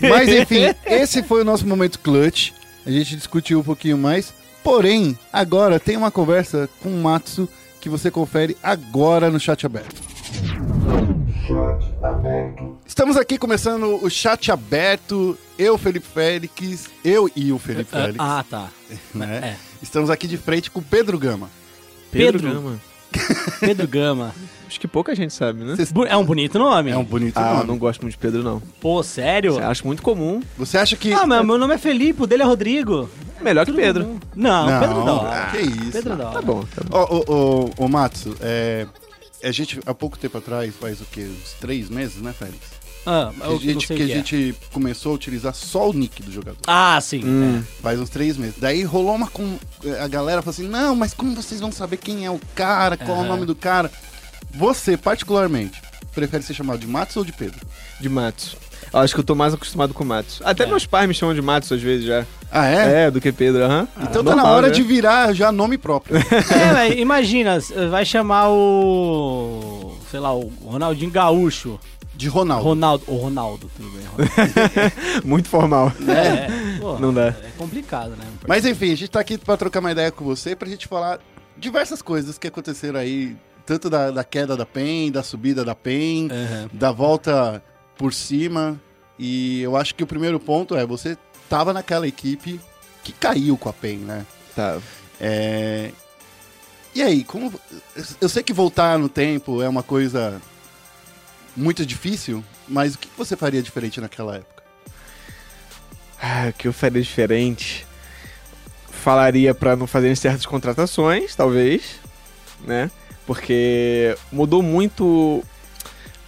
[0.00, 2.52] mas enfim, esse foi o nosso momento clutch.
[2.84, 4.32] A gente discutiu um pouquinho mais.
[4.62, 7.48] Porém, agora tem uma conversa com o Matsu
[7.82, 10.00] que você confere agora no chat aberto.
[12.86, 15.36] Estamos aqui começando o chat aberto.
[15.58, 18.16] Eu, Felipe Félix, eu e o Felipe Félix.
[18.20, 18.70] Ah, tá.
[19.12, 19.40] né?
[19.42, 19.56] é.
[19.82, 21.50] Estamos aqui de frente com o Pedro Gama.
[22.12, 22.52] Pedro.
[22.52, 22.80] Gama.
[23.58, 24.32] Pedro Gama.
[24.72, 25.74] Acho que pouca gente sabe, né?
[26.08, 26.90] É um bonito nome.
[26.90, 27.66] É um bonito Ah, eu nome.
[27.68, 28.58] não gosto muito de Pedro, não.
[28.80, 29.58] Pô, sério?
[29.62, 30.42] Acho muito comum.
[30.56, 31.12] Você acha que.
[31.12, 33.06] Ah, mas meu nome é Felipe, o dele é Rodrigo.
[33.42, 34.18] Melhor que Pedro.
[34.34, 35.28] Não, Não, Pedro hora.
[35.42, 35.92] ah, que isso.
[35.92, 36.30] Pedro hora.
[36.30, 36.96] Tá bom, tá bom.
[36.98, 37.34] Ô, ô,
[37.76, 38.86] ô, ô, Matsu, é,
[39.44, 41.28] a gente, há pouco tempo atrás, faz o quê?
[41.30, 42.80] Uns três meses, né, Félix?
[43.04, 44.14] Ah, Que a gente, não que a que é.
[44.14, 46.60] gente começou a utilizar só o nick do jogador.
[46.66, 47.22] Ah, sim.
[47.24, 47.62] Hum.
[47.82, 48.54] Faz uns três meses.
[48.58, 49.26] Daí rolou uma.
[49.26, 49.58] com-
[50.00, 53.18] A galera falou assim: não, mas como vocês vão saber quem é o cara, qual
[53.18, 53.90] é o nome do cara?
[54.54, 55.80] Você, particularmente,
[56.14, 57.60] prefere ser chamado de Matsu ou de Pedro?
[58.00, 58.56] De Matos.
[58.92, 60.42] Eu Acho que eu tô mais acostumado com Matos.
[60.44, 60.66] Até É.
[60.66, 62.26] meus pais me chamam de Matos às vezes já.
[62.50, 63.04] Ah, é?
[63.06, 63.88] É, do que Pedro, aham.
[63.96, 64.74] Então tá na Normal, hora né?
[64.74, 66.16] de virar já nome próprio.
[66.52, 67.58] É, mas imagina,
[67.90, 69.96] vai chamar o.
[70.10, 71.78] Sei lá, o Ronaldinho Gaúcho.
[72.14, 72.64] De Ronaldo.
[72.64, 73.04] Ronaldo.
[73.06, 74.04] O Ronaldo, tudo bem.
[74.04, 74.92] Ronaldo.
[75.24, 75.90] Muito formal.
[76.06, 76.46] É,
[76.78, 77.28] pô, Não dá.
[77.28, 78.24] É complicado, né?
[78.46, 81.18] Mas enfim, a gente tá aqui pra trocar uma ideia com você, pra gente falar
[81.56, 86.28] diversas coisas que aconteceram aí, tanto da, da queda da PEN, da subida da PEN,
[86.30, 86.70] Aham.
[86.72, 87.62] da volta
[87.96, 88.80] por cima.
[89.18, 91.16] E eu acho que o primeiro ponto é, você
[91.48, 92.60] tava naquela equipe
[93.04, 94.26] que caiu com a PEN, né?
[94.54, 94.78] Tá.
[95.20, 95.90] É...
[96.94, 97.52] E aí, como...
[98.20, 100.40] Eu sei que voltar no tempo é uma coisa
[101.56, 104.62] muito difícil, mas o que você faria diferente naquela época?
[106.20, 107.86] Ah, o que eu faria diferente?
[108.90, 111.96] Falaria pra não fazerem certas contratações, talvez,
[112.64, 112.90] né?
[113.32, 115.42] Porque mudou muito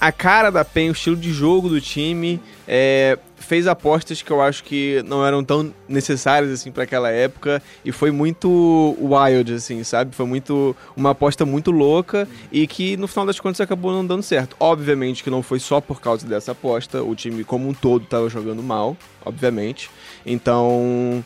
[0.01, 2.41] a cara da PEN, o estilo de jogo do time.
[2.67, 7.63] é, fez apostas que eu acho que não eram tão necessárias assim para aquela época
[7.85, 10.17] e foi muito wild assim, sabe?
[10.17, 14.23] Foi muito uma aposta muito louca e que no final das contas acabou não dando
[14.23, 14.57] certo.
[14.59, 18.31] Obviamente que não foi só por causa dessa aposta, o time como um todo estava
[18.31, 19.91] jogando mal, obviamente.
[20.25, 21.23] Então,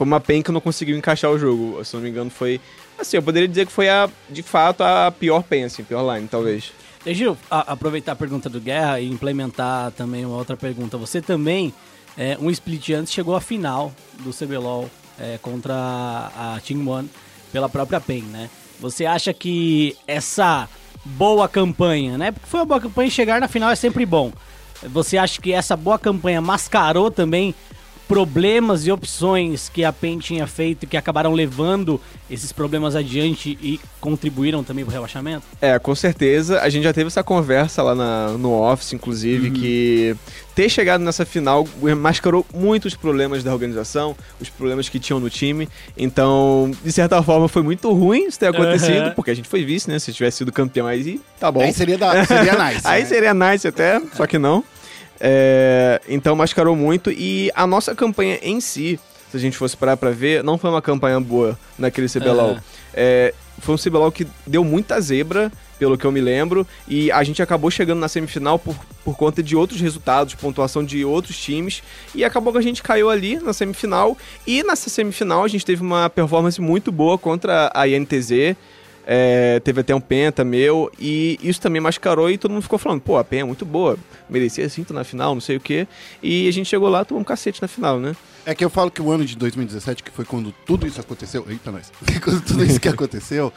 [0.00, 1.84] foi uma pen que não conseguiu encaixar o jogo.
[1.84, 2.58] Se não me engano, foi
[3.00, 6.28] assim, eu poderia dizer que foi a de fato a pior pen assim, pior line,
[6.28, 6.72] talvez.
[7.04, 10.98] Deixa eu a- aproveitar a pergunta do Guerra e implementar também uma outra pergunta.
[10.98, 11.72] Você também,
[12.16, 17.10] é, um split antes, chegou à final do CBLOL é, contra a Team One
[17.52, 18.50] pela própria PEN, né?
[18.80, 20.68] Você acha que essa
[21.04, 22.32] boa campanha, né?
[22.32, 24.32] Porque foi uma boa campanha chegar na final é sempre bom.
[24.82, 27.54] Você acha que essa boa campanha mascarou também
[28.10, 33.78] problemas e opções que a PEN tinha feito que acabaram levando esses problemas adiante e
[34.00, 35.46] contribuíram também pro rebaixamento?
[35.60, 36.60] É, com certeza.
[36.60, 40.16] A gente já teve essa conversa lá na- no Office, inclusive, que
[40.56, 41.64] ter chegado nessa final
[41.96, 45.68] mascarou muitos problemas da organização, os problemas que tinham no time.
[45.96, 49.12] Então, de certa forma, foi muito ruim isso ter acontecido, Aham.
[49.14, 50.00] porque a gente foi vice, né?
[50.00, 51.60] Se tivesse sido campeão aí, tá bom.
[51.60, 52.80] Aí seria, da, seria nice.
[52.84, 53.08] Aí né?
[53.08, 54.64] seria nice até, só que não.
[55.20, 57.10] É, então mascarou muito.
[57.10, 58.98] E a nossa campanha em si,
[59.30, 62.52] se a gente fosse parar pra ver, não foi uma campanha boa naquele CBLOL.
[62.52, 62.62] Aham.
[62.94, 67.22] É, foi um CBLOL que deu muita zebra, pelo que eu me lembro, e a
[67.22, 68.74] gente acabou chegando na semifinal por,
[69.04, 71.82] por conta de outros resultados, pontuação de outros times,
[72.14, 74.16] e acabou que a gente caiu ali na semifinal,
[74.46, 78.56] e nessa semifinal a gente teve uma performance muito boa contra a INTZ,
[79.06, 83.00] é, teve até um penta meu, e isso também mascarou e todo mundo ficou falando,
[83.00, 83.98] pô, a PEN é muito boa,
[84.28, 85.86] merecia cinto na final, não sei o quê.
[86.22, 88.14] E a gente chegou lá, tomou um cacete na final, né?
[88.44, 91.44] É que eu falo que o ano de 2017, que foi quando tudo isso aconteceu.
[91.48, 91.92] Eita, nós.
[92.22, 93.52] quando tudo isso que aconteceu,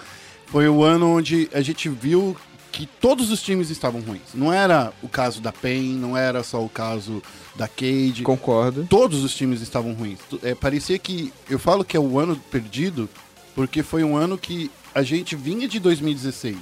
[0.48, 2.36] foi o ano onde a gente viu
[2.72, 4.34] que todos os times estavam ruins.
[4.34, 7.22] Não era o caso da PEN, não era só o caso
[7.56, 8.24] da Cade.
[8.24, 8.86] Concordo.
[8.90, 10.20] Todos os times estavam ruins.
[10.42, 11.32] É, parecia que.
[11.50, 13.08] Eu falo que é o ano perdido,
[13.56, 16.56] porque foi um ano que a gente vinha de 2016,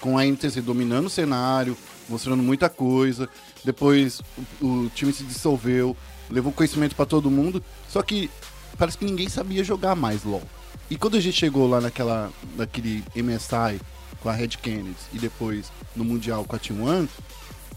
[0.00, 1.76] com a NTZ dominando o cenário,
[2.08, 3.28] mostrando muita coisa.
[3.64, 4.20] Depois
[4.60, 5.96] o, o time se dissolveu,
[6.30, 7.62] levou conhecimento pra todo mundo.
[7.88, 8.30] Só que
[8.78, 10.42] parece que ninguém sabia jogar mais LoL.
[10.90, 13.80] E quando a gente chegou lá naquela, naquele MSI
[14.20, 17.08] com a Red Kennedy e depois no Mundial com a Team One,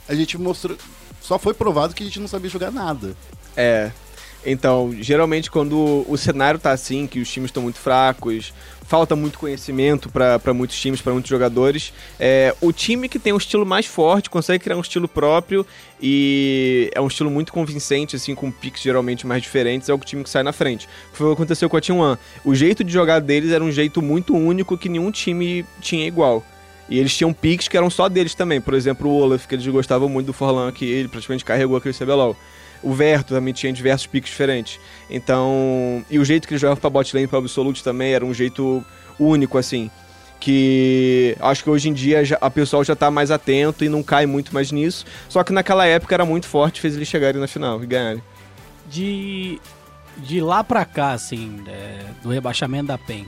[0.07, 0.77] a gente mostrou.
[1.21, 3.15] Só foi provado que a gente não sabia jogar nada.
[3.57, 3.91] É.
[4.45, 8.53] Então, geralmente quando o cenário tá assim, que os times estão muito fracos,
[8.87, 13.37] falta muito conhecimento para muitos times, para muitos jogadores, é, o time que tem um
[13.37, 15.65] estilo mais forte consegue criar um estilo próprio
[16.01, 20.23] e é um estilo muito convincente, assim, com picks geralmente mais diferentes, é o time
[20.23, 20.87] que sai na frente.
[21.13, 22.17] Foi o que aconteceu com a Team One.
[22.43, 26.43] O jeito de jogar deles era um jeito muito único que nenhum time tinha igual.
[26.87, 28.61] E eles tinham picks que eram só deles também.
[28.61, 31.95] Por exemplo, o Olaf, que eles gostavam muito do Forlan, que ele praticamente carregou aquele
[31.95, 32.37] CBLOL.
[32.83, 34.79] O Verto também tinha diversos picks diferentes.
[35.09, 36.05] Então.
[36.09, 38.83] E o jeito que ele jogava pra bot lane, pra Absolute também, era um jeito
[39.19, 39.89] único, assim.
[40.39, 44.25] Que acho que hoje em dia a pessoal já tá mais atento e não cai
[44.25, 45.05] muito mais nisso.
[45.27, 48.21] Só que naquela época era muito forte, fez eles chegarem na final e ganharem.
[48.89, 49.59] de,
[50.17, 53.25] de lá pra cá, assim, é, do rebaixamento da PEN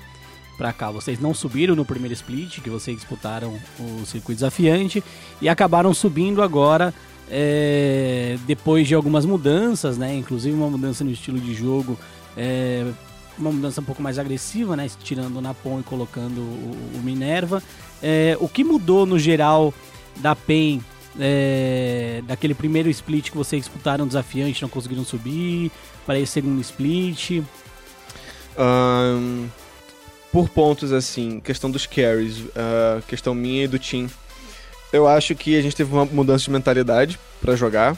[0.58, 5.04] pra cá, vocês não subiram no primeiro split, que vocês disputaram o circuito desafiante,
[5.40, 6.94] e acabaram subindo agora,
[7.30, 10.16] é, depois de algumas mudanças, né?
[10.16, 11.98] Inclusive uma mudança no estilo de jogo,
[12.36, 12.86] é,
[13.38, 14.90] uma mudança um pouco mais agressiva, né?
[15.04, 17.62] Tirando o Napon e colocando o, o Minerva.
[18.02, 19.74] É, o que mudou no geral
[20.18, 20.82] da PEN
[21.20, 25.72] é, daquele primeiro split que vocês disputaram desafiante, não conseguiram subir,
[26.06, 27.44] para esse segundo split.
[28.58, 29.48] Ahn,
[30.32, 34.08] por pontos, assim, questão dos carries, ah, questão minha e do team.
[34.92, 37.96] Eu acho que a gente teve uma mudança de mentalidade pra jogar.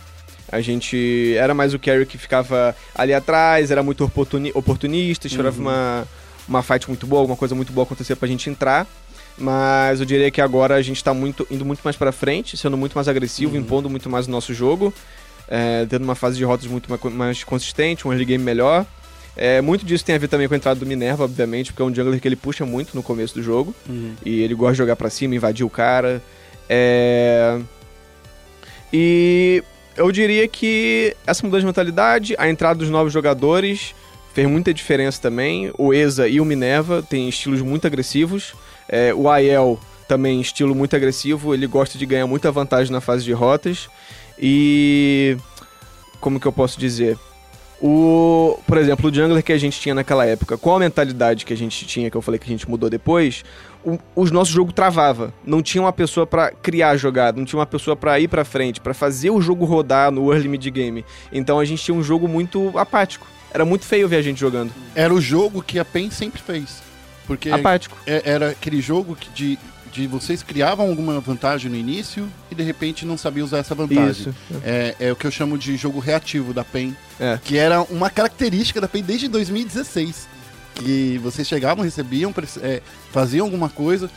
[0.51, 5.59] A gente era mais o carry que ficava ali atrás, era muito oportuni- oportunista, esperava
[5.61, 6.07] uma,
[6.47, 8.87] uma fight muito boa, alguma coisa muito boa acontecer pra gente entrar.
[9.37, 12.75] Mas eu diria que agora a gente tá muito, indo muito mais pra frente, sendo
[12.75, 14.93] muito mais agressivo, impondo muito mais o nosso jogo,
[15.47, 18.85] é, tendo uma fase de rotas muito mais, consistente, um early game melhor.
[19.37, 21.85] É, muito disso tem a ver também com a entrada do Minerva, obviamente, porque é
[21.85, 23.73] um jungler que ele puxa muito no começo do jogo.
[24.25, 26.21] E ele gosta de jogar pra cima, invadir o cara.
[26.69, 27.59] É...
[28.93, 29.63] E
[29.97, 33.93] eu diria que essa mudança de mentalidade, a entrada dos novos jogadores
[34.33, 35.71] fez muita diferença também.
[35.77, 38.53] O Eza e o Minerva têm estilos muito agressivos.
[38.87, 43.23] É, o Aiel também estilo muito agressivo, ele gosta de ganhar muita vantagem na fase
[43.23, 43.87] de rotas.
[44.39, 45.37] E
[46.19, 47.17] como que eu posso dizer?
[47.81, 51.53] O, por exemplo, o jungler que a gente tinha naquela época, com a mentalidade que
[51.53, 53.43] a gente tinha, que eu falei que a gente mudou depois,
[53.83, 55.33] o, o nosso jogo travava.
[55.45, 58.43] Não tinha uma pessoa pra criar a jogada, não tinha uma pessoa pra ir pra
[58.45, 61.05] frente, pra fazer o jogo rodar no early mid game.
[61.31, 63.25] Então a gente tinha um jogo muito apático.
[63.51, 64.71] Era muito feio ver a gente jogando.
[64.93, 66.81] Era o jogo que a PEN sempre fez.
[67.25, 67.97] Porque Apático.
[68.05, 69.57] é- era aquele jogo que de,
[69.91, 74.09] de vocês criavam alguma vantagem no início e de repente não sabiam usar essa vantagem.
[74.11, 74.35] Isso.
[74.63, 77.39] É, é o que eu chamo de jogo reativo da PEN, É.
[77.43, 80.27] que era uma característica da PEN desde 2016.
[80.79, 82.81] Que vocês chegavam, recebiam, é,
[83.11, 84.09] faziam alguma coisa.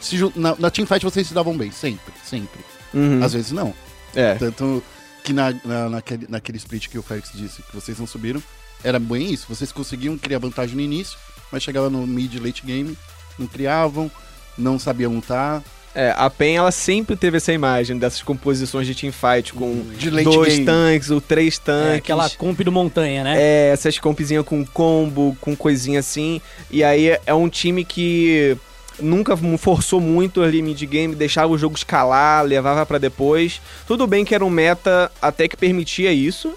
[0.00, 2.60] se na, na teamfight vocês se davam bem, sempre, sempre.
[2.94, 3.22] Uhum.
[3.22, 3.74] Às vezes não.
[4.14, 4.34] É.
[4.34, 4.82] Tanto
[5.24, 8.42] que na, na- naquele, naquele split que o Félix disse que vocês não subiram,
[8.82, 9.46] era bem isso.
[9.48, 11.16] Vocês conseguiam criar vantagem no início,
[11.52, 12.96] mas chegava no mid late game,
[13.38, 14.10] não criavam,
[14.58, 15.62] não sabiam lutar.
[15.94, 20.24] É, a PEN ela sempre teve essa imagem dessas composições de teamfight com De late
[20.24, 20.64] dois game.
[20.64, 21.94] tanques ou três tanques.
[21.94, 23.34] É, aquela comp do montanha, né?
[23.36, 26.40] É, essas compzinhas com combo, com coisinha assim.
[26.70, 28.56] E aí é um time que
[29.00, 33.60] nunca forçou muito ali mid game, deixava o jogo escalar, levava pra depois.
[33.86, 36.54] Tudo bem que era um meta até que permitia isso.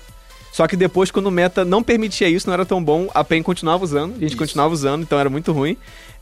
[0.52, 3.42] Só que depois, quando o meta não permitia isso, não era tão bom, a PEN
[3.42, 4.38] continuava usando, a gente Isso.
[4.38, 5.76] continuava usando, então era muito ruim.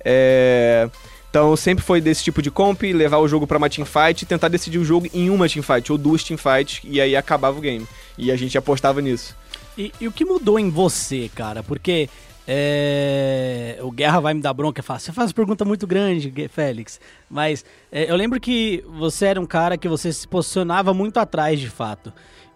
[0.05, 0.89] É,
[1.31, 4.49] Então sempre foi desse tipo de comp, levar o jogo pra uma teamfight e tentar
[4.49, 7.87] decidir o jogo em uma teamfight, ou duas teamfights, e aí acabava o game.
[8.17, 9.33] E a gente apostava nisso.
[9.77, 11.63] E, e o que mudou em você, cara?
[11.63, 12.09] Porque
[12.45, 16.99] é, o Guerra vai me dar bronca e fala, você faz pergunta muito grande, Félix.
[17.29, 21.61] Mas é, eu lembro que você era um cara que você se posicionava muito atrás,
[21.61, 22.11] de fato.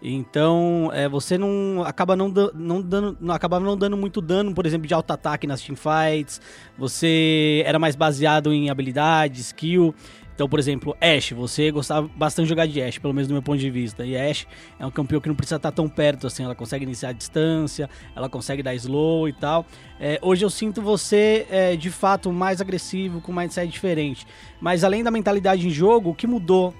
[0.08, 4.64] Então, é, você não acaba não, não dando, não acabava não dando muito dano, por
[4.64, 6.40] exemplo, de alto ataque nas teamfights.
[6.78, 9.92] Você era mais baseado em habilidade, skill.
[10.32, 13.42] Então, por exemplo, Ashe, você gostava bastante de jogar de Ashe, pelo menos do meu
[13.42, 14.06] ponto de vista.
[14.06, 14.46] E Ashe
[14.78, 17.90] é um campeão que não precisa estar tão perto assim, ela consegue iniciar a distância,
[18.14, 19.66] ela consegue dar slow e tal.
[19.98, 24.24] É, hoje eu sinto você, é, de fato, mais agressivo, com um mindset diferente.
[24.60, 26.72] Mas além da mentalidade em jogo, o que mudou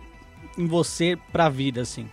[0.57, 2.07] em você pra vida, assim?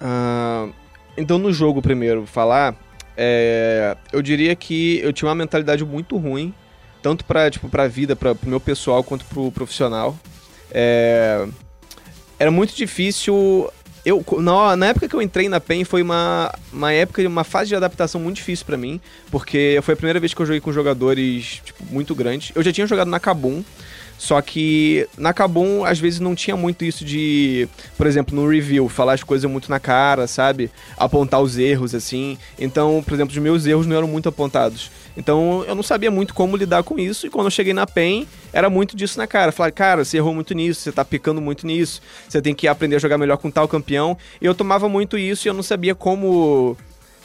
[0.00, 0.68] Ah,
[1.16, 2.74] então, no jogo, primeiro, falar,
[3.16, 6.54] é, eu diria que eu tinha uma mentalidade muito ruim,
[7.02, 10.16] tanto pra, tipo, pra vida, pra, pro meu pessoal, quanto pro profissional.
[10.70, 11.46] É,
[12.38, 13.70] era muito difícil.
[14.04, 17.68] Eu, na, na época que eu entrei na PEN foi uma, uma época, uma fase
[17.68, 19.00] de adaptação muito difícil pra mim,
[19.30, 22.50] porque foi a primeira vez que eu joguei com jogadores tipo, muito grandes.
[22.56, 23.62] Eu já tinha jogado na Kabum,
[24.22, 27.68] só que na Kabum, às vezes, não tinha muito isso de,
[27.98, 30.70] por exemplo, no review, falar as coisas muito na cara, sabe?
[30.96, 32.38] Apontar os erros, assim.
[32.56, 34.92] Então, por exemplo, os meus erros não eram muito apontados.
[35.16, 37.26] Então, eu não sabia muito como lidar com isso.
[37.26, 39.50] E quando eu cheguei na PEN, era muito disso na cara.
[39.50, 42.94] Falar, cara, você errou muito nisso, você tá picando muito nisso, você tem que aprender
[42.94, 44.16] a jogar melhor com tal campeão.
[44.40, 46.76] E eu tomava muito isso e eu não sabia como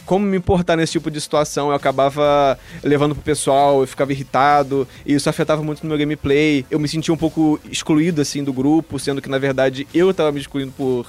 [0.08, 1.70] como me importar nesse tipo de situação.
[1.70, 6.66] Eu acabava levando pro pessoal, eu ficava irritado, e isso afetava muito no meu gameplay.
[6.72, 10.32] Eu me sentia um pouco excluído, assim, do grupo, sendo que, na verdade, eu tava
[10.32, 11.06] me excluindo por,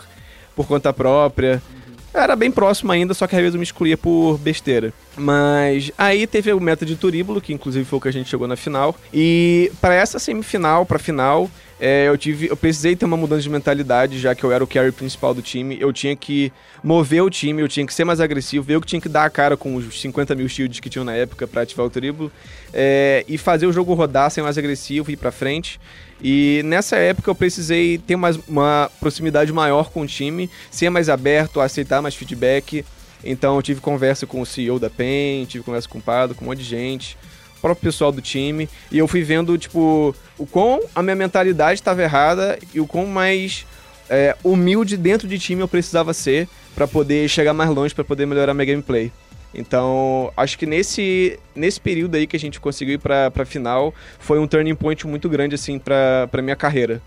[0.55, 1.63] por conta própria.
[2.13, 4.93] Era bem próximo ainda, só que às vezes eu me excluía por besteira.
[5.17, 8.49] Mas aí teve o meta de Turíbulo, que inclusive foi o que a gente chegou
[8.49, 8.95] na final.
[9.13, 13.51] E para essa semifinal, pra final, é, eu tive, eu precisei ter uma mudança de
[13.51, 15.77] mentalidade, já que eu era o carry principal do time.
[15.81, 16.53] Eu tinha que
[16.83, 19.31] mover o time, eu tinha que ser mais agressivo, eu que tinha que dar a
[19.31, 22.33] cara com os 50 mil shields que tinham na época pra ativar o Turíbulo.
[22.73, 25.81] É, e fazer o jogo rodar, ser mais agressivo, ir pra frente.
[26.23, 31.09] E nessa época eu precisei ter mais, uma proximidade maior com o time, ser mais
[31.09, 32.85] aberto, aceitar mais feedback.
[33.25, 36.45] Então eu tive conversa com o CEO da PEN, tive conversa com o Pado, com
[36.45, 37.17] um monte de gente,
[37.57, 38.69] o próprio pessoal do time.
[38.91, 43.07] E eu fui vendo, tipo, o quão a minha mentalidade estava errada e o quão
[43.07, 43.65] mais
[44.11, 48.27] é, humilde dentro de time eu precisava ser para poder chegar mais longe, para poder
[48.27, 49.13] melhorar minha gameplay.
[49.59, 53.93] Então, acho que nesse, nesse período aí que a gente conseguiu ir pra, pra final,
[54.19, 57.03] foi um turning point muito grande, assim, pra, pra minha carreira.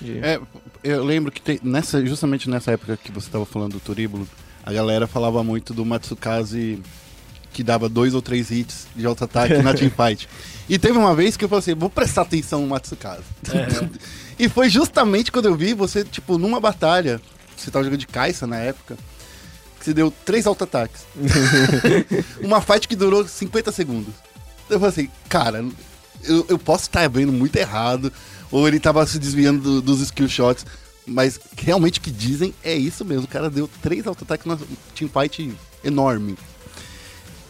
[0.00, 0.38] De- É,
[0.84, 4.28] eu lembro que tem- nessa, justamente nessa época que você estava falando do Turíbulo,
[4.64, 6.80] a galera falava muito do Matsukaze
[7.52, 10.28] que dava dois ou três hits de auto-ataque na teamfight.
[10.68, 13.22] E teve uma vez que eu falei assim, vou prestar atenção no Matsukaze.
[14.38, 17.18] e foi justamente quando eu vi você, tipo, numa batalha,
[17.56, 18.96] você tava jogando de Kai'Sa na época,
[19.88, 21.02] você deu três auto-ataques.
[22.42, 24.14] uma fight que durou 50 segundos.
[24.68, 25.64] Eu falei assim, cara,
[26.24, 28.12] eu, eu posso estar vendo muito errado,
[28.50, 30.66] ou ele tava se desviando do- dos skill shots,
[31.06, 33.24] mas realmente o que dizem é isso mesmo.
[33.24, 34.58] O cara deu três auto-ataques na
[34.94, 36.36] teamfight enorme.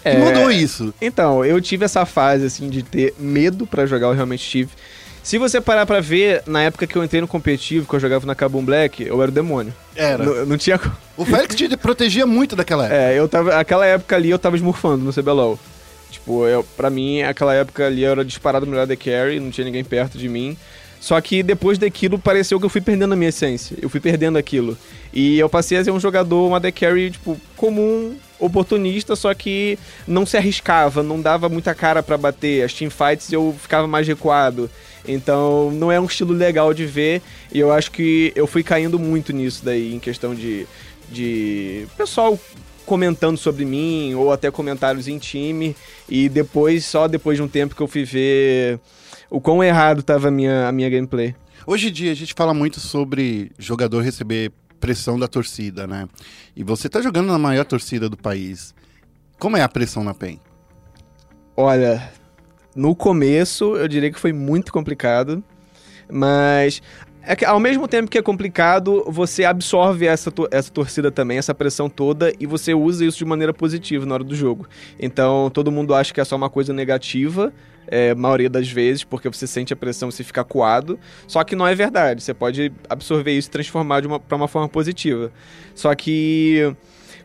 [0.05, 0.94] É, E mudou isso.
[1.01, 4.70] Então, eu tive essa fase, assim, de ter medo pra jogar, eu realmente tive.
[5.28, 8.26] Se você parar pra ver, na época que eu entrei no competitivo, que eu jogava
[8.26, 9.74] na Kabum Black, eu era o demônio.
[9.94, 10.24] Era.
[10.24, 10.80] Não, não tinha.
[11.18, 12.98] O Félix te protegia muito daquela época.
[12.98, 13.55] É, eu tava.
[13.55, 15.60] Aquela época ali eu tava esmurfando no CBLOL.
[16.10, 19.66] Tipo, eu, pra mim, aquela época ali eu era disparado melhor da carry, não tinha
[19.66, 20.56] ninguém perto de mim.
[20.98, 23.76] Só que depois daquilo pareceu que eu fui perdendo a minha essência.
[23.82, 24.78] Eu fui perdendo aquilo.
[25.12, 29.78] E eu passei a ser um jogador, uma deck carry, tipo, comum, oportunista, só que
[30.06, 32.64] não se arriscava, não dava muita cara pra bater.
[32.64, 34.70] As teamfights eu ficava mais recuado.
[35.09, 37.22] Então não é um estilo legal de ver.
[37.52, 40.66] E eu acho que eu fui caindo muito nisso daí, em questão de.
[41.10, 42.39] de pessoal
[42.85, 45.74] comentando sobre mim, ou até comentários em time.
[46.09, 48.80] E depois, só depois de um tempo que eu fui ver
[49.30, 51.35] o quão errado tava a minha, a minha gameplay.
[51.66, 56.09] Hoje em dia a gente fala muito sobre jogador receber pressão da torcida, né?
[56.56, 58.74] E você tá jogando na maior torcida do país.
[59.39, 60.40] Como é a pressão na PEN?
[61.56, 62.10] Olha,
[62.78, 65.42] no começo eu diria que foi muito complicado,
[66.09, 66.80] mas
[67.22, 71.52] é que ao mesmo tempo que é complicado, você absorve essa, essa torcida também, essa
[71.52, 74.68] pressão toda, e você usa isso de maneira positiva na hora do jogo.
[74.96, 77.52] Então todo mundo acha que é só uma coisa negativa,
[77.88, 81.00] é, maioria das vezes, porque você sente a pressão você fica coado.
[81.26, 82.22] Só que não é verdade.
[82.22, 85.32] Você pode absorver isso e transformar pra uma forma positiva.
[85.74, 86.72] Só que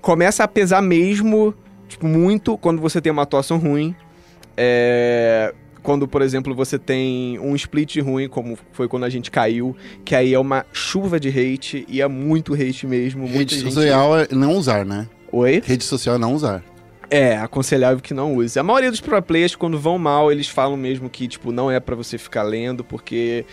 [0.01, 1.53] começa a pesar mesmo,
[1.87, 3.95] tipo, muito quando você tem uma atuação ruim.
[4.55, 9.75] É, quando, por exemplo, você tem um split ruim, como foi quando a gente caiu,
[10.05, 13.25] que aí é uma chuva de hate, e é muito hate mesmo.
[13.27, 13.71] Rede gente...
[13.71, 15.07] social é não usar, né?
[15.31, 15.61] Oi?
[15.65, 16.63] Rede social é não usar.
[17.09, 18.57] É, aconselhável que não use.
[18.57, 21.79] A maioria dos pro players, quando vão mal, eles falam mesmo que, tipo, não é
[21.79, 23.45] pra você ficar lendo, porque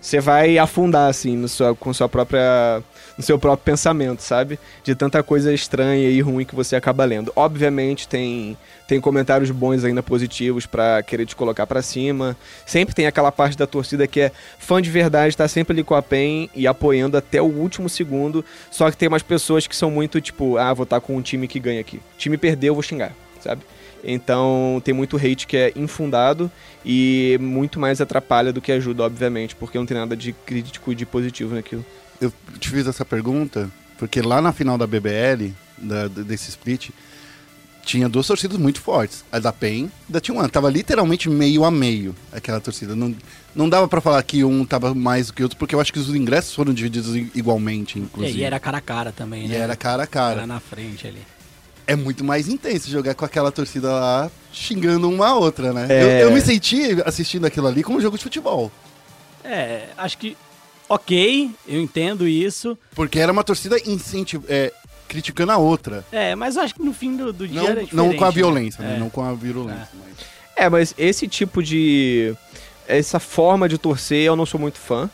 [0.00, 2.82] você vai afundar, assim, no sua, com sua própria...
[3.18, 4.60] no seu próprio pensamento, sabe?
[4.84, 7.32] De tanta coisa estranha e ruim que você acaba lendo.
[7.34, 12.36] Obviamente tem, tem comentários bons ainda positivos pra querer te colocar pra cima.
[12.64, 15.96] Sempre tem aquela parte da torcida que é fã de verdade, tá sempre ali com
[15.96, 18.44] a PEN e apoiando até o último segundo.
[18.70, 21.48] Só que tem umas pessoas que são muito tipo, ah, vou estar com um time
[21.48, 21.96] que ganha aqui.
[21.96, 23.62] O time perdeu, eu vou xingar, sabe?
[24.04, 26.48] Então tem muito hate que é infundado
[26.84, 30.94] e muito mais atrapalha do que ajuda, obviamente, porque não tem nada de crítico e
[30.94, 31.84] de positivo naquilo.
[32.20, 36.90] Eu te fiz essa pergunta porque lá na final da BBL, da- desse split,
[37.84, 39.24] tinha duas torcidas muito fortes.
[39.32, 40.48] A da PEN e da T1.
[40.50, 42.94] Tava literalmente meio a meio aquela torcida.
[42.94, 43.14] Não,
[43.54, 45.92] não dava pra falar que um tava mais do que o outro, porque eu acho
[45.92, 48.38] que os ingressos foram divididos i- igualmente, É, inclusive.
[48.38, 49.56] e era cara a cara também, E né?
[49.56, 50.46] era cara a Era cara.
[50.46, 51.22] na frente ali.
[51.86, 55.86] É muito mais intenso jogar com aquela torcida lá xingando uma a outra, né?
[55.88, 56.02] É.
[56.22, 58.70] Eu, eu me senti assistindo aquilo ali como um jogo de futebol.
[59.42, 60.36] É, acho que.
[60.88, 62.76] Ok, eu entendo isso.
[62.94, 64.72] Porque era uma torcida incentiv é,
[65.06, 66.04] criticando a outra.
[66.10, 68.28] É, mas eu acho que no fim do, do dia Não, era não com a
[68.28, 68.90] diferente, violência, né?
[68.90, 68.96] né?
[68.96, 68.98] É.
[68.98, 69.88] Não com a virulência.
[69.94, 72.34] mas- É, mas esse tipo de.
[72.86, 75.10] Essa forma de torcer eu não sou muito fã.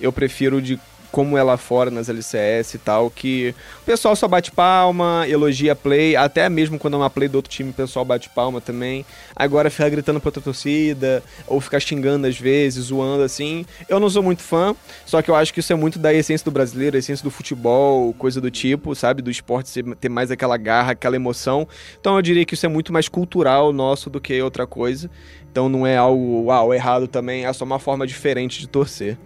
[0.00, 0.80] Eu prefiro de
[1.10, 5.72] como é lá fora nas LCS e tal, que o pessoal só bate palma, elogia
[5.72, 8.60] a play, até mesmo quando é uma play do outro time o pessoal bate palma
[8.60, 9.04] também.
[9.34, 14.08] Agora ficar gritando pra outra torcida, ou ficar xingando às vezes, zoando assim, eu não
[14.08, 14.74] sou muito fã,
[15.04, 17.30] só que eu acho que isso é muito da essência do brasileiro, a essência do
[17.30, 19.22] futebol, coisa do tipo, sabe?
[19.22, 21.66] Do esporte ter mais aquela garra, aquela emoção.
[22.00, 25.10] Então eu diria que isso é muito mais cultural nosso do que outra coisa.
[25.50, 29.16] Então não é algo uau, errado também, é só uma forma diferente de torcer.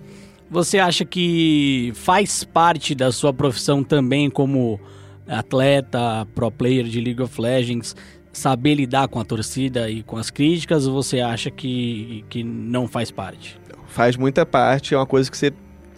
[0.55, 4.79] Você acha que faz parte da sua profissão também como
[5.27, 7.97] atleta, pro player de League of Legends,
[8.33, 12.87] saber lidar com a torcida e com as críticas, ou você acha que, que não
[12.87, 13.59] faz parte?
[13.89, 15.53] Faz muita parte, é uma coisa que você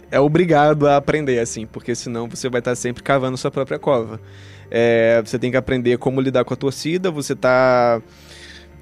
[0.09, 4.19] é obrigado a aprender, assim, porque senão você vai estar sempre cavando sua própria cova.
[4.71, 8.01] É, você tem que aprender como lidar com a torcida, você tá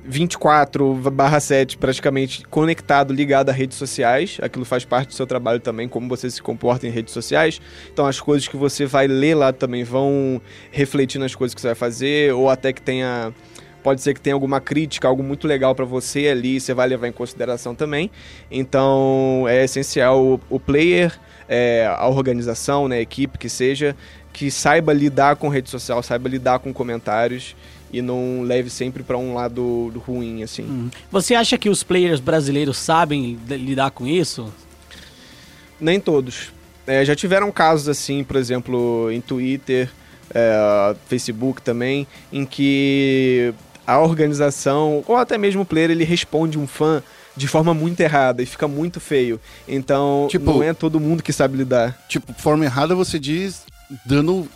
[0.08, 4.38] 24/7 praticamente conectado, ligado a redes sociais.
[4.42, 7.62] Aquilo faz parte do seu trabalho também, como você se comporta em redes sociais.
[7.92, 10.42] Então as coisas que você vai ler lá também vão
[10.72, 13.34] refletir nas coisas que você vai fazer, ou até que tenha
[13.84, 17.08] pode ser que tenha alguma crítica, algo muito legal para você ali, você vai levar
[17.08, 18.10] em consideração também.
[18.50, 21.14] Então é essencial o, o player,
[21.48, 23.96] é, a organização, né, a equipe que seja,
[24.34, 27.56] que saiba lidar com rede social, saiba lidar com comentários
[27.92, 30.90] e não leve sempre para um lado ruim assim.
[31.12, 34.52] Você acha que os players brasileiros sabem li- lidar com isso?
[35.80, 36.52] Nem todos.
[36.88, 39.90] É, já tiveram casos assim, por exemplo, em Twitter,
[40.34, 43.54] é, Facebook também, em que
[43.86, 47.02] a organização, ou até mesmo o player, ele responde um fã
[47.36, 49.40] de forma muito errada e fica muito feio.
[49.68, 52.00] Então, Tipo- não é todo mundo que sabe lidar.
[52.08, 53.64] Tipo, forma errada você diz
[54.06, 54.48] dando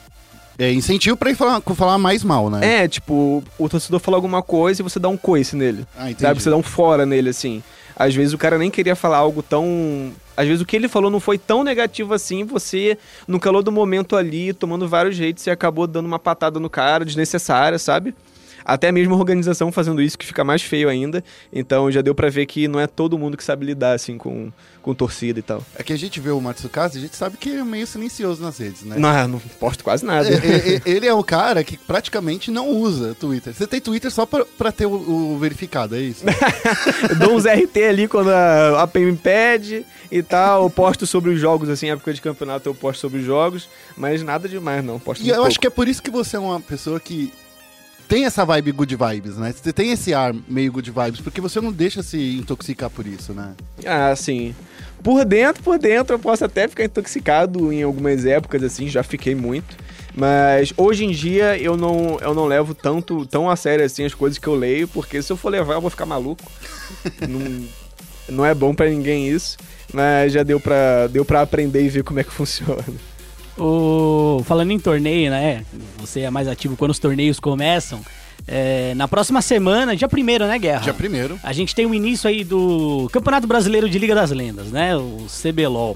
[0.59, 2.83] é, incentivo pra ir falar, falar mais mal, né?
[2.83, 5.87] É, tipo, o torcedor fala alguma coisa e você dá um coice nele.
[5.97, 6.21] Ah, entendi.
[6.21, 6.43] Sabe?
[6.43, 7.63] Você dá um fora nele, assim.
[7.95, 10.11] Às vezes o cara nem queria falar algo tão.
[10.35, 13.71] Às vezes o que ele falou não foi tão negativo assim, você, no calor do
[13.71, 18.13] momento ali, tomando vários jeitos, você acabou dando uma patada no cara desnecessária, sabe?
[18.73, 21.23] Até mesmo a organização fazendo isso, que fica mais feio ainda.
[21.51, 24.51] Então já deu pra ver que não é todo mundo que sabe lidar, assim, com,
[24.81, 25.63] com torcida e tal.
[25.75, 28.41] É que a gente vê o Matsukaze, a gente sabe que ele é meio silencioso
[28.41, 28.97] nas redes, né?
[28.97, 30.27] Não, não posto quase nada.
[30.29, 33.53] É, é, é, ele é o cara que praticamente não usa Twitter.
[33.53, 36.23] Você tem Twitter só pra, pra ter o, o verificado, é isso?
[37.19, 40.63] Dou uns RT ali quando a, a me pede e tal.
[40.63, 44.23] Eu posto sobre os jogos, assim, época de campeonato eu posto sobre os jogos, mas
[44.23, 44.99] nada demais não.
[44.99, 47.31] Posto E eu acho que é por isso que você é uma pessoa que
[48.09, 49.53] tem essa vibe good vibes, né?
[49.53, 53.33] Você tem esse ar meio good vibes, porque você não deixa se intoxicar por isso,
[53.33, 53.53] né?
[53.85, 54.55] Ah, sim.
[55.03, 59.35] Por dentro, por dentro, eu posso até ficar intoxicado em algumas épocas, assim, já fiquei
[59.35, 59.77] muito.
[60.15, 64.13] Mas hoje em dia eu não, eu não levo tanto, tão a sério assim as
[64.13, 66.51] coisas que eu leio, porque se eu for levar eu vou ficar maluco.
[67.29, 67.67] não,
[68.27, 69.55] não é bom pra ninguém isso.
[69.93, 72.83] Mas já deu pra, deu pra aprender e ver como é que funciona.
[73.59, 74.41] O...
[74.45, 75.65] Falando em torneio, né?
[75.99, 78.01] Você é mais ativo quando os torneios começam.
[78.47, 80.79] É, na próxima semana, dia 1 né, Guerra?
[80.79, 81.39] Dia primeiro.
[81.43, 84.95] A gente tem o início aí do Campeonato Brasileiro de Liga das Lendas, né?
[84.95, 85.95] O CBLOL.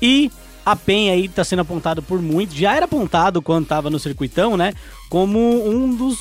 [0.00, 0.30] E
[0.64, 4.56] a PEN aí tá sendo apontado por muito, já era apontado quando tava no circuitão,
[4.56, 4.72] né?
[5.08, 6.18] Como um dos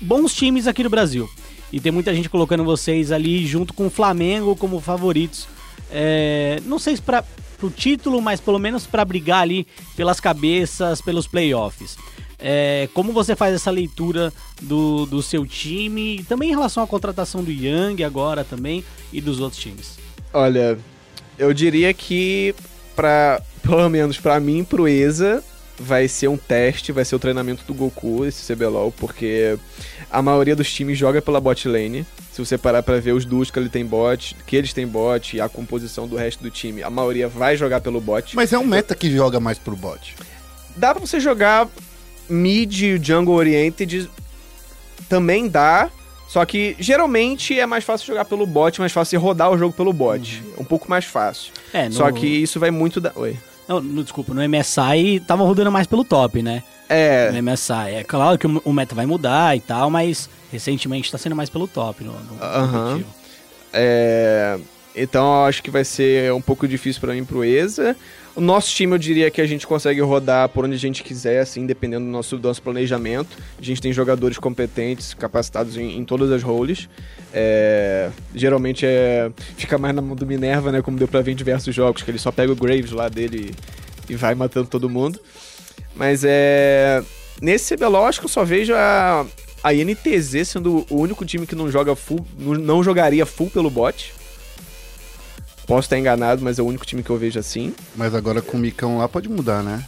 [0.00, 1.28] bons times aqui do Brasil.
[1.72, 5.46] E tem muita gente colocando vocês ali junto com o Flamengo como favoritos.
[5.90, 7.24] É, não sei se para
[7.62, 9.66] o título, mas pelo menos para brigar ali
[9.96, 11.96] pelas cabeças, pelos playoffs.
[12.38, 14.32] É, como você faz essa leitura
[14.62, 19.40] do, do seu time, também em relação à contratação do Young agora também e dos
[19.40, 19.98] outros times?
[20.32, 20.78] Olha,
[21.36, 22.54] eu diria que
[22.94, 25.44] para pelo menos para mim, pro ESA,
[25.78, 29.56] vai ser um teste, vai ser o treinamento do Goku, esse CBLOL, porque
[30.10, 32.04] a maioria dos times joga pela bot lane.
[32.32, 35.36] Se você parar pra ver os duos que ele tem bot, que eles têm bot
[35.36, 38.34] e a composição do resto do time, a maioria vai jogar pelo bot.
[38.34, 40.14] Mas é um meta que joga mais pro bot.
[40.76, 41.68] Dá pra você jogar
[42.28, 44.08] mid, jungle oriented,
[45.08, 45.90] também dá.
[46.28, 49.92] Só que geralmente é mais fácil jogar pelo bot, mais fácil rodar o jogo pelo
[49.92, 50.44] bot.
[50.58, 51.52] Um pouco mais fácil.
[51.72, 51.94] É, no...
[51.94, 53.12] Só que isso vai muito da.
[53.16, 53.36] Oi.
[53.68, 56.62] Não, no, desculpa, no MSI tava rodando mais pelo top, né?
[56.88, 57.30] É.
[57.30, 57.94] No MSI.
[57.96, 61.50] É claro que o, o meta vai mudar e tal, mas recentemente tá sendo mais
[61.50, 62.38] pelo top no, no.
[63.72, 64.58] É,
[64.96, 67.94] Então eu acho que vai ser um pouco difícil pra mim pro ESA.
[68.38, 71.40] O nosso time eu diria que a gente consegue rodar por onde a gente quiser,
[71.40, 73.36] assim, dependendo do nosso, do nosso planejamento.
[73.58, 76.88] A gente tem jogadores competentes, capacitados em, em todas as roles.
[77.34, 80.80] É, Geralmente é, fica mais na mão do Minerva, né?
[80.80, 83.52] Como deu pra ver em diversos jogos, que ele só pega o Graves lá dele
[84.08, 85.18] e, e vai matando todo mundo.
[85.96, 87.02] Mas é.
[87.42, 89.26] Nesse CBLOL, acho que eu só vejo a,
[89.64, 94.14] a INTZ sendo o único time que não joga full, não jogaria full pelo bot.
[95.68, 97.72] Posso estar enganado, mas é o único time que eu vejo assim.
[97.94, 99.84] Mas agora com o Micão lá pode mudar, né?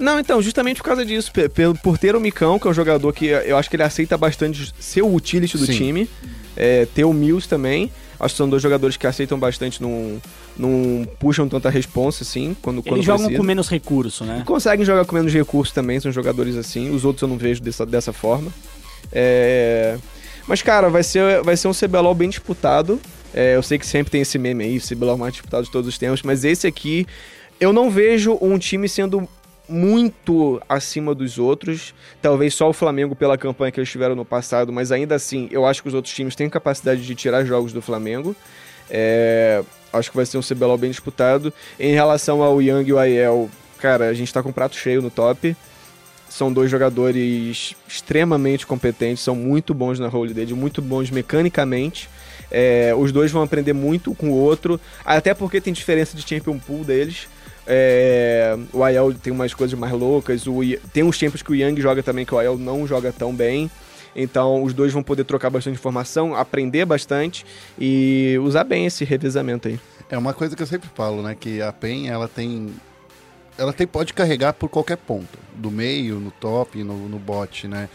[0.00, 2.74] Não, então, justamente por causa disso, pe- pelo- por ter o Micão, que é um
[2.74, 5.72] jogador que eu acho que ele aceita bastante ser o utility do Sim.
[5.72, 6.10] time,
[6.56, 7.90] é, ter o Mills também.
[8.18, 10.22] Acho que são dois jogadores que aceitam bastante, não,
[10.56, 13.36] não puxam tanta responsa, assim, quando, quando Eles jogam precisa.
[13.38, 14.42] com menos recurso, né?
[14.46, 16.94] Conseguem jogar com menos recursos também, são jogadores assim.
[16.94, 18.50] Os outros eu não vejo dessa, dessa forma.
[19.12, 19.96] É,
[20.46, 23.00] Mas, cara, vai ser, vai ser um CBLOL bem disputado.
[23.34, 25.98] É, eu sei que sempre tem esse meme aí, CBLOL mais disputado de todos os
[25.98, 27.04] tempos, mas esse aqui,
[27.60, 29.28] eu não vejo um time sendo
[29.68, 31.94] muito acima dos outros.
[32.22, 35.66] Talvez só o Flamengo pela campanha que eles tiveram no passado, mas ainda assim, eu
[35.66, 38.36] acho que os outros times têm capacidade de tirar jogos do Flamengo.
[38.88, 39.62] É,
[39.92, 41.52] acho que vai ser um CBLOL bem disputado.
[41.78, 45.10] Em relação ao Young e o Aiel, cara, a gente tá com prato cheio no
[45.10, 45.56] top.
[46.28, 52.08] São dois jogadores extremamente competentes, são muito bons na role dele, muito bons mecanicamente.
[52.50, 56.58] É, os dois vão aprender muito com o outro, até porque tem diferença de champion
[56.58, 57.28] pool deles.
[57.66, 60.60] É, o Aiel tem umas coisas mais loucas, o,
[60.92, 63.70] tem uns tempos que o Yang joga também que o Aiel não joga tão bem.
[64.14, 67.44] Então os dois vão poder trocar bastante informação, aprender bastante
[67.78, 69.80] e usar bem esse revezamento aí.
[70.08, 71.34] É uma coisa que eu sempre falo, né?
[71.38, 72.72] Que a PEN, ela tem.
[73.56, 75.38] Ela tem, pode carregar por qualquer ponto.
[75.54, 77.88] Do meio, no top, no, no bot, né?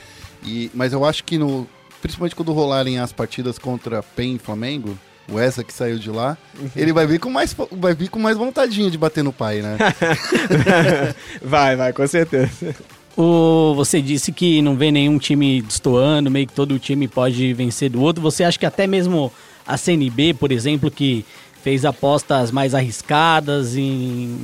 [0.43, 1.67] E, mas eu acho que no.
[2.01, 4.97] Principalmente quando rolarem as partidas contra PEN e Flamengo,
[5.31, 6.38] o essa que saiu de lá,
[6.76, 9.77] ele vai vir com mais vai vir com mais vontadinha de bater no pai, né?
[11.41, 12.76] vai, vai, com certeza.
[13.15, 17.89] O, você disse que não vê nenhum time destoando, meio que todo time pode vencer
[17.89, 18.21] do outro.
[18.21, 19.31] Você acha que até mesmo
[19.67, 21.26] a CNB, por exemplo, que
[21.61, 23.81] fez apostas mais arriscadas em,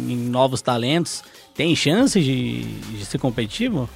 [0.09, 1.23] em novos talentos,
[1.55, 3.89] tem chance de, de ser competitivo?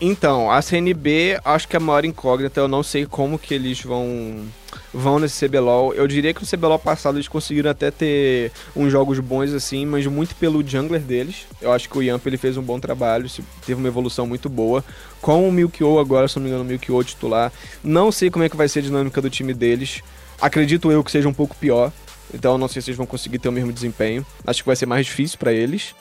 [0.00, 2.60] Então, a CNB, acho que é a maior incógnita.
[2.60, 4.44] Eu não sei como que eles vão
[4.92, 5.94] vão nesse CBLOL.
[5.94, 10.06] Eu diria que no CBLOL passado eles conseguiram até ter uns jogos bons assim, mas
[10.06, 11.46] muito pelo jungler deles.
[11.60, 13.28] Eu acho que o Yamp ele fez um bom trabalho,
[13.66, 14.84] teve uma evolução muito boa.
[15.20, 17.52] Com o Milkyo agora, se não me engano, o Milkyo titular.
[17.82, 20.02] Não sei como é que vai ser a dinâmica do time deles.
[20.40, 21.92] Acredito eu que seja um pouco pior.
[22.32, 24.24] Então não sei se eles vão conseguir ter o mesmo desempenho.
[24.46, 25.94] Acho que vai ser mais difícil pra eles.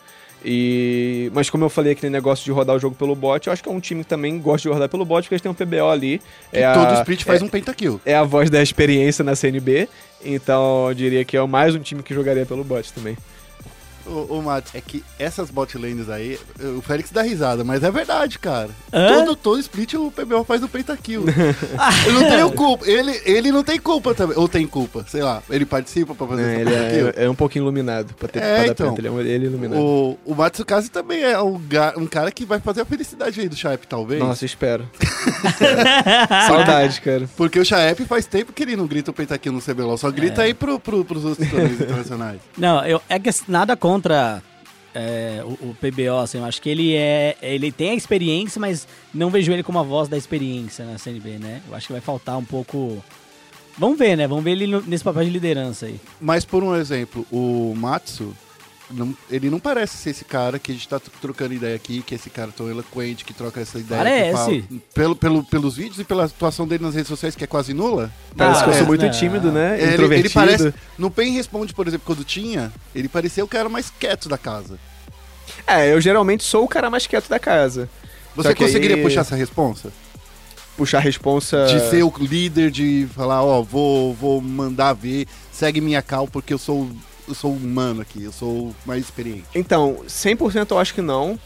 [0.45, 1.31] E...
[1.33, 3.69] Mas como eu falei aquele negócio de rodar o jogo pelo bot, eu acho que
[3.69, 5.89] é um time que também gosta de rodar pelo bot, porque eles têm um PBO
[5.89, 6.21] ali.
[6.51, 8.01] Que É todo a- split faz é- um pentakill.
[8.05, 9.87] é a voz da experiência na CNB.
[10.23, 13.17] Então eu diria que é mais um time que jogaria pelo bot também.
[14.05, 16.39] Ô, ô Matos, é que essas bot lanes aí,
[16.77, 18.69] o Félix dá risada, mas é verdade, cara.
[18.91, 19.07] Hã?
[19.25, 21.25] Todo, todo split o PBO faz o pentakill.
[22.05, 22.87] Eu não tenho culpa.
[22.87, 24.37] Ele, ele não tem culpa também.
[24.37, 25.41] Ou tem culpa, sei lá.
[25.49, 28.63] Ele participa pra fazer É, ele é, é um pouquinho iluminado pra ter É, pra
[28.65, 28.95] dar então.
[28.97, 29.79] Ele é, um- ele é iluminado.
[29.79, 31.59] O, o Matsukaze também é um,
[31.97, 34.19] um cara que vai fazer a felicidade aí do Chaep, talvez.
[34.19, 34.87] Nossa, espero.
[36.47, 37.29] Saudade, cara.
[37.35, 40.41] Porque o Chaep faz tempo que ele não grita o pentakill no CBLOL, só grita
[40.41, 42.39] aí pro, pro, pros outros torneios internacionais.
[42.57, 43.92] Não, eu, é que nada contra
[44.93, 47.35] é, o, o PBO, assim, eu acho que ele é.
[47.41, 51.39] Ele tem a experiência, mas não vejo ele como a voz da experiência na CNB,
[51.39, 51.61] né?
[51.67, 53.03] Eu acho que vai faltar um pouco.
[53.77, 54.27] Vamos ver, né?
[54.27, 55.99] Vamos ver ele nesse papel de liderança aí.
[56.21, 58.35] Mas, por um exemplo, o Matsu,
[58.91, 62.13] não- ele não parece ser esse cara que a gente tá trocando ideia aqui, que
[62.13, 64.03] é esse cara tão eloquente, que troca essa ideia.
[64.03, 64.63] que Parece.
[64.93, 68.11] pelo, pelo, pelos vídeos e pela atuação dele nas redes sociais, que é quase nula.
[68.37, 69.09] Parece Ah, que eu sou é, muito né?
[69.09, 69.81] tímido, né?
[69.81, 70.27] Ele, Introvertido.
[70.27, 70.73] ele parece.
[70.97, 74.77] No Pen Responde, por exemplo, quando tinha, ele parecia o cara mais quieto da casa.
[75.67, 77.89] É, eu geralmente sou o cara mais quieto da casa.
[78.35, 79.91] Você conseguiria aí- puxar essa responsa?
[80.75, 81.65] Puxar a responsa.
[81.67, 86.51] De ser o líder, de falar, ó, vou, vou mandar ver, segue minha cal, porque
[86.53, 86.89] eu sou,
[87.27, 89.45] eu sou humano aqui, eu sou mais experiente.
[89.55, 91.39] Então, 100% eu acho que não.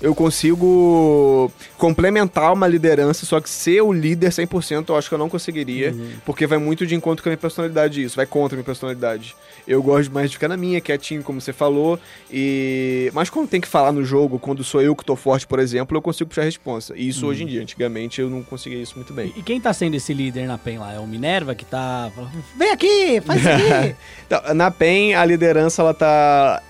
[0.00, 5.18] Eu consigo complementar uma liderança, só que ser o líder 100% eu acho que eu
[5.18, 5.94] não conseguiria,
[6.24, 9.34] porque vai muito de encontro com a minha personalidade isso, vai contra a minha personalidade.
[9.66, 11.98] Eu gosto mais de ficar na minha, quietinho, como você falou,
[12.30, 13.10] e...
[13.14, 15.96] Mas quando tem que falar no jogo, quando sou eu que tô forte, por exemplo,
[15.96, 16.94] eu consigo puxar a responsa.
[16.96, 19.32] E isso hoje em dia, antigamente eu não conseguia isso muito bem.
[19.34, 20.92] E quem tá sendo esse líder na PEN lá?
[20.92, 22.12] É o Minerva que tá.
[22.56, 23.96] Vem aqui, faz isso aqui!
[24.26, 26.62] Então, na PEN, a liderança, ela tá.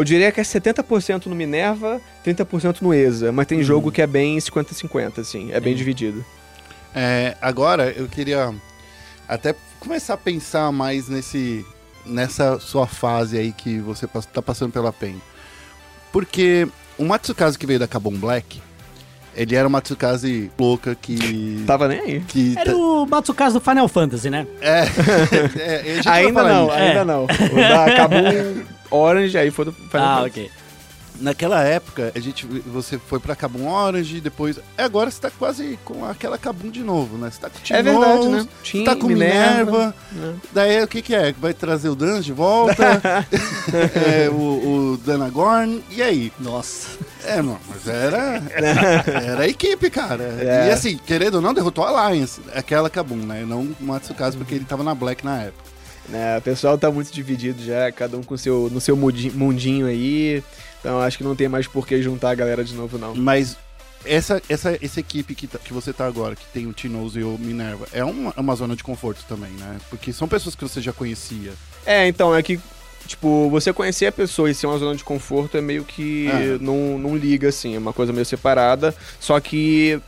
[0.00, 3.30] Eu diria que é 70% no Minerva, 30% no ESA.
[3.32, 5.52] Mas tem jogo que é bem 50-50, assim.
[5.52, 6.24] É bem dividido.
[6.94, 8.50] É, agora, eu queria
[9.28, 11.66] até começar a pensar mais nesse,
[12.06, 15.20] nessa sua fase aí que você pas- tá passando pela PEN.
[16.10, 16.66] Porque
[16.96, 18.62] o Matsukaze que veio da Kabum Black,
[19.34, 21.64] ele era uma Matsukaze louca que...
[21.66, 22.20] Tava nem aí.
[22.20, 24.46] que Era o Matsukaze do Final Fantasy, né?
[24.60, 24.82] É,
[25.58, 26.76] é, vai Ainda não, isso.
[26.76, 26.88] É.
[26.88, 27.24] ainda não.
[27.24, 30.40] O da Kabum Orange, aí foi do Final ah, Fantasy.
[30.40, 30.50] ok.
[31.20, 34.58] Naquela época, a gente, você foi pra Kabum Orange, depois...
[34.76, 37.30] Agora você tá quase com aquela Kabum de novo, né?
[37.30, 38.48] Você tá com o É verdade, né?
[38.84, 39.94] Tá com Minerva.
[40.52, 41.32] Daí o que que é?
[41.32, 43.00] Vai trazer o Dan de volta?
[43.70, 44.34] É, o,
[44.92, 45.82] o Danagorn?
[45.90, 46.32] E aí?
[46.40, 46.88] Nossa.
[47.24, 48.42] É, não, mas era.
[49.06, 50.24] Era a equipe, cara.
[50.40, 50.68] É.
[50.68, 52.40] E assim, querendo ou não, derrotou a Alliance.
[52.54, 53.44] Aquela Kabum, né?
[53.46, 55.70] Não o Matsukaze, porque ele tava na Black na época.
[56.08, 60.42] Né, o pessoal tá muito dividido já, cada um com seu, no seu mundinho aí.
[60.80, 63.14] Então acho que não tem mais por que juntar a galera de novo, não.
[63.14, 63.56] Mas
[64.04, 67.22] essa, essa, essa equipe que, tá- que você tá agora, que tem o Tinoz e
[67.22, 69.78] o Minerva, é uma, é uma zona de conforto também, né?
[69.90, 71.52] Porque são pessoas que você já conhecia.
[71.84, 72.58] É, então, é que,
[73.06, 76.56] tipo, você conhecer a pessoa e ser uma zona de conforto é meio que É.
[76.60, 78.94] não, não liga, assim, é uma coisa meio separada.
[79.20, 80.00] Só que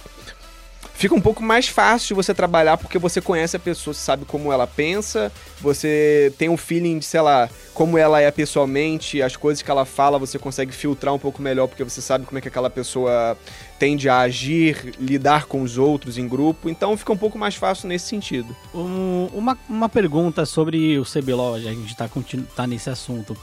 [0.94, 4.66] fica um pouco mais fácil você trabalhar porque você conhece a pessoa, sabe como ela
[4.66, 9.70] pensa, você tem um feeling de, sei lá, como ela é pessoalmente, as coisas que
[9.70, 12.70] ela fala, você consegue filtrar um pouco melhor porque você sabe como é que aquela
[12.70, 13.36] pessoa
[13.78, 17.88] tende a agir, lidar com os outros em grupo, então fica um pouco mais fácil
[17.88, 18.54] nesse sentido.
[18.72, 22.08] Um- uma, uma pergunta sobre o CBLOL, já a gente tá,
[22.54, 23.36] tá nesse assunto.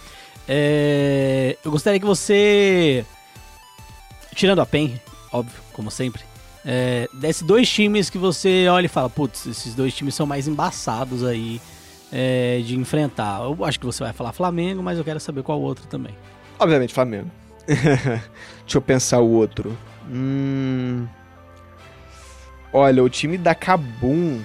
[0.47, 3.05] É, eu gostaria que você,
[4.33, 4.99] tirando a PEN,
[5.31, 6.21] óbvio, como sempre,
[6.65, 10.47] é, desse dois times que você olha e fala, putz, esses dois times são mais
[10.47, 11.61] embaçados aí
[12.11, 13.41] é, de enfrentar.
[13.43, 16.15] Eu acho que você vai falar Flamengo, mas eu quero saber qual outro também.
[16.59, 17.29] Obviamente, Flamengo.
[17.67, 19.77] Deixa eu pensar o outro.
[20.09, 21.07] Hum...
[22.71, 24.41] Olha, o time da Kabum.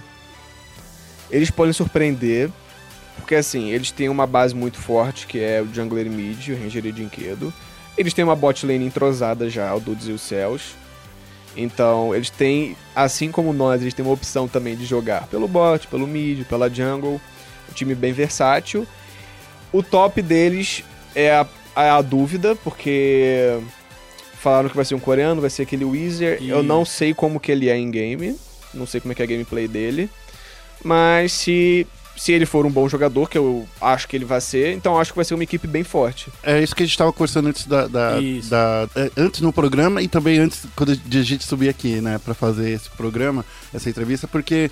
[1.30, 2.50] Eles podem surpreender.
[3.16, 6.86] Porque assim, eles têm uma base muito forte, que é o Jungler Mid, o Ranger
[6.86, 7.52] e Dinquedo.
[7.96, 10.74] Eles têm uma bot lane entrosada já, o Dudes e os Céus.
[11.56, 15.86] Então, eles têm, assim como nós, eles têm uma opção também de jogar pelo bot,
[15.88, 17.20] pelo mid, pela jungle.
[17.70, 18.86] Um time bem versátil.
[19.72, 23.60] O top deles é a, é a dúvida, porque
[24.44, 26.38] Falaram que vai ser um coreano, vai ser aquele Weezer.
[26.42, 28.36] Eu não sei como que ele é em game.
[28.74, 30.10] Não sei como é que é a gameplay dele.
[30.84, 34.72] Mas se, se ele for um bom jogador, que eu acho que ele vai ser,
[34.74, 36.28] então acho que vai ser uma equipe bem forte.
[36.42, 38.50] É isso que a gente estava conversando antes da, da- Isso.
[38.50, 42.18] da- é, antes no programa e também antes quando de a gente subir aqui, né,
[42.24, 44.70] para fazer esse programa, essa entrevista, porque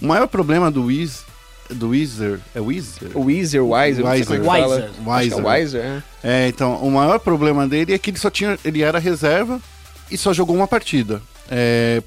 [0.00, 1.24] o maior problema do Wiz,
[1.68, 3.10] do Weezer, é Weezer?
[3.14, 4.40] O Weezer, o Wiser, é Wiser.
[4.40, 4.90] Wiser.
[5.06, 5.46] É Wiser.
[5.46, 6.02] Wiser, é.
[6.24, 9.60] É, então, o maior problema dele é que ele só tinha, ele era reserva
[10.10, 11.22] e só jogou uma partida.
[11.48, 12.02] É,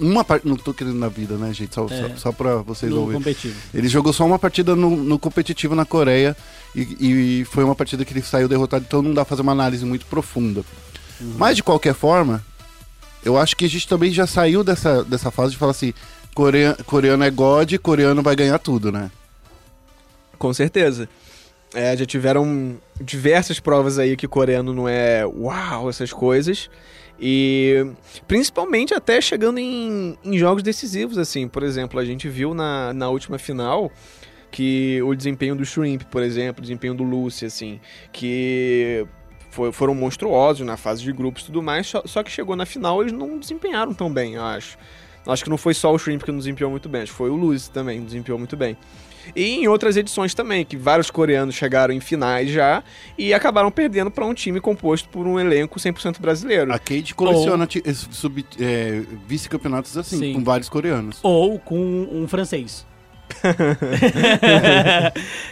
[0.00, 2.08] uma partida, não tô querendo na vida, né, gente, só, É.
[2.10, 3.20] só, só pra vocês No ouvirem.
[3.20, 3.54] competitivo.
[3.74, 6.36] Ele jogou só uma partida no, no competitivo na Coreia
[6.74, 9.52] e, e foi uma partida que ele saiu derrotado, então não dá pra fazer uma
[9.52, 10.64] análise muito profunda.
[11.36, 12.42] Mas de qualquer forma,
[13.24, 15.92] eu acho que a gente também já saiu dessa, dessa fase de falar assim:
[16.34, 19.10] coreano, coreano é God, coreano vai ganhar tudo, né?
[20.38, 21.08] Com certeza.
[21.74, 26.70] É, já tiveram diversas provas aí que coreano não é uau, essas coisas.
[27.20, 27.86] E
[28.26, 31.46] principalmente até chegando em, em jogos decisivos, assim.
[31.46, 33.92] Por exemplo, a gente viu na, na última final
[34.50, 37.78] que o desempenho do Shrimp, por exemplo, o desempenho do Lucy, assim,
[38.10, 39.06] que
[39.50, 42.66] foi- foram monstruosos na fase de grupos e tudo mais, só, só que chegou na
[42.66, 44.76] final eles não desempenharam tão bem, eu acho.
[45.26, 47.28] Acho que não foi só o Shrimp que não desempenhou muito bem, acho que foi
[47.30, 48.76] o Lucy também que desempenhou muito bem.
[49.34, 52.82] E em outras edições também, que vários coreanos chegaram em finais já
[53.18, 56.72] e acabaram perdendo para um time composto por um elenco 100% brasileiro.
[56.72, 60.32] A Cade coleciona es- sub- é, vice-campeonatos assim, Sim.
[60.34, 61.18] com vários coreanos.
[61.22, 61.78] Ou com
[62.12, 62.86] um francês.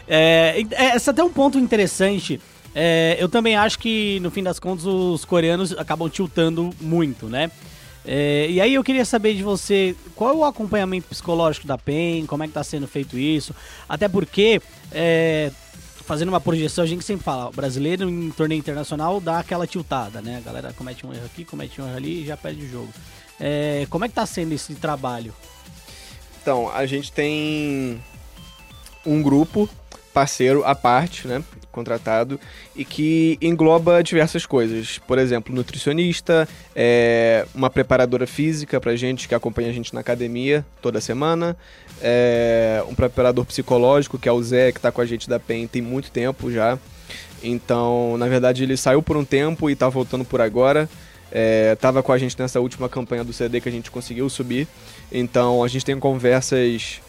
[0.08, 2.40] é, e- é, esse é até um ponto interessante.
[2.74, 7.50] É, eu também acho que, no fim das contas, os coreanos acabam tiltando muito, né?
[8.10, 12.24] É, e aí eu queria saber de você, qual é o acompanhamento psicológico da PEN,
[12.24, 13.54] como é que tá sendo feito isso?
[13.86, 15.52] Até porque, é,
[16.06, 20.38] fazendo uma projeção, a gente sempre fala, brasileiro em torneio internacional dá aquela tiltada, né?
[20.38, 22.88] A galera comete um erro aqui, comete um erro ali e já perde o jogo.
[23.38, 25.34] É, como é que tá sendo esse trabalho?
[26.40, 28.02] Então, a gente tem
[29.04, 29.68] um grupo
[30.14, 32.40] parceiro à parte, né, contratado,
[32.74, 34.98] e que engloba diversas coisas.
[34.98, 40.64] Por exemplo, nutricionista, é, uma preparadora física pra gente, que acompanha a gente na academia
[40.82, 41.56] toda semana,
[42.00, 45.66] é, um preparador psicológico, que é o Zé, que tá com a gente da PEN
[45.66, 46.78] tem muito tempo já.
[47.42, 50.88] Então, na verdade, ele saiu por um tempo e tá voltando por agora.
[51.30, 54.66] É, tava com a gente nessa última campanha do CD que a gente conseguiu subir.
[55.12, 57.00] Então a gente tem conversas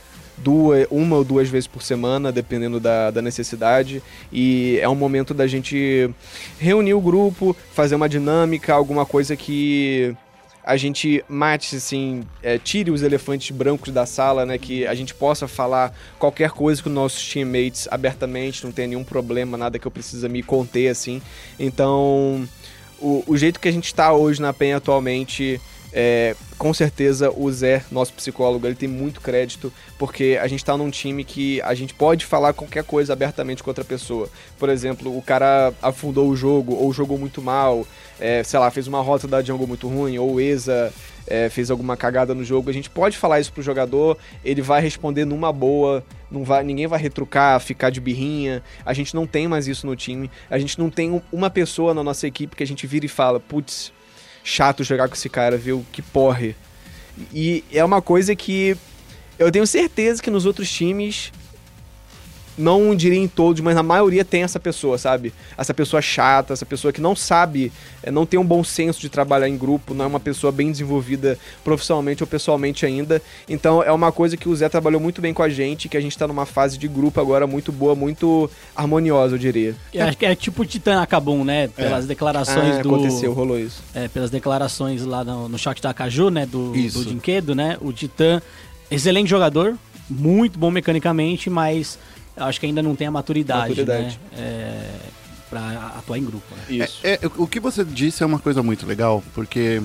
[0.44, 4.02] duas, uma ou duas vezes por semana, dependendo da, da necessidade.
[4.32, 6.10] E é um momento da gente
[6.57, 10.16] reunir o grupo, fazer uma dinâmica, alguma coisa que
[10.64, 14.57] a gente mate, assim, é, tire os elefantes brancos da sala, né?
[14.57, 19.57] Que a gente possa falar qualquer coisa com nossos teammates abertamente, não tenha nenhum problema,
[19.57, 21.22] nada que eu precisa me conter, assim.
[21.57, 22.48] Então,
[22.99, 25.60] o, o jeito que a gente está hoje na PEN atualmente,
[25.91, 30.78] é, com certeza o Zé, nosso psicólogo, ele tem muito crédito, porque a gente tá
[30.78, 34.30] num time que a gente pode falar qualquer coisa abertamente com outra pessoa.
[34.57, 37.88] Por exemplo, o cara afundou o jogo, ou jogou muito mal,
[38.20, 40.94] é, sei lá, fez uma rota da jungle muito ruim, ou o Eza
[41.26, 42.70] é, fez alguma cagada no jogo.
[42.70, 46.88] A gente pode falar isso pro jogador, ele vai responder numa boa, não vai, ninguém
[46.88, 48.61] vai retrucar, ficar de birrinha.
[48.86, 50.30] A gente não tem mais isso no time.
[50.49, 53.10] A gente não tem um- uma pessoa na nossa equipe que a gente vira e
[53.10, 53.91] fala, putz,
[54.50, 55.86] chato jogar com esse cara, viu?
[55.92, 56.56] Que porre.
[57.34, 58.76] E é uma coisa que
[59.38, 61.32] eu tenho certeza que nos outros times,
[62.60, 65.34] não diria em todos, mas na maioria tem essa pessoa, sabe?
[65.57, 67.72] Essa pessoa chata, essa pessoa que não sabe,
[68.03, 70.69] eh, não tem um bom senso de trabalhar em grupo, não é uma pessoa bem
[70.69, 73.22] desenvolvida profissionalmente ou pessoalmente ainda.
[73.48, 76.02] Então é uma coisa que o Zé trabalhou muito bem com a gente, que a
[76.02, 79.73] gente tá numa fase de grupo agora muito boa, muito harmoniosa, eu diria.
[79.94, 81.69] Eu acho que é tipo o Titã Acabum, né?
[81.69, 82.94] Pelas declarações Ah, do.
[82.94, 83.81] aconteceu, rolou isso.
[83.95, 86.45] é, pelas declarações lá no, no shot da Caju, né?
[86.45, 86.99] Do, Isso.
[86.99, 87.77] do Dinquedo, né?
[87.80, 88.41] O Titã,
[88.91, 89.76] excelente jogador,
[90.10, 91.98] muito bom mecanicamente, mas
[92.40, 94.20] acho que ainda não tem a maturidade, Maturidade.
[94.32, 94.38] né?
[94.40, 94.90] É,
[95.49, 96.64] pra atuar em grupo, né?
[96.78, 96.99] Isso.
[97.03, 99.82] É, o que você disse é uma coisa muito legal, porque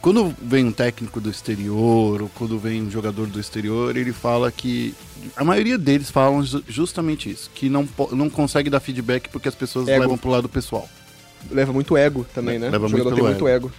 [0.00, 4.50] quando vem um técnico do exterior, ou quando vem um jogador do exterior, ele fala
[4.52, 4.94] que.
[5.36, 9.54] A maioria deles falam ju- justamente isso, que não, não consegue dar feedback porque as
[9.54, 10.00] pessoas Ego.
[10.02, 10.88] levam pro lado pessoal.
[11.50, 12.70] Leva muito ego também, né?
[12.70, 13.40] Leva o jogador muito tem ego.
[13.40, 13.72] muito ego.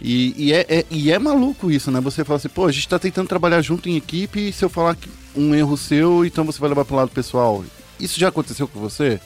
[0.00, 2.00] E, e é, é- e é maluco isso, né?
[2.00, 4.68] Você fala assim, pô, a gente tá tentando trabalhar junto em equipe e se eu
[4.68, 7.64] falar que um erro seu, então você vai levar pro lado pessoal.
[7.98, 9.20] Isso já aconteceu com você?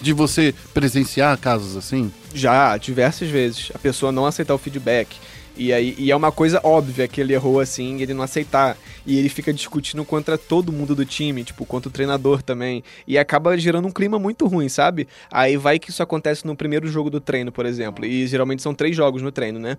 [0.00, 2.12] De você presenciar casos assim?
[2.34, 3.70] Já, diversas vezes.
[3.74, 5.16] A pessoa não aceitar o feedback.
[5.56, 8.76] E, aí, e é uma coisa óbvia que ele errou assim ele não aceitar.
[9.06, 12.82] E ele fica discutindo contra todo mundo do time, tipo, contra o treinador também.
[13.06, 15.08] E acaba gerando um clima muito ruim, sabe?
[15.30, 18.04] Aí vai que isso acontece no primeiro jogo do treino, por exemplo.
[18.04, 19.76] E geralmente são três jogos no treino, né?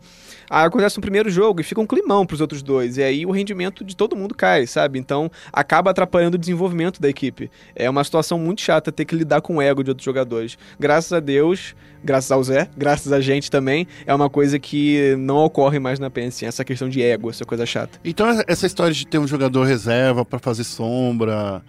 [0.50, 2.98] Aí acontece no primeiro jogo e fica um climão pros outros dois.
[2.98, 5.00] E aí o rendimento de todo mundo cai, sabe?
[5.00, 7.50] Então acaba atrapalhando o desenvolvimento da equipe.
[7.76, 10.58] É uma situação muito chata ter que lidar com o ego de outros jogadores.
[10.80, 15.38] Graças a Deus, graças ao Zé, graças a gente também, é uma coisa que não
[15.38, 18.00] ocorre mais na PEN, essa questão de ego, essa coisa chata.
[18.04, 21.62] Então essa história de ter um jogador reserva pra fazer sombra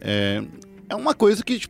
[0.00, 0.42] é,
[0.88, 1.68] é uma coisa que a gente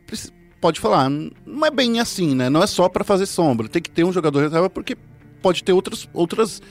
[0.59, 2.49] pode falar, não é bem assim, né?
[2.49, 4.97] Não é só pra fazer sombra, tem que ter um jogador reserva porque
[5.41, 6.61] pode ter outras, outras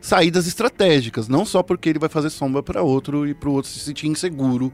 [0.00, 3.78] saídas estratégicas, não só porque ele vai fazer sombra pra outro e pro outro se
[3.78, 4.72] sentir inseguro,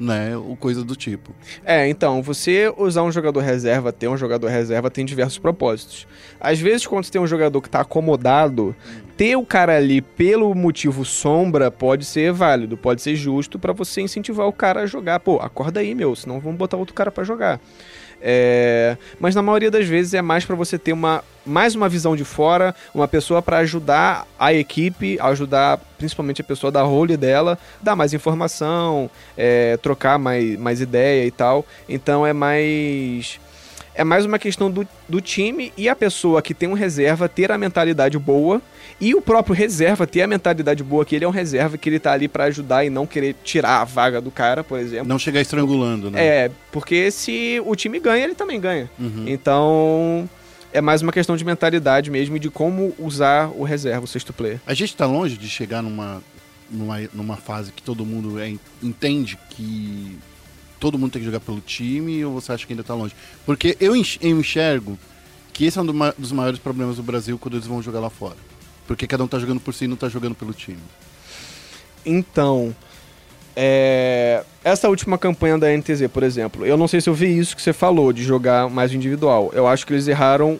[0.00, 0.36] né?
[0.36, 1.32] Ou coisa do tipo.
[1.64, 6.06] É, então, você usar um jogador reserva, ter um jogador reserva, tem diversos propósitos.
[6.40, 8.74] Às vezes, quando você tem um jogador que tá acomodado,
[9.16, 14.00] ter o cara ali pelo motivo sombra pode ser válido, pode ser justo pra você
[14.00, 15.20] incentivar o cara a jogar.
[15.20, 17.60] Pô, acorda aí, meu, senão vamos botar outro cara pra jogar.
[18.20, 22.14] É, Mas na maioria das vezes é mais pra você ter uma mais uma visão
[22.14, 27.58] de fora, uma pessoa pra ajudar a equipe, ajudar principalmente a pessoa da role dela,
[27.82, 31.64] dar mais informação, é, trocar mais, mais ideia e tal.
[31.88, 33.40] Então é mais.
[34.00, 37.52] É mais uma questão do, do time e a pessoa que tem um reserva ter
[37.52, 38.62] a mentalidade boa
[38.98, 41.98] e o próprio reserva ter a mentalidade boa que ele é um reserva que ele
[41.98, 45.06] tá ali pra ajudar e não querer tirar a vaga do cara, por exemplo.
[45.06, 46.24] Não chegar estrangulando, né?
[46.24, 48.90] É, porque se o time ganha, ele também ganha.
[48.98, 49.24] Uhum.
[49.26, 50.26] Então,
[50.72, 54.32] é mais uma questão de mentalidade mesmo e de como usar o reserva, o sexto
[54.32, 54.58] player.
[54.66, 56.22] A gente tá longe de chegar numa,
[56.70, 58.50] numa, numa fase que todo mundo é,
[58.82, 60.18] entende que
[60.80, 63.14] todo mundo tem que jogar pelo time ou você acha que ainda tá longe?
[63.46, 64.98] Porque eu enx- eu enxergo
[65.52, 65.86] que esse é um
[66.18, 68.36] dos maiores problemas do Brasil quando eles vão jogar lá fora.
[68.86, 70.78] Porque cada um tá jogando por si e não tá jogando pelo time.
[72.04, 72.74] Então,
[73.54, 77.54] é, essa última campanha da NTZ, por exemplo, eu não sei se eu vi isso
[77.54, 79.50] que você falou, de jogar mais individual.
[79.54, 80.58] Eu acho que eles erraram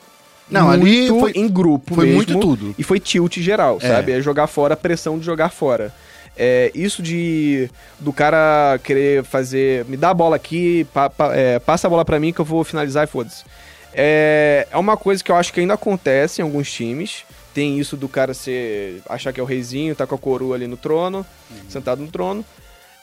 [0.50, 2.74] Não, ali muito foi- em grupo Foi mesmo, muito tudo.
[2.78, 3.88] E foi tilt geral, É.
[3.88, 4.12] sabe?
[4.12, 5.94] É jogar fora, a pressão de jogar fora.
[6.42, 7.68] É, isso de
[7.98, 12.02] do cara querer fazer, me dá a bola aqui, pa- pa- é, passa a bola
[12.02, 13.44] pra mim que eu vou finalizar e foda-se.
[13.92, 17.24] É, é uma coisa que eu acho que ainda acontece em alguns times.
[17.52, 20.66] Tem isso do cara ser achar que é o reizinho, tá com a coroa ali
[20.66, 21.26] no trono,
[21.68, 22.42] sentado no trono.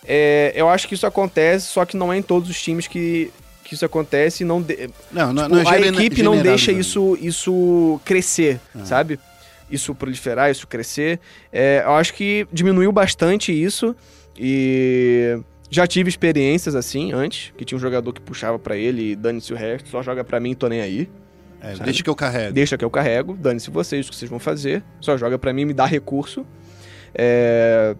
[0.07, 3.31] É, eu acho que isso acontece, só que não é em todos os times que,
[3.63, 7.17] que isso acontece não de- Não, não, Tipo, não é a equipe não deixa isso,
[7.21, 8.85] isso crescer, Ah.
[8.85, 9.19] sabe?
[9.69, 11.19] Isso proliferar, isso crescer.
[11.51, 13.95] É, eu acho que diminuiu bastante isso
[14.37, 15.37] e
[15.69, 19.51] já tive experiências assim antes, que tinha um jogador que puxava pra ele e dane-se
[19.51, 21.09] o resto, só joga pra mim, tô nem aí.
[21.59, 21.85] É, sabe?
[21.85, 22.53] deixa que eu carrego.
[22.53, 25.65] Deixa que eu carrego, dane-se vocês, o que vocês vão fazer, só joga pra mim,
[25.65, 26.45] me dá recurso.
[27.13, 27.95] É,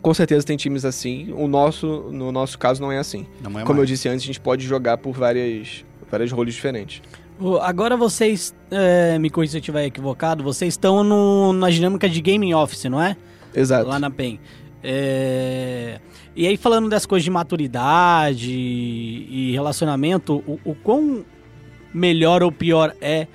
[0.00, 3.26] Com certeza tem times assim, o nosso, no nosso caso não é assim.
[3.42, 3.88] Não é Como eu mais.
[3.88, 7.02] disse antes, a gente pode jogar por várias, várias roles diferentes.
[7.62, 12.20] Agora vocês, é, me corrija se eu estiver equivocado, vocês estão no- na dinâmica de
[12.20, 13.16] gaming office, não é?
[13.54, 13.88] Exato.
[13.88, 14.38] Lá na PEN.
[14.82, 15.98] É,
[16.36, 21.24] E aí, falando das coisas de maturidade e relacionamento, o, o quão
[21.92, 23.26] melhor ou pior é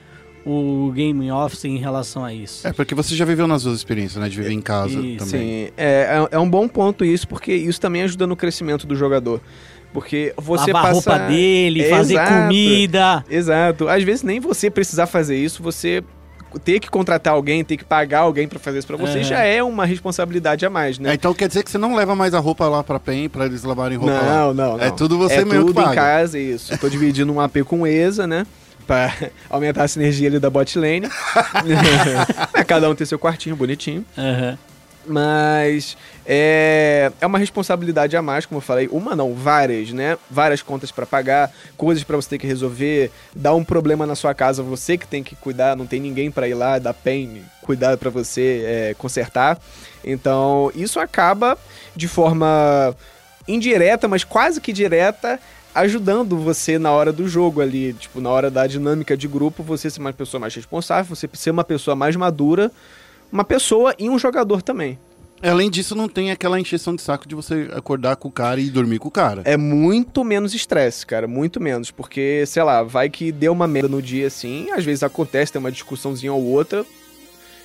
[0.46, 2.66] o gaming office em relação a isso?
[2.68, 4.30] É, porque você já viveu nas duas experiências, né?
[4.30, 5.66] De viver em casa Isso, também.
[5.68, 8.96] Sim, é, é, é um bom ponto isso, porque isso também ajuda no crescimento do
[8.96, 9.42] jogador.
[9.96, 11.10] Porque você Lavar a passa...
[11.12, 12.34] roupa dele, fazer Exato.
[12.34, 13.26] comida.
[13.30, 13.88] Exato.
[13.88, 16.04] Às vezes nem você precisar fazer isso, você
[16.66, 19.24] ter que contratar alguém, ter que pagar alguém pra fazer isso pra você, Aham.
[19.24, 21.14] já é uma responsabilidade a mais, É, né?
[21.14, 23.64] então quer dizer que você não leva mais a roupa lá pra PEN pra eles
[23.64, 24.22] lavarem roupa lá.
[24.24, 24.84] Não, não, não.
[24.84, 26.78] É tudo você é mesmo que tudo em casa, isso.
[26.78, 28.46] Tô dividindo um AP com o ESA, né?
[28.86, 29.14] Pra
[29.50, 31.08] aumentar a sinergia ali da bot lane.
[32.54, 34.04] É, Cada um tem seu quartinho bonitinho.
[34.18, 34.58] Aham.
[35.08, 35.96] Mas
[36.26, 38.88] é, é uma responsabilidade a mais, como eu falei.
[38.92, 40.18] Uma não, várias, né?
[40.30, 44.34] Várias contas pra pagar, coisas pra você ter que resolver, dá um problema na sua
[44.34, 47.98] casa, você que tem que cuidar, não tem ninguém pra ir lá, dar pen, cuidar
[47.98, 49.60] pra você é, consertar.
[50.04, 51.58] Então, isso acaba
[51.96, 52.96] de forma
[53.48, 55.40] indireta, mas quase que direta,
[55.74, 59.90] ajudando você na hora do jogo ali, tipo, na hora da dinâmica de grupo, você
[59.90, 62.72] ser uma pessoa mais responsável, você ser uma pessoa mais madura,
[63.32, 64.98] uma pessoa e um jogador também.
[65.42, 68.70] Além disso, não tem aquela encheção de saco de você acordar com o cara e
[68.70, 69.42] dormir com o cara.
[69.46, 73.90] É muito menos estresse, cara, muito menos, porque, sei lá, vai que deu uma merda
[73.90, 76.86] no dia assim, às vezes acontece, tem uma discussãozinha ou outra,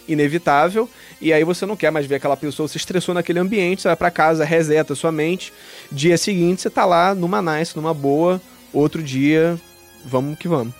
[0.09, 3.89] inevitável, e aí você não quer mais ver aquela pessoa, se estressou naquele ambiente, você
[3.89, 5.53] vai pra casa, reseta sua mente,
[5.93, 8.43] dia seguinte você tá lá numa nice, numa boa,
[8.73, 9.59] outro dia,
[10.05, 10.75] vamos que vamos.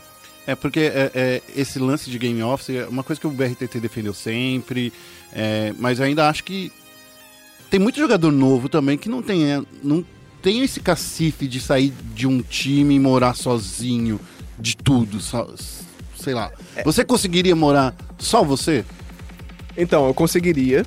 [0.47, 3.79] É porque é, é, esse lance de game office é uma coisa que o BRTT
[3.79, 4.93] defendeu sempre,
[5.33, 6.73] é, mas eu ainda acho que
[7.71, 10.05] tem muito jogador novo também que não tem, é, não
[10.43, 14.19] tem esse cacife de sair de um time e morar sozinho
[14.59, 16.51] de tudo, sei lá.
[16.85, 18.85] Você conseguiria morar só você?
[19.77, 20.85] Então, eu conseguiria.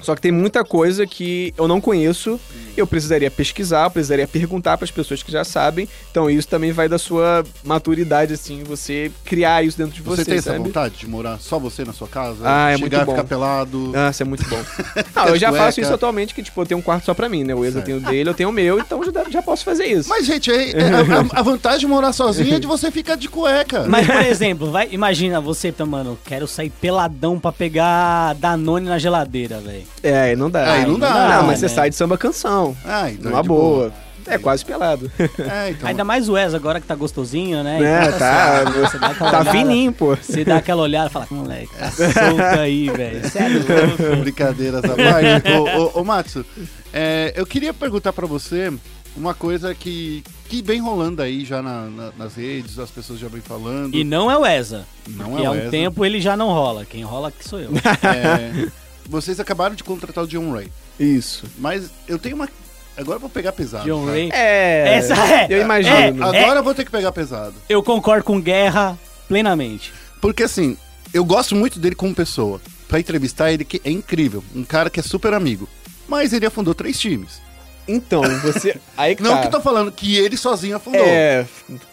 [0.00, 2.38] Só que tem muita coisa que eu não conheço.
[2.76, 5.88] Eu precisaria pesquisar, eu precisaria perguntar para as pessoas que já sabem.
[6.10, 10.24] Então, isso também vai da sua maturidade, assim, você criar isso dentro de Você, você,
[10.30, 10.64] tem essa sabe?
[10.64, 12.40] vontade de morar só você na sua casa?
[12.44, 13.28] Ah, é Chegar muito e ficar bom.
[13.28, 13.92] pelado?
[13.94, 14.58] Ah, isso é muito bom.
[15.14, 15.64] Não, eu já Cueca.
[15.64, 17.54] faço isso atualmente, que tipo, eu tenho um quarto só pra mim, né?
[17.54, 17.86] O Eza Certo.
[17.86, 20.08] tem o dele, eu tenho o meu, então já, já posso fazer isso.
[20.08, 20.82] Mas, gente, é- é-
[21.34, 23.84] a, a vantagem de morar sozinho é de você ficar de cueca.
[23.88, 28.98] Mas, por exemplo, vai, imagina você, tá, mano, quero sair peladão pra pegar Danone na
[28.98, 29.84] geladeira, velho.
[30.02, 30.72] É, aí não dá.
[30.72, 31.68] Aí não dá, Não, mas né?
[31.68, 32.65] você sai de samba canção.
[32.84, 33.92] Ah, então Numa é de boa.
[34.28, 35.08] É quase pelado.
[35.20, 35.88] É, então.
[35.88, 37.78] Ainda mais o Wes agora que tá gostosinho, né?
[37.80, 38.62] É, tá.
[38.62, 40.16] assim, Tá olhada- fininho, pô.
[40.20, 43.22] Você dá aquela olhada e fala, moleque, tá solto aí, velho.
[43.30, 44.16] Sério, louco.
[44.22, 45.52] Brincadeiras à parte.
[45.52, 46.44] ô, ô, ô, Matsu,
[46.92, 48.72] é, eu queria perguntar pra você
[49.16, 53.28] uma coisa que, que vem rolando aí já na- na- nas redes, as pessoas já
[53.28, 53.94] vem falando.
[53.94, 54.84] E não é o Eza.
[55.08, 55.70] não E é há o um Wesley.
[55.70, 56.84] tempo ele já não rola.
[56.84, 57.70] Quem rola aqui sou eu.
[58.02, 58.66] É,
[59.08, 60.68] vocês acabaram de contratar o John Ray.
[60.98, 61.44] Isso.
[61.58, 62.48] Mas eu tenho uma.
[62.96, 63.84] Agora eu vou pegar pesado.
[63.84, 64.12] John tá?
[64.12, 64.30] Ray.
[64.32, 64.94] É.
[64.96, 65.46] Essa é.
[65.50, 65.94] Eu imagino.
[65.94, 67.54] É, Agora eu vou ter que pegar pesado.
[67.68, 68.98] Eu concordo com Guerra
[69.28, 69.92] plenamente.
[70.20, 70.76] Porque assim,
[71.12, 72.60] eu gosto muito dele como pessoa.
[72.88, 74.42] Pra entrevistar ele, que é incrível.
[74.54, 75.68] Um cara que é super amigo.
[76.08, 77.42] Mas ele afundou três times.
[77.88, 78.80] Então, você.
[78.96, 79.40] Aí que Não tá.
[79.40, 81.04] que eu tô falando que ele sozinho afundou.
[81.04, 81.46] É.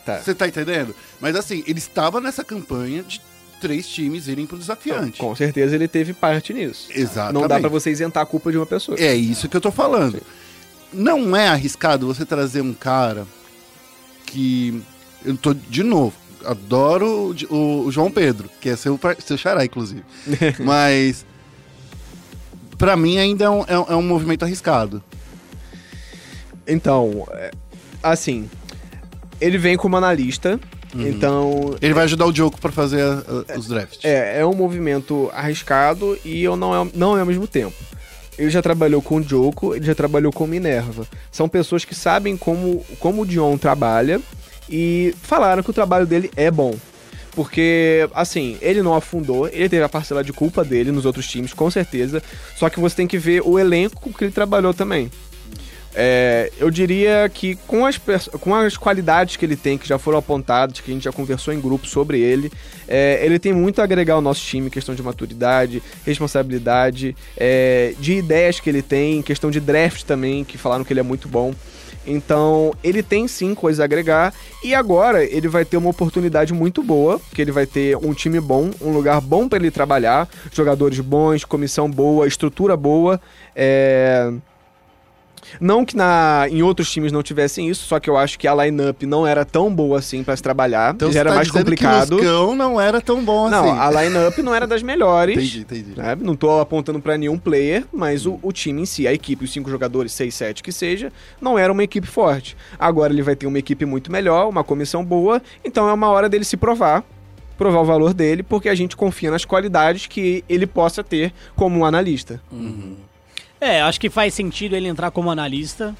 [0.05, 0.19] Tá.
[0.19, 0.95] Você tá entendendo?
[1.19, 3.21] Mas assim, ele estava nessa campanha de
[3.63, 5.17] três times irem pro desafiante.
[5.19, 6.87] Com certeza ele teve parte nisso.
[6.93, 7.33] Exatamente.
[7.41, 8.97] Não dá pra você isentar a culpa de uma pessoa.
[8.99, 10.21] É isso que eu tô falando.
[10.91, 13.25] Não é arriscado você trazer um cara
[14.25, 14.81] que.
[15.25, 16.13] Eu tô de novo.
[16.45, 20.03] Adoro o, João Pedro, que é seu, seu xará, inclusive.
[20.59, 21.25] Mas.
[22.77, 25.01] Pra mim ainda é um, é um- é um movimento arriscado.
[26.67, 27.51] Então, é,
[28.01, 28.49] assim.
[29.41, 30.59] Ele vem como analista.
[30.95, 31.07] Uhum.
[31.07, 31.75] Então.
[31.81, 33.99] Ele vai ajudar o Diogo pra fazer a- a- os drafts.
[34.03, 37.75] É, é um movimento arriscado e eu não é, não é ao mesmo tempo.
[38.37, 41.05] Ele já trabalhou com o Joko, ele já trabalhou com o Minerva.
[41.31, 44.19] São pessoas que sabem como, como o Dion trabalha
[44.69, 46.73] e falaram que o trabalho dele é bom.
[47.35, 51.51] Porque, assim, ele não afundou, ele teve a parcela de culpa dele nos outros times,
[51.53, 52.21] com certeza.
[52.55, 55.11] Só que você tem que ver o elenco que ele trabalhou também.
[55.95, 57.99] É, eu diria que com as,
[58.39, 61.53] com as qualidades que ele tem, que já foram apontadas, que a gente já conversou
[61.53, 62.51] em grupo sobre ele,
[62.87, 68.13] é, ele tem muito a agregar ao nosso time, questão de maturidade, responsabilidade, é, de
[68.13, 71.53] ideias que ele tem, questão de draft também, que falaram que ele é muito bom.
[72.05, 76.83] Então, ele tem sim coisa a agregar e agora ele vai ter uma oportunidade muito
[76.83, 80.99] boa, que ele vai ter um time bom, um lugar bom para ele trabalhar, jogadores
[80.99, 83.21] bons, comissão boa, estrutura boa.
[83.55, 84.33] É...
[85.59, 88.55] Não que na, em outros times não tivessem isso, só que eu acho que a
[88.55, 92.17] lineup não era tão boa assim pra se trabalhar, Então era tá mais complicado.
[92.17, 93.79] que o não era tão bom Não, assim.
[93.97, 95.35] a lineup não era das melhores.
[95.37, 95.93] Entendi, entendi.
[95.99, 96.15] né?
[96.19, 99.51] Não tô apontando pra nenhum player, mas o, o time em si, a equipe, os
[99.51, 101.11] cinco jogadores, seis, sete que seja,
[101.41, 102.55] não era uma equipe forte.
[102.79, 106.27] Agora ele vai ter uma equipe muito melhor, uma comissão boa, então é uma hora
[106.29, 107.03] dele se provar,
[107.57, 111.79] provar o valor dele, porque a gente confia nas qualidades que ele possa ter como
[111.79, 112.41] um analista.
[113.63, 115.95] É, acho que faz sentido ele entrar como analista,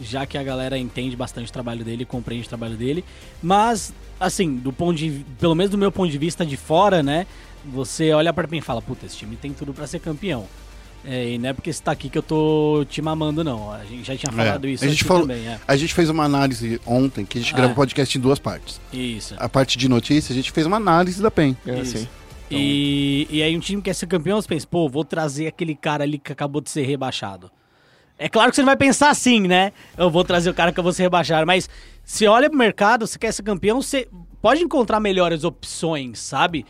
[0.00, 3.04] já que a galera entende bastante o trabalho dele, compreende o trabalho dele.
[3.42, 7.26] Mas, assim, do ponto de, pelo menos do meu ponto de vista de fora, né?
[7.64, 10.46] Você olha pra mim e fala, puta, esse time tem tudo pra ser campeão.
[11.04, 13.72] É, e não é porque você tá aqui que eu tô te mamando, não.
[13.72, 15.58] A gente já tinha falado É, isso a gente falou- também, é.
[15.66, 17.56] A gente fez uma análise ontem, que a gente Ah.
[17.56, 18.80] gravou o podcast em duas partes.
[18.92, 19.34] Isso.
[19.38, 21.56] A parte de notícias, a gente fez uma análise da PEN.
[21.66, 21.96] É Isso.
[21.96, 22.08] assim.
[22.54, 26.04] E, e aí um time quer ser campeão, você pensa, pô, vou trazer aquele cara
[26.04, 27.50] ali que acabou de ser rebaixado.
[28.18, 29.72] É claro que você não vai pensar assim, né?
[29.96, 31.68] Eu vou trazer o cara que eu vou ser rebaixado, mas
[32.04, 34.08] se olha pro mercado, você quer ser campeão, você
[34.40, 36.64] pode encontrar melhores opções, sabe?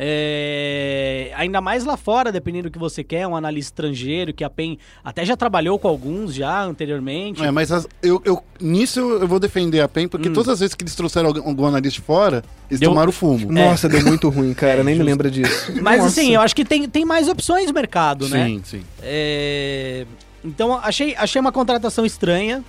[0.00, 4.50] É, Ainda mais lá fora, dependendo do que você quer, um analista estrangeiro, que a
[4.50, 7.42] PEN até já trabalhou com alguns já anteriormente.
[7.42, 10.74] É, mas as- eu, eu- nisso eu vou defender a PEN, porque todas as vezes
[10.74, 13.50] que eles trouxeram algum, algum analista de fora, eles Deu- tomaram fumo.
[13.52, 15.72] Nossa, deu muito ruim, cara, nem me lembra disso.
[15.82, 16.20] Mas Nossa.
[16.20, 18.46] assim, eu acho que tem, tem mais opções no mercado, né?
[18.46, 18.82] Sim, sim.
[19.02, 20.06] É,
[20.44, 22.64] Então, achei, achei uma contratação estranha.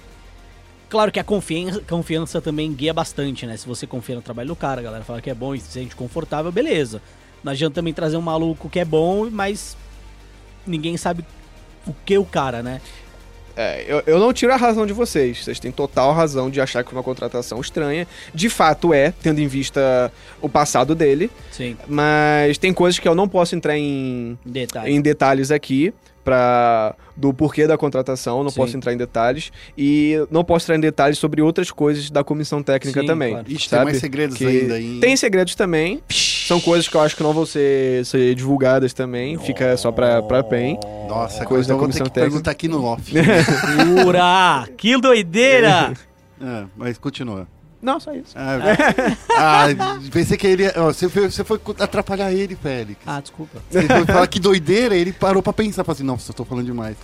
[0.89, 3.56] Claro que a confiança, confiança também guia bastante, né?
[3.56, 5.72] Se você confia no trabalho do cara, a galera fala que é bom e se
[5.72, 6.99] sente confortável, beleza.
[7.43, 9.77] Não adianta também trazer um maluco que é bom, mas
[10.65, 11.23] ninguém sabe
[11.87, 12.81] o que o cara, né?
[13.61, 15.43] É, eu, eu não tiro a razão de vocês.
[15.43, 18.07] Vocês têm total razão de achar que foi uma contratação estranha.
[18.33, 20.11] De fato é, tendo em vista
[20.41, 21.29] o passado dele.
[21.51, 21.75] Sim.
[21.85, 24.93] Mas tem coisas que eu não posso entrar em, Detalhe.
[24.93, 25.93] em detalhes aqui.
[26.23, 28.57] Pra, do porquê da contratação, não Sim.
[28.57, 29.51] posso entrar em detalhes.
[29.75, 33.31] E não posso entrar em detalhes sobre outras coisas da comissão técnica Sim, também.
[33.31, 33.51] claro.
[33.51, 34.99] Ixi, tem mais segredos Que ainda aí.
[34.99, 36.03] Tem segredos também.
[36.49, 39.38] São coisas que eu acho que não vão ser, ser divulgadas também.
[39.38, 40.80] Fica só pra, pra PEN.
[41.07, 42.31] Nossa, Coisa coisa da eu vou ter comissão que técnica.
[42.31, 43.13] perguntar aqui no off.
[44.03, 44.67] Pura!
[44.76, 45.93] Que doideira!
[46.41, 47.45] É, mas continua.
[47.81, 48.34] Não, só isso.
[48.34, 48.57] Ah,
[49.76, 50.65] ah, pensei que ele.
[50.73, 53.01] ó, você, foi, você foi atrapalhar ele, Félix.
[53.05, 53.61] Ah, desculpa.
[53.69, 56.65] Você foi falar que doideira, ele parou pra pensar, falou assim, nossa, eu tô falando
[56.65, 56.95] demais.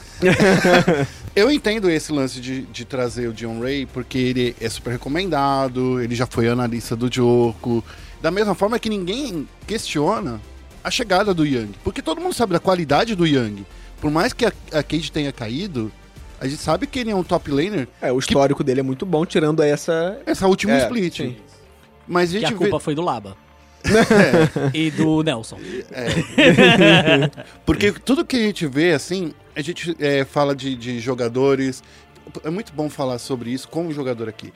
[1.35, 6.01] eu entendo esse lance de, de trazer o John Ray, porque ele é super recomendado,
[6.01, 7.83] ele já foi analista do jogo.
[8.25, 10.41] Da mesma forma que ninguém questiona
[10.83, 11.69] a chegada do Young.
[11.83, 13.63] Porque todo mundo sabe da qualidade do Young.
[14.01, 15.91] Por mais que a, a Cage tenha caído,
[16.39, 19.05] a gente sabe que ele é um top laner É, o histórico dele é muito
[19.05, 20.19] bom, tirando essa.
[20.25, 21.17] essa última É, split.
[21.17, 21.37] sim.
[22.07, 22.63] Mas a Que gente a vê...
[22.63, 23.37] culpa foi do Laba.
[24.73, 25.59] e do Nelson.
[27.63, 31.83] Porque tudo que a gente vê, assim, a gente é, fala de, de jogadores.
[32.43, 34.51] É muito bom falar sobre isso como jogador aqui.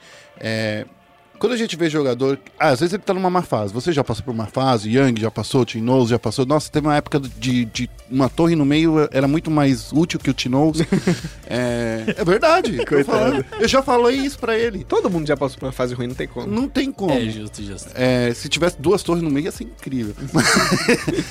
[1.40, 2.38] Quando a gente vê jogador.
[2.58, 3.72] Ah, às vezes ele tá numa má fase.
[3.72, 6.44] Você já passou por uma fase, Young já passou, Tinoz já passou.
[6.44, 10.28] Nossa, teve uma época de, de uma torre no meio, era muito mais útil que
[10.28, 10.82] o Tinoz.
[11.48, 12.84] é, é verdade.
[12.84, 13.42] Coitado.
[13.58, 14.84] eu já falei isso pra ele.
[14.84, 16.46] Todo mundo já passou por uma fase ruim, não tem como.
[16.46, 17.14] Não tem como.
[17.14, 17.90] É, justo, justo.
[17.94, 20.14] É, se tivesse duas torres no meio, ia ser incrível.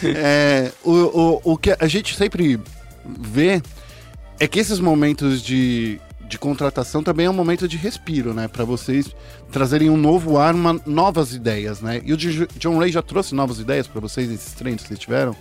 [0.03, 2.60] É, o, o, o que a gente sempre
[3.06, 3.61] vê
[4.40, 5.99] é que esses momentos de,
[6.30, 8.47] de contratação também é um momento de respiro, né?
[8.47, 9.14] Pra vocês
[9.51, 12.01] trazerem um novo ar, uma- novas ideias, né?
[12.06, 15.35] E o John Ray já trouxe novas ideias pra vocês nesses treinos que tiveram?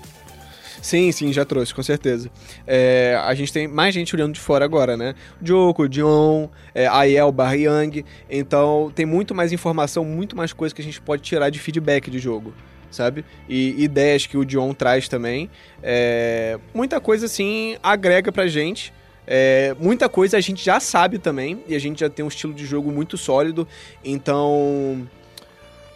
[0.80, 2.30] Sim, sim, já trouxe, com certeza.
[2.66, 5.14] É, a gente tem mais gente olhando de fora agora, né?
[5.42, 8.04] Joko, Dion, é, Aiel, Young.
[8.30, 12.10] Então tem muito mais informação, muito mais coisa que a gente pode tirar de feedback
[12.10, 12.54] de jogo,
[12.90, 13.24] sabe?
[13.48, 15.50] E ideias que o Dion traz também.
[15.82, 18.96] É, muita coisa, assim, agrega pra gente.
[19.30, 22.54] É, muita coisa a gente já sabe também, e a gente já tem um estilo
[22.54, 23.68] de jogo muito sólido.
[24.02, 25.06] Então,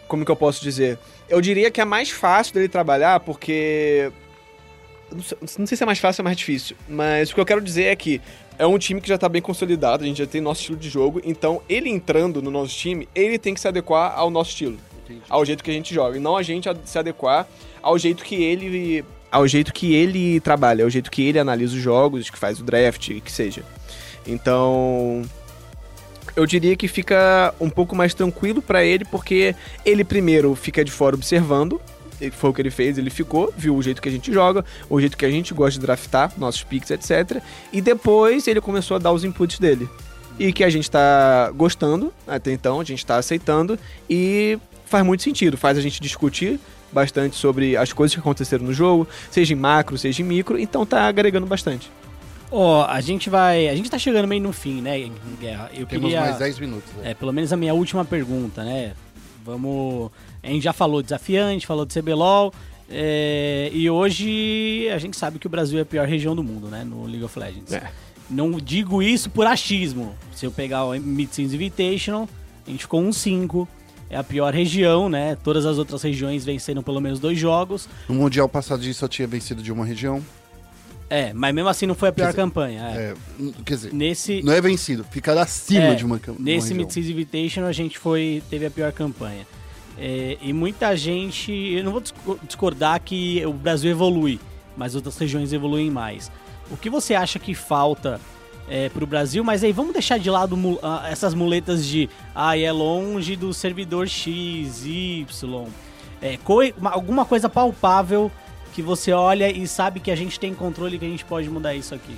[0.07, 0.99] como que eu posso dizer?
[1.27, 4.11] Eu diria que é mais fácil dele trabalhar, porque
[5.11, 7.45] não sei, não sei se é mais fácil ou mais difícil, mas o que eu
[7.45, 8.21] quero dizer é que
[8.59, 10.87] é um time que já tá bem consolidado, a gente já tem nosso estilo de
[10.87, 14.77] jogo, então ele entrando no nosso time, ele tem que se adequar ao nosso estilo,
[15.27, 17.47] ao jeito que a gente joga, e não a gente se adequar
[17.81, 19.03] ao jeito que ele
[19.33, 22.63] ao jeito que ele trabalha, ao jeito que ele analisa os jogos, que faz o
[22.63, 23.63] draft, que seja.
[24.27, 25.23] Então,
[26.35, 30.91] eu diria que fica um pouco mais tranquilo pra ele, porque ele primeiro fica de
[30.91, 31.81] fora observando,
[32.31, 34.99] foi o que ele fez, ele ficou, viu o jeito que a gente joga, o
[34.99, 37.41] jeito que a gente gosta de draftar, nossos picks, etc.
[37.71, 39.89] E depois ele começou a dar os inputs dele.
[40.37, 45.23] E que a gente tá gostando, até então, a gente tá aceitando, e faz muito
[45.23, 46.59] sentido, faz a gente discutir
[46.93, 50.85] bastante sobre as coisas que aconteceram no jogo, seja em macro, seja em micro, então
[50.85, 51.89] tá agregando bastante.
[52.51, 53.67] Ó, a gente vai.
[53.67, 55.09] A gente tá chegando meio no fim, né,
[55.41, 55.71] Guerra?
[55.73, 56.21] Eu Temos queria.
[56.21, 56.91] mais 10 minutos.
[56.93, 57.11] né?
[57.11, 58.93] É, pelo menos a minha última pergunta, né?
[59.43, 60.11] Vamos.
[60.41, 62.53] A gente já falou de desafiante, falou de CBLOL.
[62.89, 66.67] é, e hoje a gente sabe que o Brasil é a pior região do mundo,
[66.67, 66.83] né?
[66.83, 67.73] No League of Legends.
[67.73, 67.89] É.
[68.29, 70.15] Não digo isso por achismo.
[70.35, 72.29] Se eu pegar o Mid-Season Invitational,
[72.67, 73.67] a gente ficou um 5.
[74.13, 75.35] É a pior região, né?
[75.43, 77.89] Todas as outras regiões venceram pelo menos dois jogos.
[78.07, 80.23] No Mundial passado só tinha vencido de uma região.
[81.09, 82.81] É, mas mesmo assim não foi a pior dizer, campanha.
[82.81, 82.95] é.
[82.95, 83.13] É,
[83.65, 86.73] quer dizer, Nesse, não é vencido, ficar acima É, de uma, cam- de uma Nesse.
[86.73, 89.45] Mid-Season Invitation a gente foi, teve a pior campanha.
[89.97, 91.51] É, e muita gente.
[91.51, 94.39] Eu não vou disco- discordar que o Brasil evolui,
[94.77, 96.31] mas outras regiões evoluem mais.
[96.71, 98.19] O que você acha que falta
[98.69, 99.43] é, pro Brasil?
[99.43, 102.09] Mas aí vamos deixar de lado ah, essas muletas de.
[102.33, 105.25] Ah, é longe do servidor X, Y.
[106.21, 106.37] É,
[106.77, 108.31] uma- alguma coisa palpável
[108.73, 111.49] que você olha e sabe que a gente tem controle e que a gente pode
[111.49, 112.15] mudar isso aqui.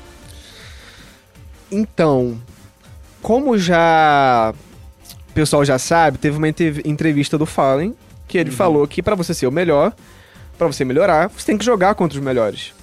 [1.71, 2.39] Então,
[3.21, 4.53] como já
[5.29, 7.95] o pessoal já sabe, teve uma entrev- entrevista do Fallen
[8.27, 9.91] que ele falou que pra você ser o melhor,
[10.57, 12.73] pra você melhorar, você tem que jogar contra os melhores.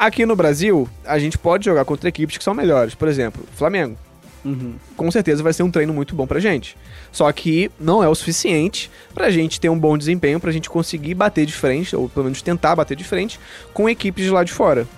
[0.00, 2.94] Aqui no Brasil, a gente pode jogar contra equipes que são melhores.
[2.94, 3.98] Por exemplo, Flamengo.
[4.42, 4.76] Uhum.
[4.96, 6.74] Com certeza vai ser um treino muito bom pra gente.
[7.12, 11.12] Só que não é o suficiente pra gente ter um bom desempenho, pra gente conseguir
[11.12, 13.38] bater de frente, ou pelo menos tentar bater de frente,
[13.74, 14.88] com equipes de lá de fora.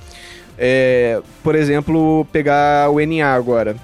[0.57, 3.75] É, por exemplo, pegar o NA agora.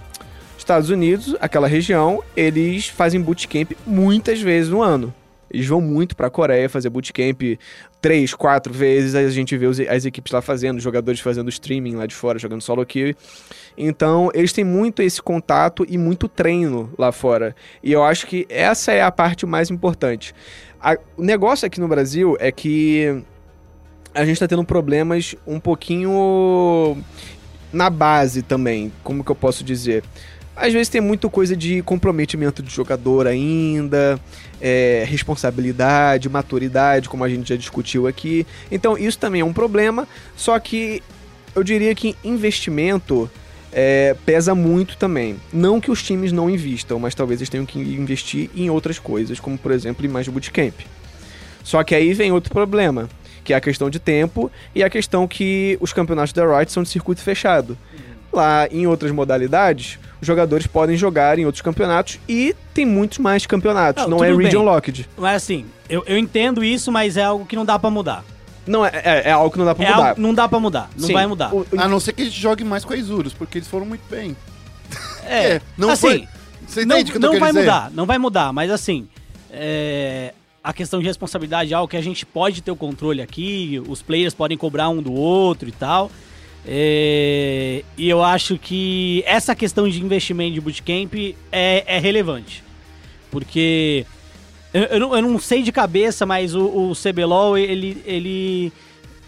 [0.56, 5.12] Estados Unidos, aquela região, eles fazem bootcamp muitas vezes no ano.
[5.50, 7.58] Eles vão muito pra Coreia fazer bootcamp
[8.00, 12.06] três, quatro vezes, a gente vê os- as equipes lá fazendo, jogadores fazendo streaming lá
[12.06, 13.14] de fora, jogando solo kill.
[13.76, 17.54] Então, eles têm muito esse contato e muito treino lá fora.
[17.82, 20.34] E eu acho que essa é a parte mais importante.
[20.80, 23.22] A- o negócio aqui no Brasil é que
[24.14, 26.96] a gente tá tendo problemas um pouquinho
[27.72, 30.02] na base também, como que eu posso dizer?
[30.60, 34.18] Às vezes tem muita coisa de comprometimento de jogador ainda,
[34.60, 38.44] é, responsabilidade, maturidade, como a gente já discutiu aqui.
[38.70, 40.06] Então isso também é um problema,
[40.36, 41.00] só que
[41.54, 43.30] eu diria que investimento
[43.72, 45.36] é, pesa muito também.
[45.52, 49.38] Não que os times não investam, mas talvez eles tenham que investir em outras coisas,
[49.38, 50.74] como por exemplo em mais bootcamp.
[51.62, 53.08] Só que aí vem outro problema,
[53.44, 56.82] que é a questão de tempo e a questão que os campeonatos da Riot são
[56.82, 57.78] de circuito fechado.
[58.32, 64.04] Lá em outras modalidades, jogadores podem jogar em outros campeonatos e tem muitos mais campeonatos,
[64.04, 64.68] Não, não, é region bem.
[64.68, 65.08] locked.
[65.16, 68.24] Mas assim, eu, eu entendo isso, mas é algo que não dá pra mudar.
[68.66, 70.08] Não, é, é, é algo que não dá pra É mudar.
[70.10, 70.90] algo, não dá pra mudar.
[70.96, 71.54] Não Sim, vai mudar.
[71.54, 73.68] o- o- A não ser que a gente jogue mais com a Isurus, porque eles
[73.68, 74.36] foram muito bem.
[75.24, 76.28] É, É, não assim, foi-
[76.66, 77.60] Você não, entende não querendo vai dizer?
[77.60, 79.08] mudar, não vai mudar, mas assim,
[79.50, 83.82] é, a questão de responsabilidade é algo que a gente pode ter o controle aqui,
[83.88, 86.10] os players podem cobrar um do outro e tal.
[86.70, 91.14] É, e eu acho que essa questão de investimento de bootcamp
[91.50, 92.62] é, é relevante.
[93.30, 94.04] Porque
[94.74, 98.70] eu, eu não, eu não sei de cabeça, mas o, o CBLOL, ele, ele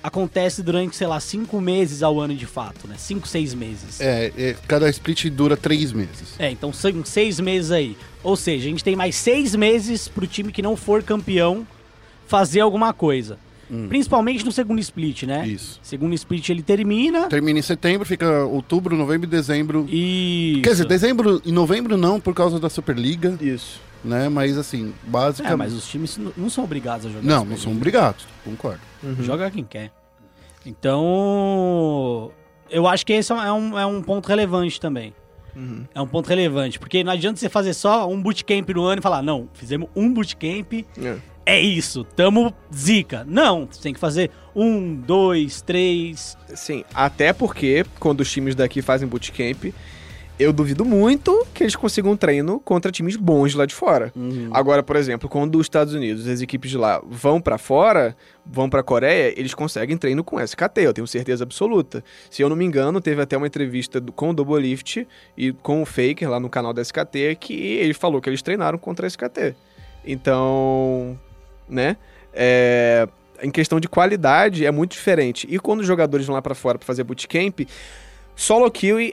[0.02, 2.96] acontece durante, sei lá, cinco meses ao ano de fato, né?
[2.98, 4.02] Cinco, seis meses.
[4.02, 6.34] É, é, cada split dura três meses.
[6.38, 7.96] É, então são seis meses aí.
[8.22, 11.66] Ou seja, a gente tem mais seis meses pro time que não for campeão
[12.26, 13.38] fazer alguma coisa.
[13.88, 15.46] Principalmente no segundo split, né?
[15.46, 15.78] Isso.
[15.82, 19.86] Segundo split ele termina Termina em setembro, fica outubro, novembro e dezembro.
[19.88, 20.60] e.
[20.64, 23.80] Quer dizer, dezembro e novembro não, por causa da Superliga, Isso.
[24.04, 24.28] né?
[24.28, 25.56] Mas assim, É, basicamente.
[25.58, 27.22] mas os times não são obrigados a jogar.
[27.22, 28.80] Não, não são obrigados, concordo.
[29.20, 29.92] Joga quem quer.
[30.66, 32.30] Então.
[32.70, 35.12] Eu acho que esse é um, é um ponto relevante também.
[35.56, 35.84] Uhum.
[35.92, 36.78] É um ponto relevante.
[36.78, 40.12] Porque não adianta você fazer só um bootcamp no ano e falar, não, fizemos um
[40.12, 40.72] bootcamp
[41.02, 41.16] É.
[41.46, 43.24] é isso, tamo zica.
[43.26, 46.36] Não, você tem que fazer um, dois, três.
[46.54, 49.72] Sim, até porque quando os times daqui fazem bootcamp,
[50.38, 54.10] eu duvido muito que eles consigam um treino contra times bons lá de fora.
[54.52, 58.70] Agora, por exemplo, quando os Estados Unidos, as equipes de lá vão pra fora, vão
[58.70, 62.02] pra Coreia, eles conseguem treino com SKT, eu tenho certeza absoluta.
[62.30, 65.06] Se eu não me engano, teve até uma entrevista do- com o Double Lift
[65.36, 68.78] e com o Faker lá no canal da SKT que ele falou que eles treinaram
[68.78, 69.54] contra a SKT.
[70.06, 71.18] Então,
[71.70, 71.96] né?
[72.32, 73.08] É,
[73.42, 75.46] em questão de qualidade é muito diferente.
[75.50, 77.60] E quando os jogadores vão lá pra fora pra fazer bootcamp,
[78.36, 79.12] solo kill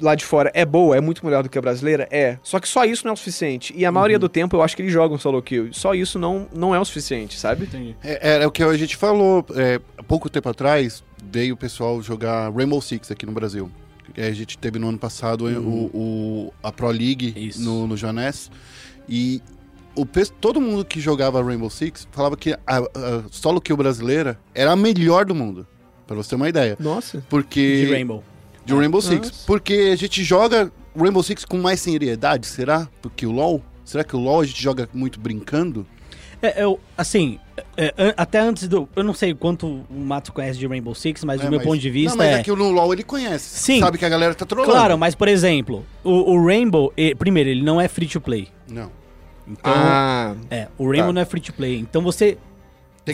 [0.00, 2.06] lá de fora é boa, é muito melhor do que a brasileira?
[2.10, 2.38] É.
[2.42, 3.72] Só que só isso não é o suficiente.
[3.76, 5.72] E a maioria do tempo eu acho que eles jogam solo kill.
[5.72, 7.68] Só isso não, não é o suficiente, sabe?
[8.02, 9.44] É, era o que a gente falou.
[9.56, 13.70] É, há pouco tempo atrás, veio o pessoal jogar Rainbow Six aqui no Brasil.
[14.16, 17.60] É, A gente teve no ano passado o, o- a Pro League Isso.
[17.62, 18.50] no, no Janés.
[19.08, 19.40] E
[20.02, 20.06] o,
[20.40, 24.76] todo mundo que jogava Rainbow Six falava que a, a solo kill brasileira era a
[24.76, 25.66] melhor do mundo.
[26.06, 26.76] Pra você ter uma ideia.
[26.80, 27.22] Nossa.
[27.28, 27.84] Porque.
[27.86, 28.24] De Rainbow.
[28.64, 29.26] de Rainbow Six.
[29.28, 29.46] Nossa.
[29.46, 32.88] Porque a gente joga Rainbow Six com mais seriedade, será?
[33.02, 33.62] Porque o LoL?
[33.84, 35.86] Será que o LoL a gente joga muito brincando?
[36.40, 37.38] É, eu, assim,
[37.76, 38.88] é, an- até antes do.
[38.94, 41.66] Eu não sei quanto o Matos conhece de Rainbow Six, mas É, do meu mas-
[41.66, 42.40] ponto de vista Não, mas é.
[42.40, 43.58] aqui no LoL ele conhece.
[43.60, 43.80] Sim.
[43.80, 44.70] Sabe que a galera tá trolando.
[44.72, 48.48] Claro, mas por exemplo, o, o Rainbow, primeiro, ele não é free to play.
[48.68, 48.90] Não.
[49.50, 51.12] Então, Ah, é, o Rainbow tá.
[51.14, 51.78] não é free to play.
[51.78, 52.36] Então você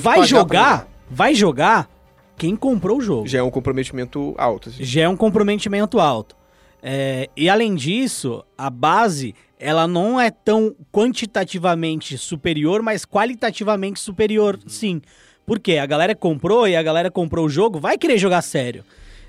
[0.01, 1.89] vai jogar, vai jogar
[2.37, 3.29] quem comprou o jogo.
[3.29, 4.69] já é um comprometimento alto.
[4.69, 4.83] assim.
[4.85, 6.37] já é um comprometimento alto.
[6.83, 14.59] É, e além disso, a base ela não é tão quantitativamente superior, mas qualitativamente superior,
[14.67, 15.01] sim.
[15.47, 18.85] Porque a galera comprou e a galera comprou o jogo, vai querer jogar sério.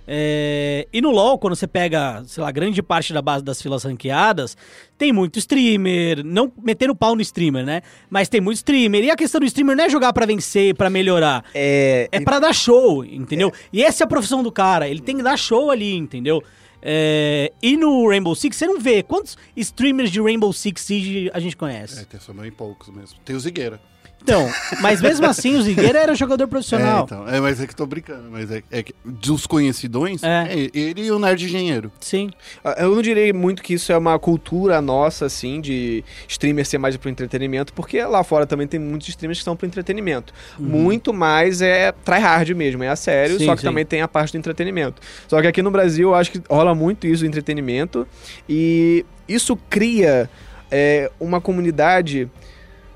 [0.07, 3.83] É, e no LoL, quando você pega, sei lá, grande parte da base das filas
[3.83, 4.55] ranqueadas,
[4.97, 7.81] tem muito streamer, não metendo pau no streamer, né?
[8.09, 9.03] Mas tem muito streamer.
[9.03, 11.43] E a questão do streamer não é jogar pra vencer, pra melhorar.
[11.53, 13.51] É, É pra dar show, entendeu?
[13.73, 14.87] E essa é a profissão do cara.
[14.87, 16.41] Ele tem que dar show ali, entendeu?
[16.87, 19.01] É, E no Rainbow Six, você não vê.
[19.01, 22.01] Quantos streamers de Rainbow Six Siege a gente conhece?
[22.01, 23.17] É, tem só bem poucos mesmo.
[23.25, 23.79] Tem o Zigueira.
[24.25, 27.03] Então, mas mesmo assim, o Zigueira era jogador É, profissional.
[27.05, 27.29] então.
[27.29, 28.23] É, mas é que tô brincando.
[28.31, 30.47] Mas é, é que dos conhecidões, É.
[30.49, 31.91] é, ele e o Nerd Engenheiro.
[31.99, 32.31] Sim.
[32.63, 36.79] Ah, Eu não direi muito que isso é uma cultura nossa, assim, de streamer ser
[36.79, 40.33] mais pro entretenimento, porque lá fora também tem muitos streamers que são pro entretenimento.
[40.57, 43.67] Muito mais é tryhard mesmo, é a sério, Sim, só que sim.
[43.67, 45.01] também tem a parte do entretenimento.
[45.27, 48.07] Só que aqui no Brasil eu acho que rola muito isso, o entretenimento,
[48.49, 50.27] e isso cria
[50.71, 52.29] é, uma comunidade.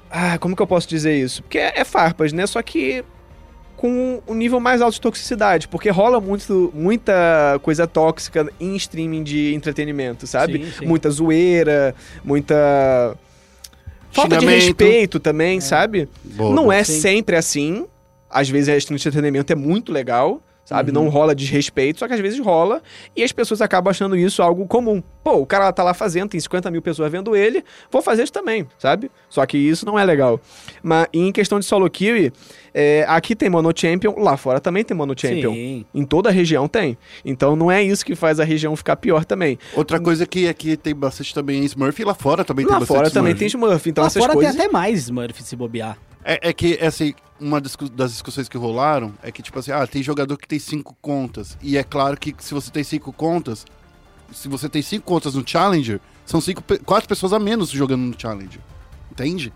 [0.09, 1.43] Ah, como que eu posso dizer isso?
[1.43, 2.45] Porque é, é farpas, né?
[2.47, 3.03] Só que
[3.77, 9.23] com um nível mais alto de toxicidade, porque rola muito, muita coisa tóxica em streaming
[9.23, 10.65] de entretenimento, sabe?
[10.65, 10.85] Sim, sim.
[10.85, 13.15] Muita zoeira, muita
[14.11, 16.09] falta de respeito também, sabe?
[16.23, 16.99] Boa, não é Sim.
[16.99, 17.85] sempre assim.
[18.29, 20.91] Às vezes a stream de entretenimento é muito legal, sabe?
[20.91, 22.79] Não rola desrespeito, só que às vezes rola
[23.15, 25.01] e as pessoas acabam achando isso algo comum.
[25.23, 28.31] Pô, o cara tá lá fazendo, tem 50 mil pessoas vendo ele, vou fazer isso
[28.31, 29.09] também, sabe?
[29.27, 30.39] Só que isso não é legal.
[30.83, 32.31] Mas em questão de solo kill,
[32.71, 35.53] é, aqui tem Mono Champion, lá fora também tem Mono Champion.
[35.53, 35.85] Sim.
[35.91, 36.95] Em toda a região tem.
[37.25, 39.57] Então não é isso que faz a região ficar pior também.
[39.75, 42.79] Outra coisa que aqui tem bastante também é Smurf e lá fora também tem lá
[42.79, 43.39] bastante fora também Smurf.
[43.39, 44.55] tem Smurf, então Lá essas fora coisas...
[44.55, 45.97] tem até mais Smurf se bobear.
[46.23, 50.03] É, é que, assim, uma das discussões que rolaram é que, tipo assim, ah, tem
[50.03, 51.57] jogador que tem cinco contas.
[51.61, 53.65] E é claro que se você tem cinco contas,
[54.31, 58.15] se você tem cinco contas no Challenger, são cinco, quatro pessoas a menos jogando no
[58.19, 58.61] Challenger.
[59.11, 59.51] Entende?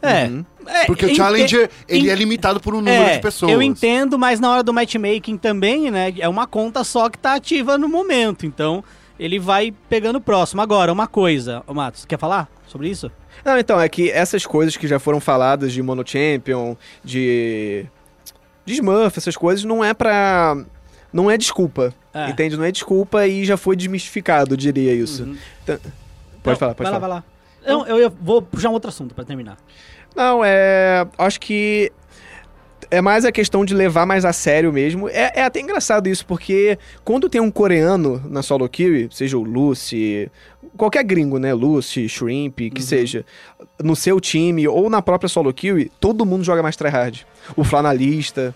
[0.00, 0.24] É.
[0.26, 0.44] Uhum.
[0.66, 3.52] é, Porque o Challenger, ele é limitado por um número É, de pessoas.
[3.52, 6.14] eu entendo, mas na hora do matchmaking também, né?
[6.18, 8.46] É uma conta só que tá ativa no momento.
[8.46, 8.82] Então,
[9.18, 10.60] ele vai pegando próximo.
[10.62, 13.10] Agora, uma coisa, ô Matos, quer falar sobre isso?
[13.44, 17.86] Não, então, é que essas coisas que já foram faladas de Mono Champion, de.
[18.64, 20.56] de Smurf, essas coisas, não é pra.
[21.12, 21.94] Não é desculpa.
[22.12, 22.28] É.
[22.30, 22.56] Entende?
[22.56, 25.22] Não é desculpa e já foi desmistificado, diria isso.
[25.62, 25.78] Então-
[26.42, 27.14] Pode Não, falar, pode vai falar.
[27.14, 27.22] lá,
[27.66, 27.74] vai lá.
[27.78, 29.56] Não, eu, eu vou puxar um outro assunto pra terminar.
[30.16, 31.06] Não, é.
[31.18, 31.92] Acho que.
[32.90, 35.08] É mais a questão de levar mais a sério mesmo.
[35.10, 39.42] É, é até engraçado isso, porque quando tem um coreano na solo kill, seja o
[39.42, 40.30] Lucy,
[40.76, 41.52] qualquer gringo, né?
[41.52, 42.70] Lucy, Shrimp, Uhum.
[42.70, 43.26] que seja,
[43.82, 47.26] no seu time ou na própria solo kill, todo mundo joga mais tryhard.
[47.56, 48.54] O flanalista.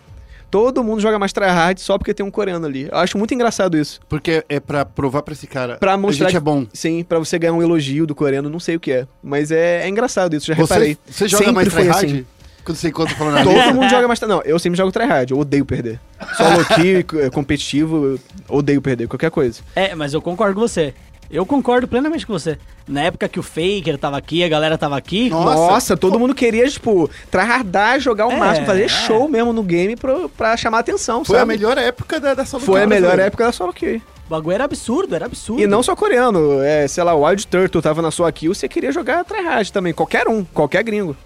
[0.51, 2.87] Todo mundo joga mais tryhard só porque tem um coreano ali.
[2.91, 4.01] Eu acho muito engraçado isso.
[4.09, 5.77] Porque é pra provar pra esse cara.
[5.79, 6.67] Pra a mostrar gente que- é bom.
[6.75, 9.07] Sim, pra você ganhar um elogio do coreano, não sei o que é.
[9.23, 10.99] Mas é, é engraçado isso, já Você, reparei.
[11.07, 12.05] você joga Sempre mais tryhard?
[12.07, 12.27] assim.
[12.65, 14.21] Quando você encontra falando na Todo mundo joga mais.
[14.21, 15.99] Não, eu sempre jogo tryhard, eu odeio perder.
[16.37, 18.19] Solo kill, eh, competitivo, eu
[18.49, 19.61] odeio perder, qualquer coisa.
[19.75, 20.95] É, mas eu concordo com você.
[21.31, 22.59] Eu concordo plenamente com você.
[22.87, 25.31] Na época que o Faker tava aqui, a galera tava aqui.
[25.31, 25.55] Nossa.
[25.55, 28.89] Nossa, todo mundo queria, tipo, tryhardar, jogar o É, máximo, fazer é.
[28.89, 31.49] show mesmo no game pro, pra chamar atenção, Foi a sabe?
[31.55, 33.27] melhor época da, da solo Foi a melhor brasileira.
[33.29, 33.97] época da solo kill.
[34.27, 35.61] O bagulho era absurdo, era absurdo.
[35.63, 38.69] E não só coreano, é, sei lá, o Wild Turtle tava na sua kill, você
[38.69, 41.17] queria jogar tryhard também, qualquer um, qualquer gringo.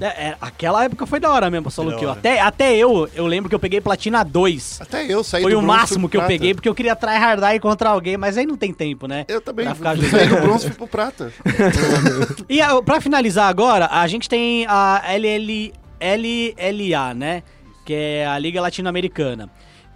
[0.00, 2.10] É, é, aquela época foi da hora mesmo, solo da kill.
[2.10, 4.80] Até, até eu, eu lembro que eu peguei platina 2.
[4.82, 6.32] Até eu saí Foi o máximo que eu prata.
[6.32, 9.24] peguei, porque eu queria tryhardar e encontrar alguém, mas aí não tem tempo, né?
[9.26, 9.64] Eu também.
[9.64, 11.32] Pra ficar Saí do bronze e fui pro prata.
[12.48, 17.42] E a, pra finalizar agora, a gente tem a LL, LLA, né?
[17.84, 19.50] Que é a Liga Latino-Americana.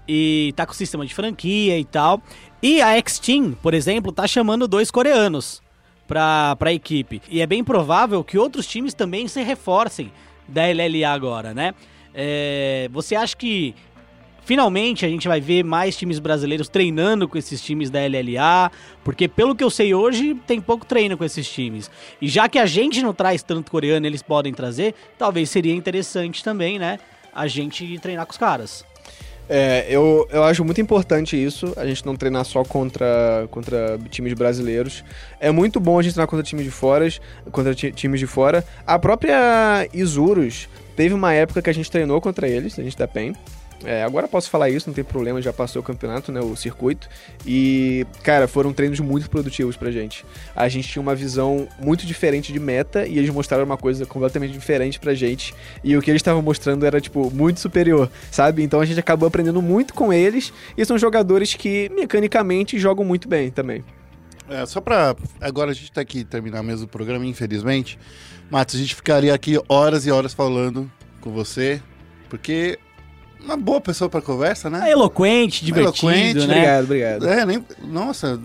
[0.08, 2.22] E tá com sistema de franquia e tal.
[2.62, 5.62] E a X-Team, por exemplo, tá chamando dois coreanos
[6.10, 7.22] pra, pra equipe.
[7.30, 10.10] E é bem provável que outros times também se reforcem
[10.48, 11.72] da LLA agora, né?
[12.12, 13.76] É, você acha que
[14.42, 18.72] finalmente a gente vai ver mais times brasileiros treinando com esses times da LLA,
[19.04, 21.88] porque pelo que eu sei hoje, tem pouco treino com esses times.
[22.20, 26.42] E já que a gente não traz tanto coreano, eles podem trazer, talvez seria interessante
[26.42, 26.98] também, né,
[27.32, 28.84] a gente treinar com os caras.
[29.52, 34.32] É, eu, eu acho muito importante isso, a gente não treinar só contra, contra times
[34.32, 35.02] brasileiros.
[35.40, 37.08] É muito bom a gente treinar contra times de fora,
[37.50, 38.64] contra ti- times de fora.
[38.86, 43.08] A própria Isurus teve uma época que a gente treinou contra eles, a gente da
[43.08, 43.34] PEN.
[43.84, 47.08] É, agora posso falar isso, não tem problema, já passou o campeonato, né, o circuito.
[47.46, 50.24] E, cara, foram treinos muito produtivos pra gente.
[50.54, 54.52] A gente tinha uma visão muito diferente de meta e eles mostraram uma coisa completamente
[54.52, 55.54] diferente pra gente.
[55.82, 58.62] E o que eles estavam mostrando era, tipo, muito superior, sabe?
[58.62, 63.28] Então a gente acabou aprendendo muito com eles e são jogadores que, mecanicamente, jogam muito
[63.28, 63.82] bem também.
[64.48, 65.14] É, só pra.
[65.40, 67.98] Agora a gente tá aqui terminar mesmo o programa, infelizmente.
[68.50, 70.90] Matos, a gente ficaria aqui horas e horas falando
[71.20, 71.80] com você,
[72.28, 72.76] porque
[73.44, 74.88] uma boa pessoa pra conversa, né?
[74.88, 76.80] É eloquente, divertido, Eloquente, né?
[76.80, 77.28] Obrigado, obrigado.
[77.28, 77.64] É, nem.
[77.82, 78.40] Nossa.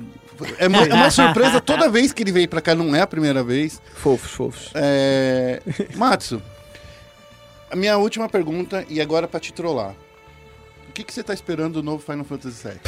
[0.57, 3.07] É uma, é uma surpresa toda vez que ele veio pra cá, não é a
[3.07, 3.81] primeira vez.
[3.95, 4.71] Fofos, fofos.
[4.73, 5.61] É.
[5.95, 6.41] Matsu,
[7.71, 9.93] a minha última pergunta, e agora pra te trollar.
[10.89, 12.79] O que, que você tá esperando do novo Final Fantasy VII?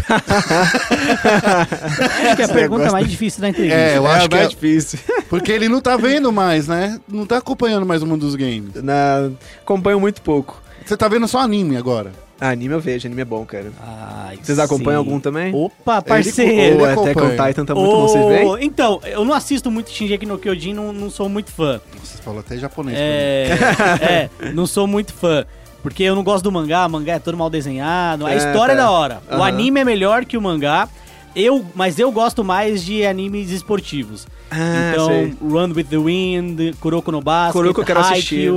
[2.24, 3.78] Acho que é a pergunta mais difícil da entrevista.
[3.78, 5.00] É, eu acho que mais é- difícil.
[5.30, 7.00] Porque ele não tá vendo mais, né?
[7.06, 8.82] Não tá acompanhando mais o mundo dos games.
[8.82, 9.30] Na...
[9.62, 10.62] Acompanho muito pouco.
[10.88, 12.12] Você tá vendo só anime agora.
[12.40, 13.72] Ah, anime eu vejo, anime é bom, cara.
[13.82, 15.08] Ai, Vocês acompanham sim.
[15.10, 15.54] algum também?
[15.54, 16.52] Opa, Ele- parceiro!
[16.52, 17.48] ele Attack on acompanha.
[17.50, 18.58] Titan tá muito bom, vocês veem?
[18.66, 21.82] Então, eu não assisto muito Shingeki no Kyojin, não, não sou muito fã.
[22.04, 22.98] Você falou até japonês.
[23.00, 23.50] É,
[24.40, 25.46] é, não sou muito fã.
[25.82, 28.26] Porque eu não gosto do mangá, mangá é todo mal desenhado.
[28.26, 28.82] A É, história tá.
[28.82, 29.22] é da hora.
[29.30, 29.44] O Aham.
[29.46, 30.88] anime é melhor que o mangá.
[31.36, 34.28] Eu, mas eu gosto mais de animes esportivos.
[34.50, 35.34] Ah, então, sei.
[35.42, 38.52] Run with the Wind, Kuroko no Basket, Kuroko eu quero assistir.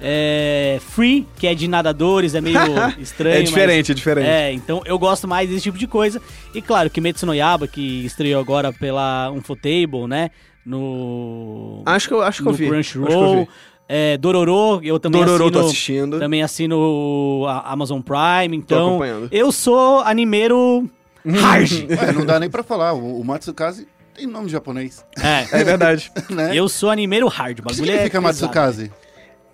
[0.00, 2.56] É, Free, que é de nadadores, é meio
[3.00, 3.36] estranho.
[3.36, 4.26] É mas- diferente, é diferente.
[4.28, 6.20] É, então eu gosto mais desse tipo de coisa.
[6.54, 10.30] E claro, Kimetsu no Yaba, que estreou agora pela Ufotable, né?
[10.64, 11.82] No.
[11.86, 12.68] Acho que eu, acho que no eu vi.
[12.68, 13.08] Crunchyroll.
[13.08, 13.48] Acho que eu vi.
[13.90, 15.66] É, Dororo, eu também Dororo tô assino.
[15.70, 16.18] assistindo.
[16.18, 18.88] Também assino a Amazon Prime, Tô então.
[18.90, 19.28] acompanhando.
[19.32, 20.88] Eu sou animeiro
[21.26, 21.72] hard.
[21.88, 22.92] Ué, não dá nem pra falar.
[22.92, 25.60] O, o Matsukaze tem nome japonês, é.
[25.60, 26.12] É verdade.
[26.28, 26.50] né?
[26.54, 27.60] Eu sou animeiro hard.
[27.60, 28.90] O O que bagulho significa é pesado.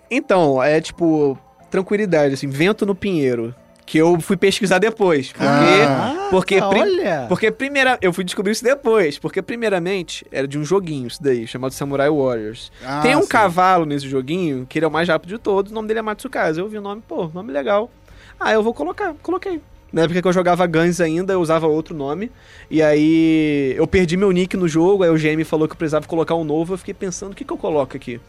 [0.09, 1.37] Então, é tipo,
[1.69, 3.53] tranquilidade, assim, vento no pinheiro.
[3.85, 5.31] Que eu fui pesquisar depois.
[5.31, 5.45] Porque.
[5.47, 6.27] Ah.
[6.31, 7.25] porque, pri- olha.
[7.29, 9.19] porque primeira, eu fui descobrir isso depois.
[9.19, 12.71] Porque, primeiramente, era de um joguinho isso daí, chamado Samurai Warriors.
[12.83, 13.27] Ah, Tem um sim.
[13.27, 16.01] cavalo nesse joguinho, que ele é o mais rápido de todos, o nome dele é
[16.01, 16.59] Matsukaze.
[16.59, 17.91] Eu vi o nome, pô, nome legal.
[18.39, 19.61] Ah, eu vou colocar, coloquei.
[19.93, 22.31] Na época que eu jogava Guns ainda, eu usava outro nome.
[22.71, 26.07] E aí eu perdi meu nick no jogo, aí o GM falou que eu precisava
[26.07, 26.73] colocar um novo.
[26.73, 28.19] Eu fiquei pensando, o que, que eu coloco aqui?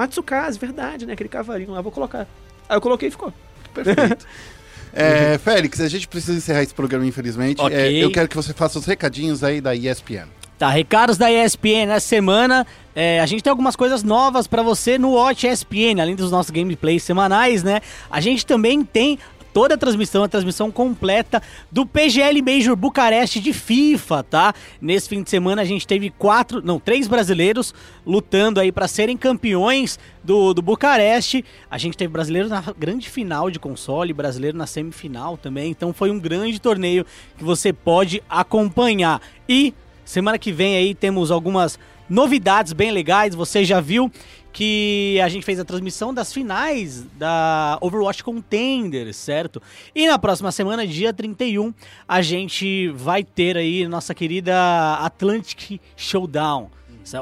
[0.00, 1.12] Matsukaze, verdade, né?
[1.12, 2.26] Aquele cavalinho lá, vou colocar.
[2.68, 3.32] Aí eu coloquei e ficou.
[3.74, 4.26] Perfeito.
[4.92, 7.60] É, Félix, a gente precisa encerrar esse programa, infelizmente.
[7.60, 7.78] Ok.
[7.78, 10.26] É, eu quero que você faça os recadinhos aí da ESPN.
[10.58, 12.66] Tá, recados da ESPN essa semana.
[12.92, 16.50] É, a gente tem algumas coisas novas pra você no Watch ESPN, além dos nossos
[16.50, 17.80] gameplays semanais, né?
[18.10, 19.16] A gente também tem
[19.52, 24.54] toda a transmissão, a transmissão completa do PGL Major Bucareste de FIFA, tá?
[24.80, 27.74] Nesse fim de semana a gente teve quatro, não, três brasileiros
[28.06, 31.44] lutando aí pra serem campeões do, do Bucareste.
[31.70, 35.70] A gente teve brasileiro na grande final de console, brasileiro na semifinal também.
[35.70, 37.04] Então foi um grande torneio
[37.36, 39.20] que você pode acompanhar.
[39.48, 39.74] E
[40.10, 41.78] Semana que vem aí temos algumas
[42.08, 43.32] novidades bem legais.
[43.32, 44.10] Você já viu
[44.52, 49.62] que a gente fez a transmissão das finais da Overwatch Contender, certo?
[49.94, 51.72] E na próxima semana, dia 31,
[52.06, 56.70] a gente vai ter aí nossa querida Atlantic Showdown.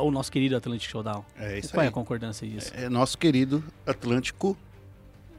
[0.03, 1.25] O nosso querido Atlantic Showdown.
[1.39, 1.89] É isso Qual é aí.
[1.89, 2.73] a concordância disso?
[2.75, 4.57] É nosso querido Atlântico.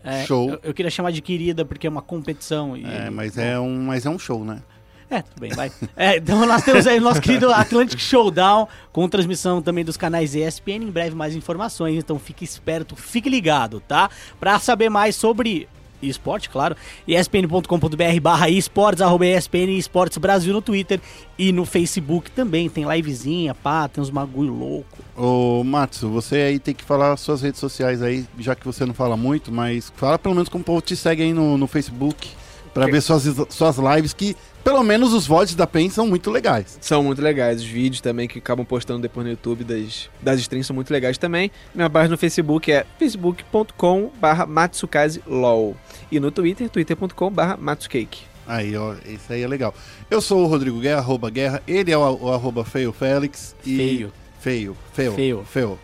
[0.04, 0.50] É, show.
[0.50, 2.76] Eu, eu queria chamar de querida porque é uma competição.
[2.76, 4.64] E, É, mas é um, mas é um show, né?
[5.10, 5.72] É, tudo bem, vai.
[5.98, 10.36] É, então nós temos aí o nosso querido Atlantic Showdown, com transmissão também dos canais
[10.36, 14.10] ESPN, em breve mais informações, então fique esperto, fique ligado, tá?
[14.40, 15.68] Pra saber mais sobre
[16.02, 16.76] esporte, claro,
[17.08, 21.02] espn.com.br barra esportes, arroba ESPN Esportes Brasil no Twitter
[21.38, 25.00] e no Facebook também, tem livezinha, pá, tem uns bagulho louco.
[25.18, 28.94] Ô, Matsu, você aí tem que falar suas redes sociais aí, já que você não
[28.94, 32.30] fala muito, mas fala pelo menos como o povo te segue aí no, no Facebook,
[32.74, 36.78] pra ver suas, suas lives, que pelo menos os VODs da PEN são muito legais.
[36.82, 37.62] São muito legais.
[37.62, 41.18] Os vídeos também que acabam postando depois no YouTube das, das streams são muito legais
[41.18, 41.52] também.
[41.74, 45.76] Minha página no Facebook é facebook.com.br matsukazilol.
[46.12, 48.22] E no Twitter, twitter.com.br matsukake.
[48.48, 49.74] Aí, ó, isso aí é legal.
[50.10, 53.56] Eu sou o Rodrigo Guerra, arroba Guerra, ele é o, o arroba Feio Félix.
[53.66, 53.78] E...
[53.78, 54.14] Feio.
[54.40, 55.14] Feio, feio.
[55.14, 55.46] Feio.
[55.46, 55.80] Feio.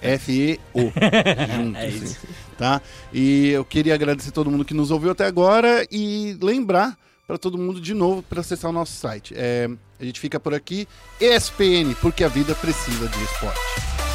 [0.00, 0.80] F-E-O.
[0.80, 2.26] junto, É assim, isso.
[2.56, 2.80] tá?
[3.12, 6.96] E eu queria agradecer todo mundo que nos ouviu até agora e lembrar
[7.28, 9.34] para todo mundo de novo para acessar o nosso site.
[9.36, 9.68] É,
[10.00, 10.88] a gente fica por aqui.
[11.20, 14.07] ESPN, porque a vida precisa de esporte.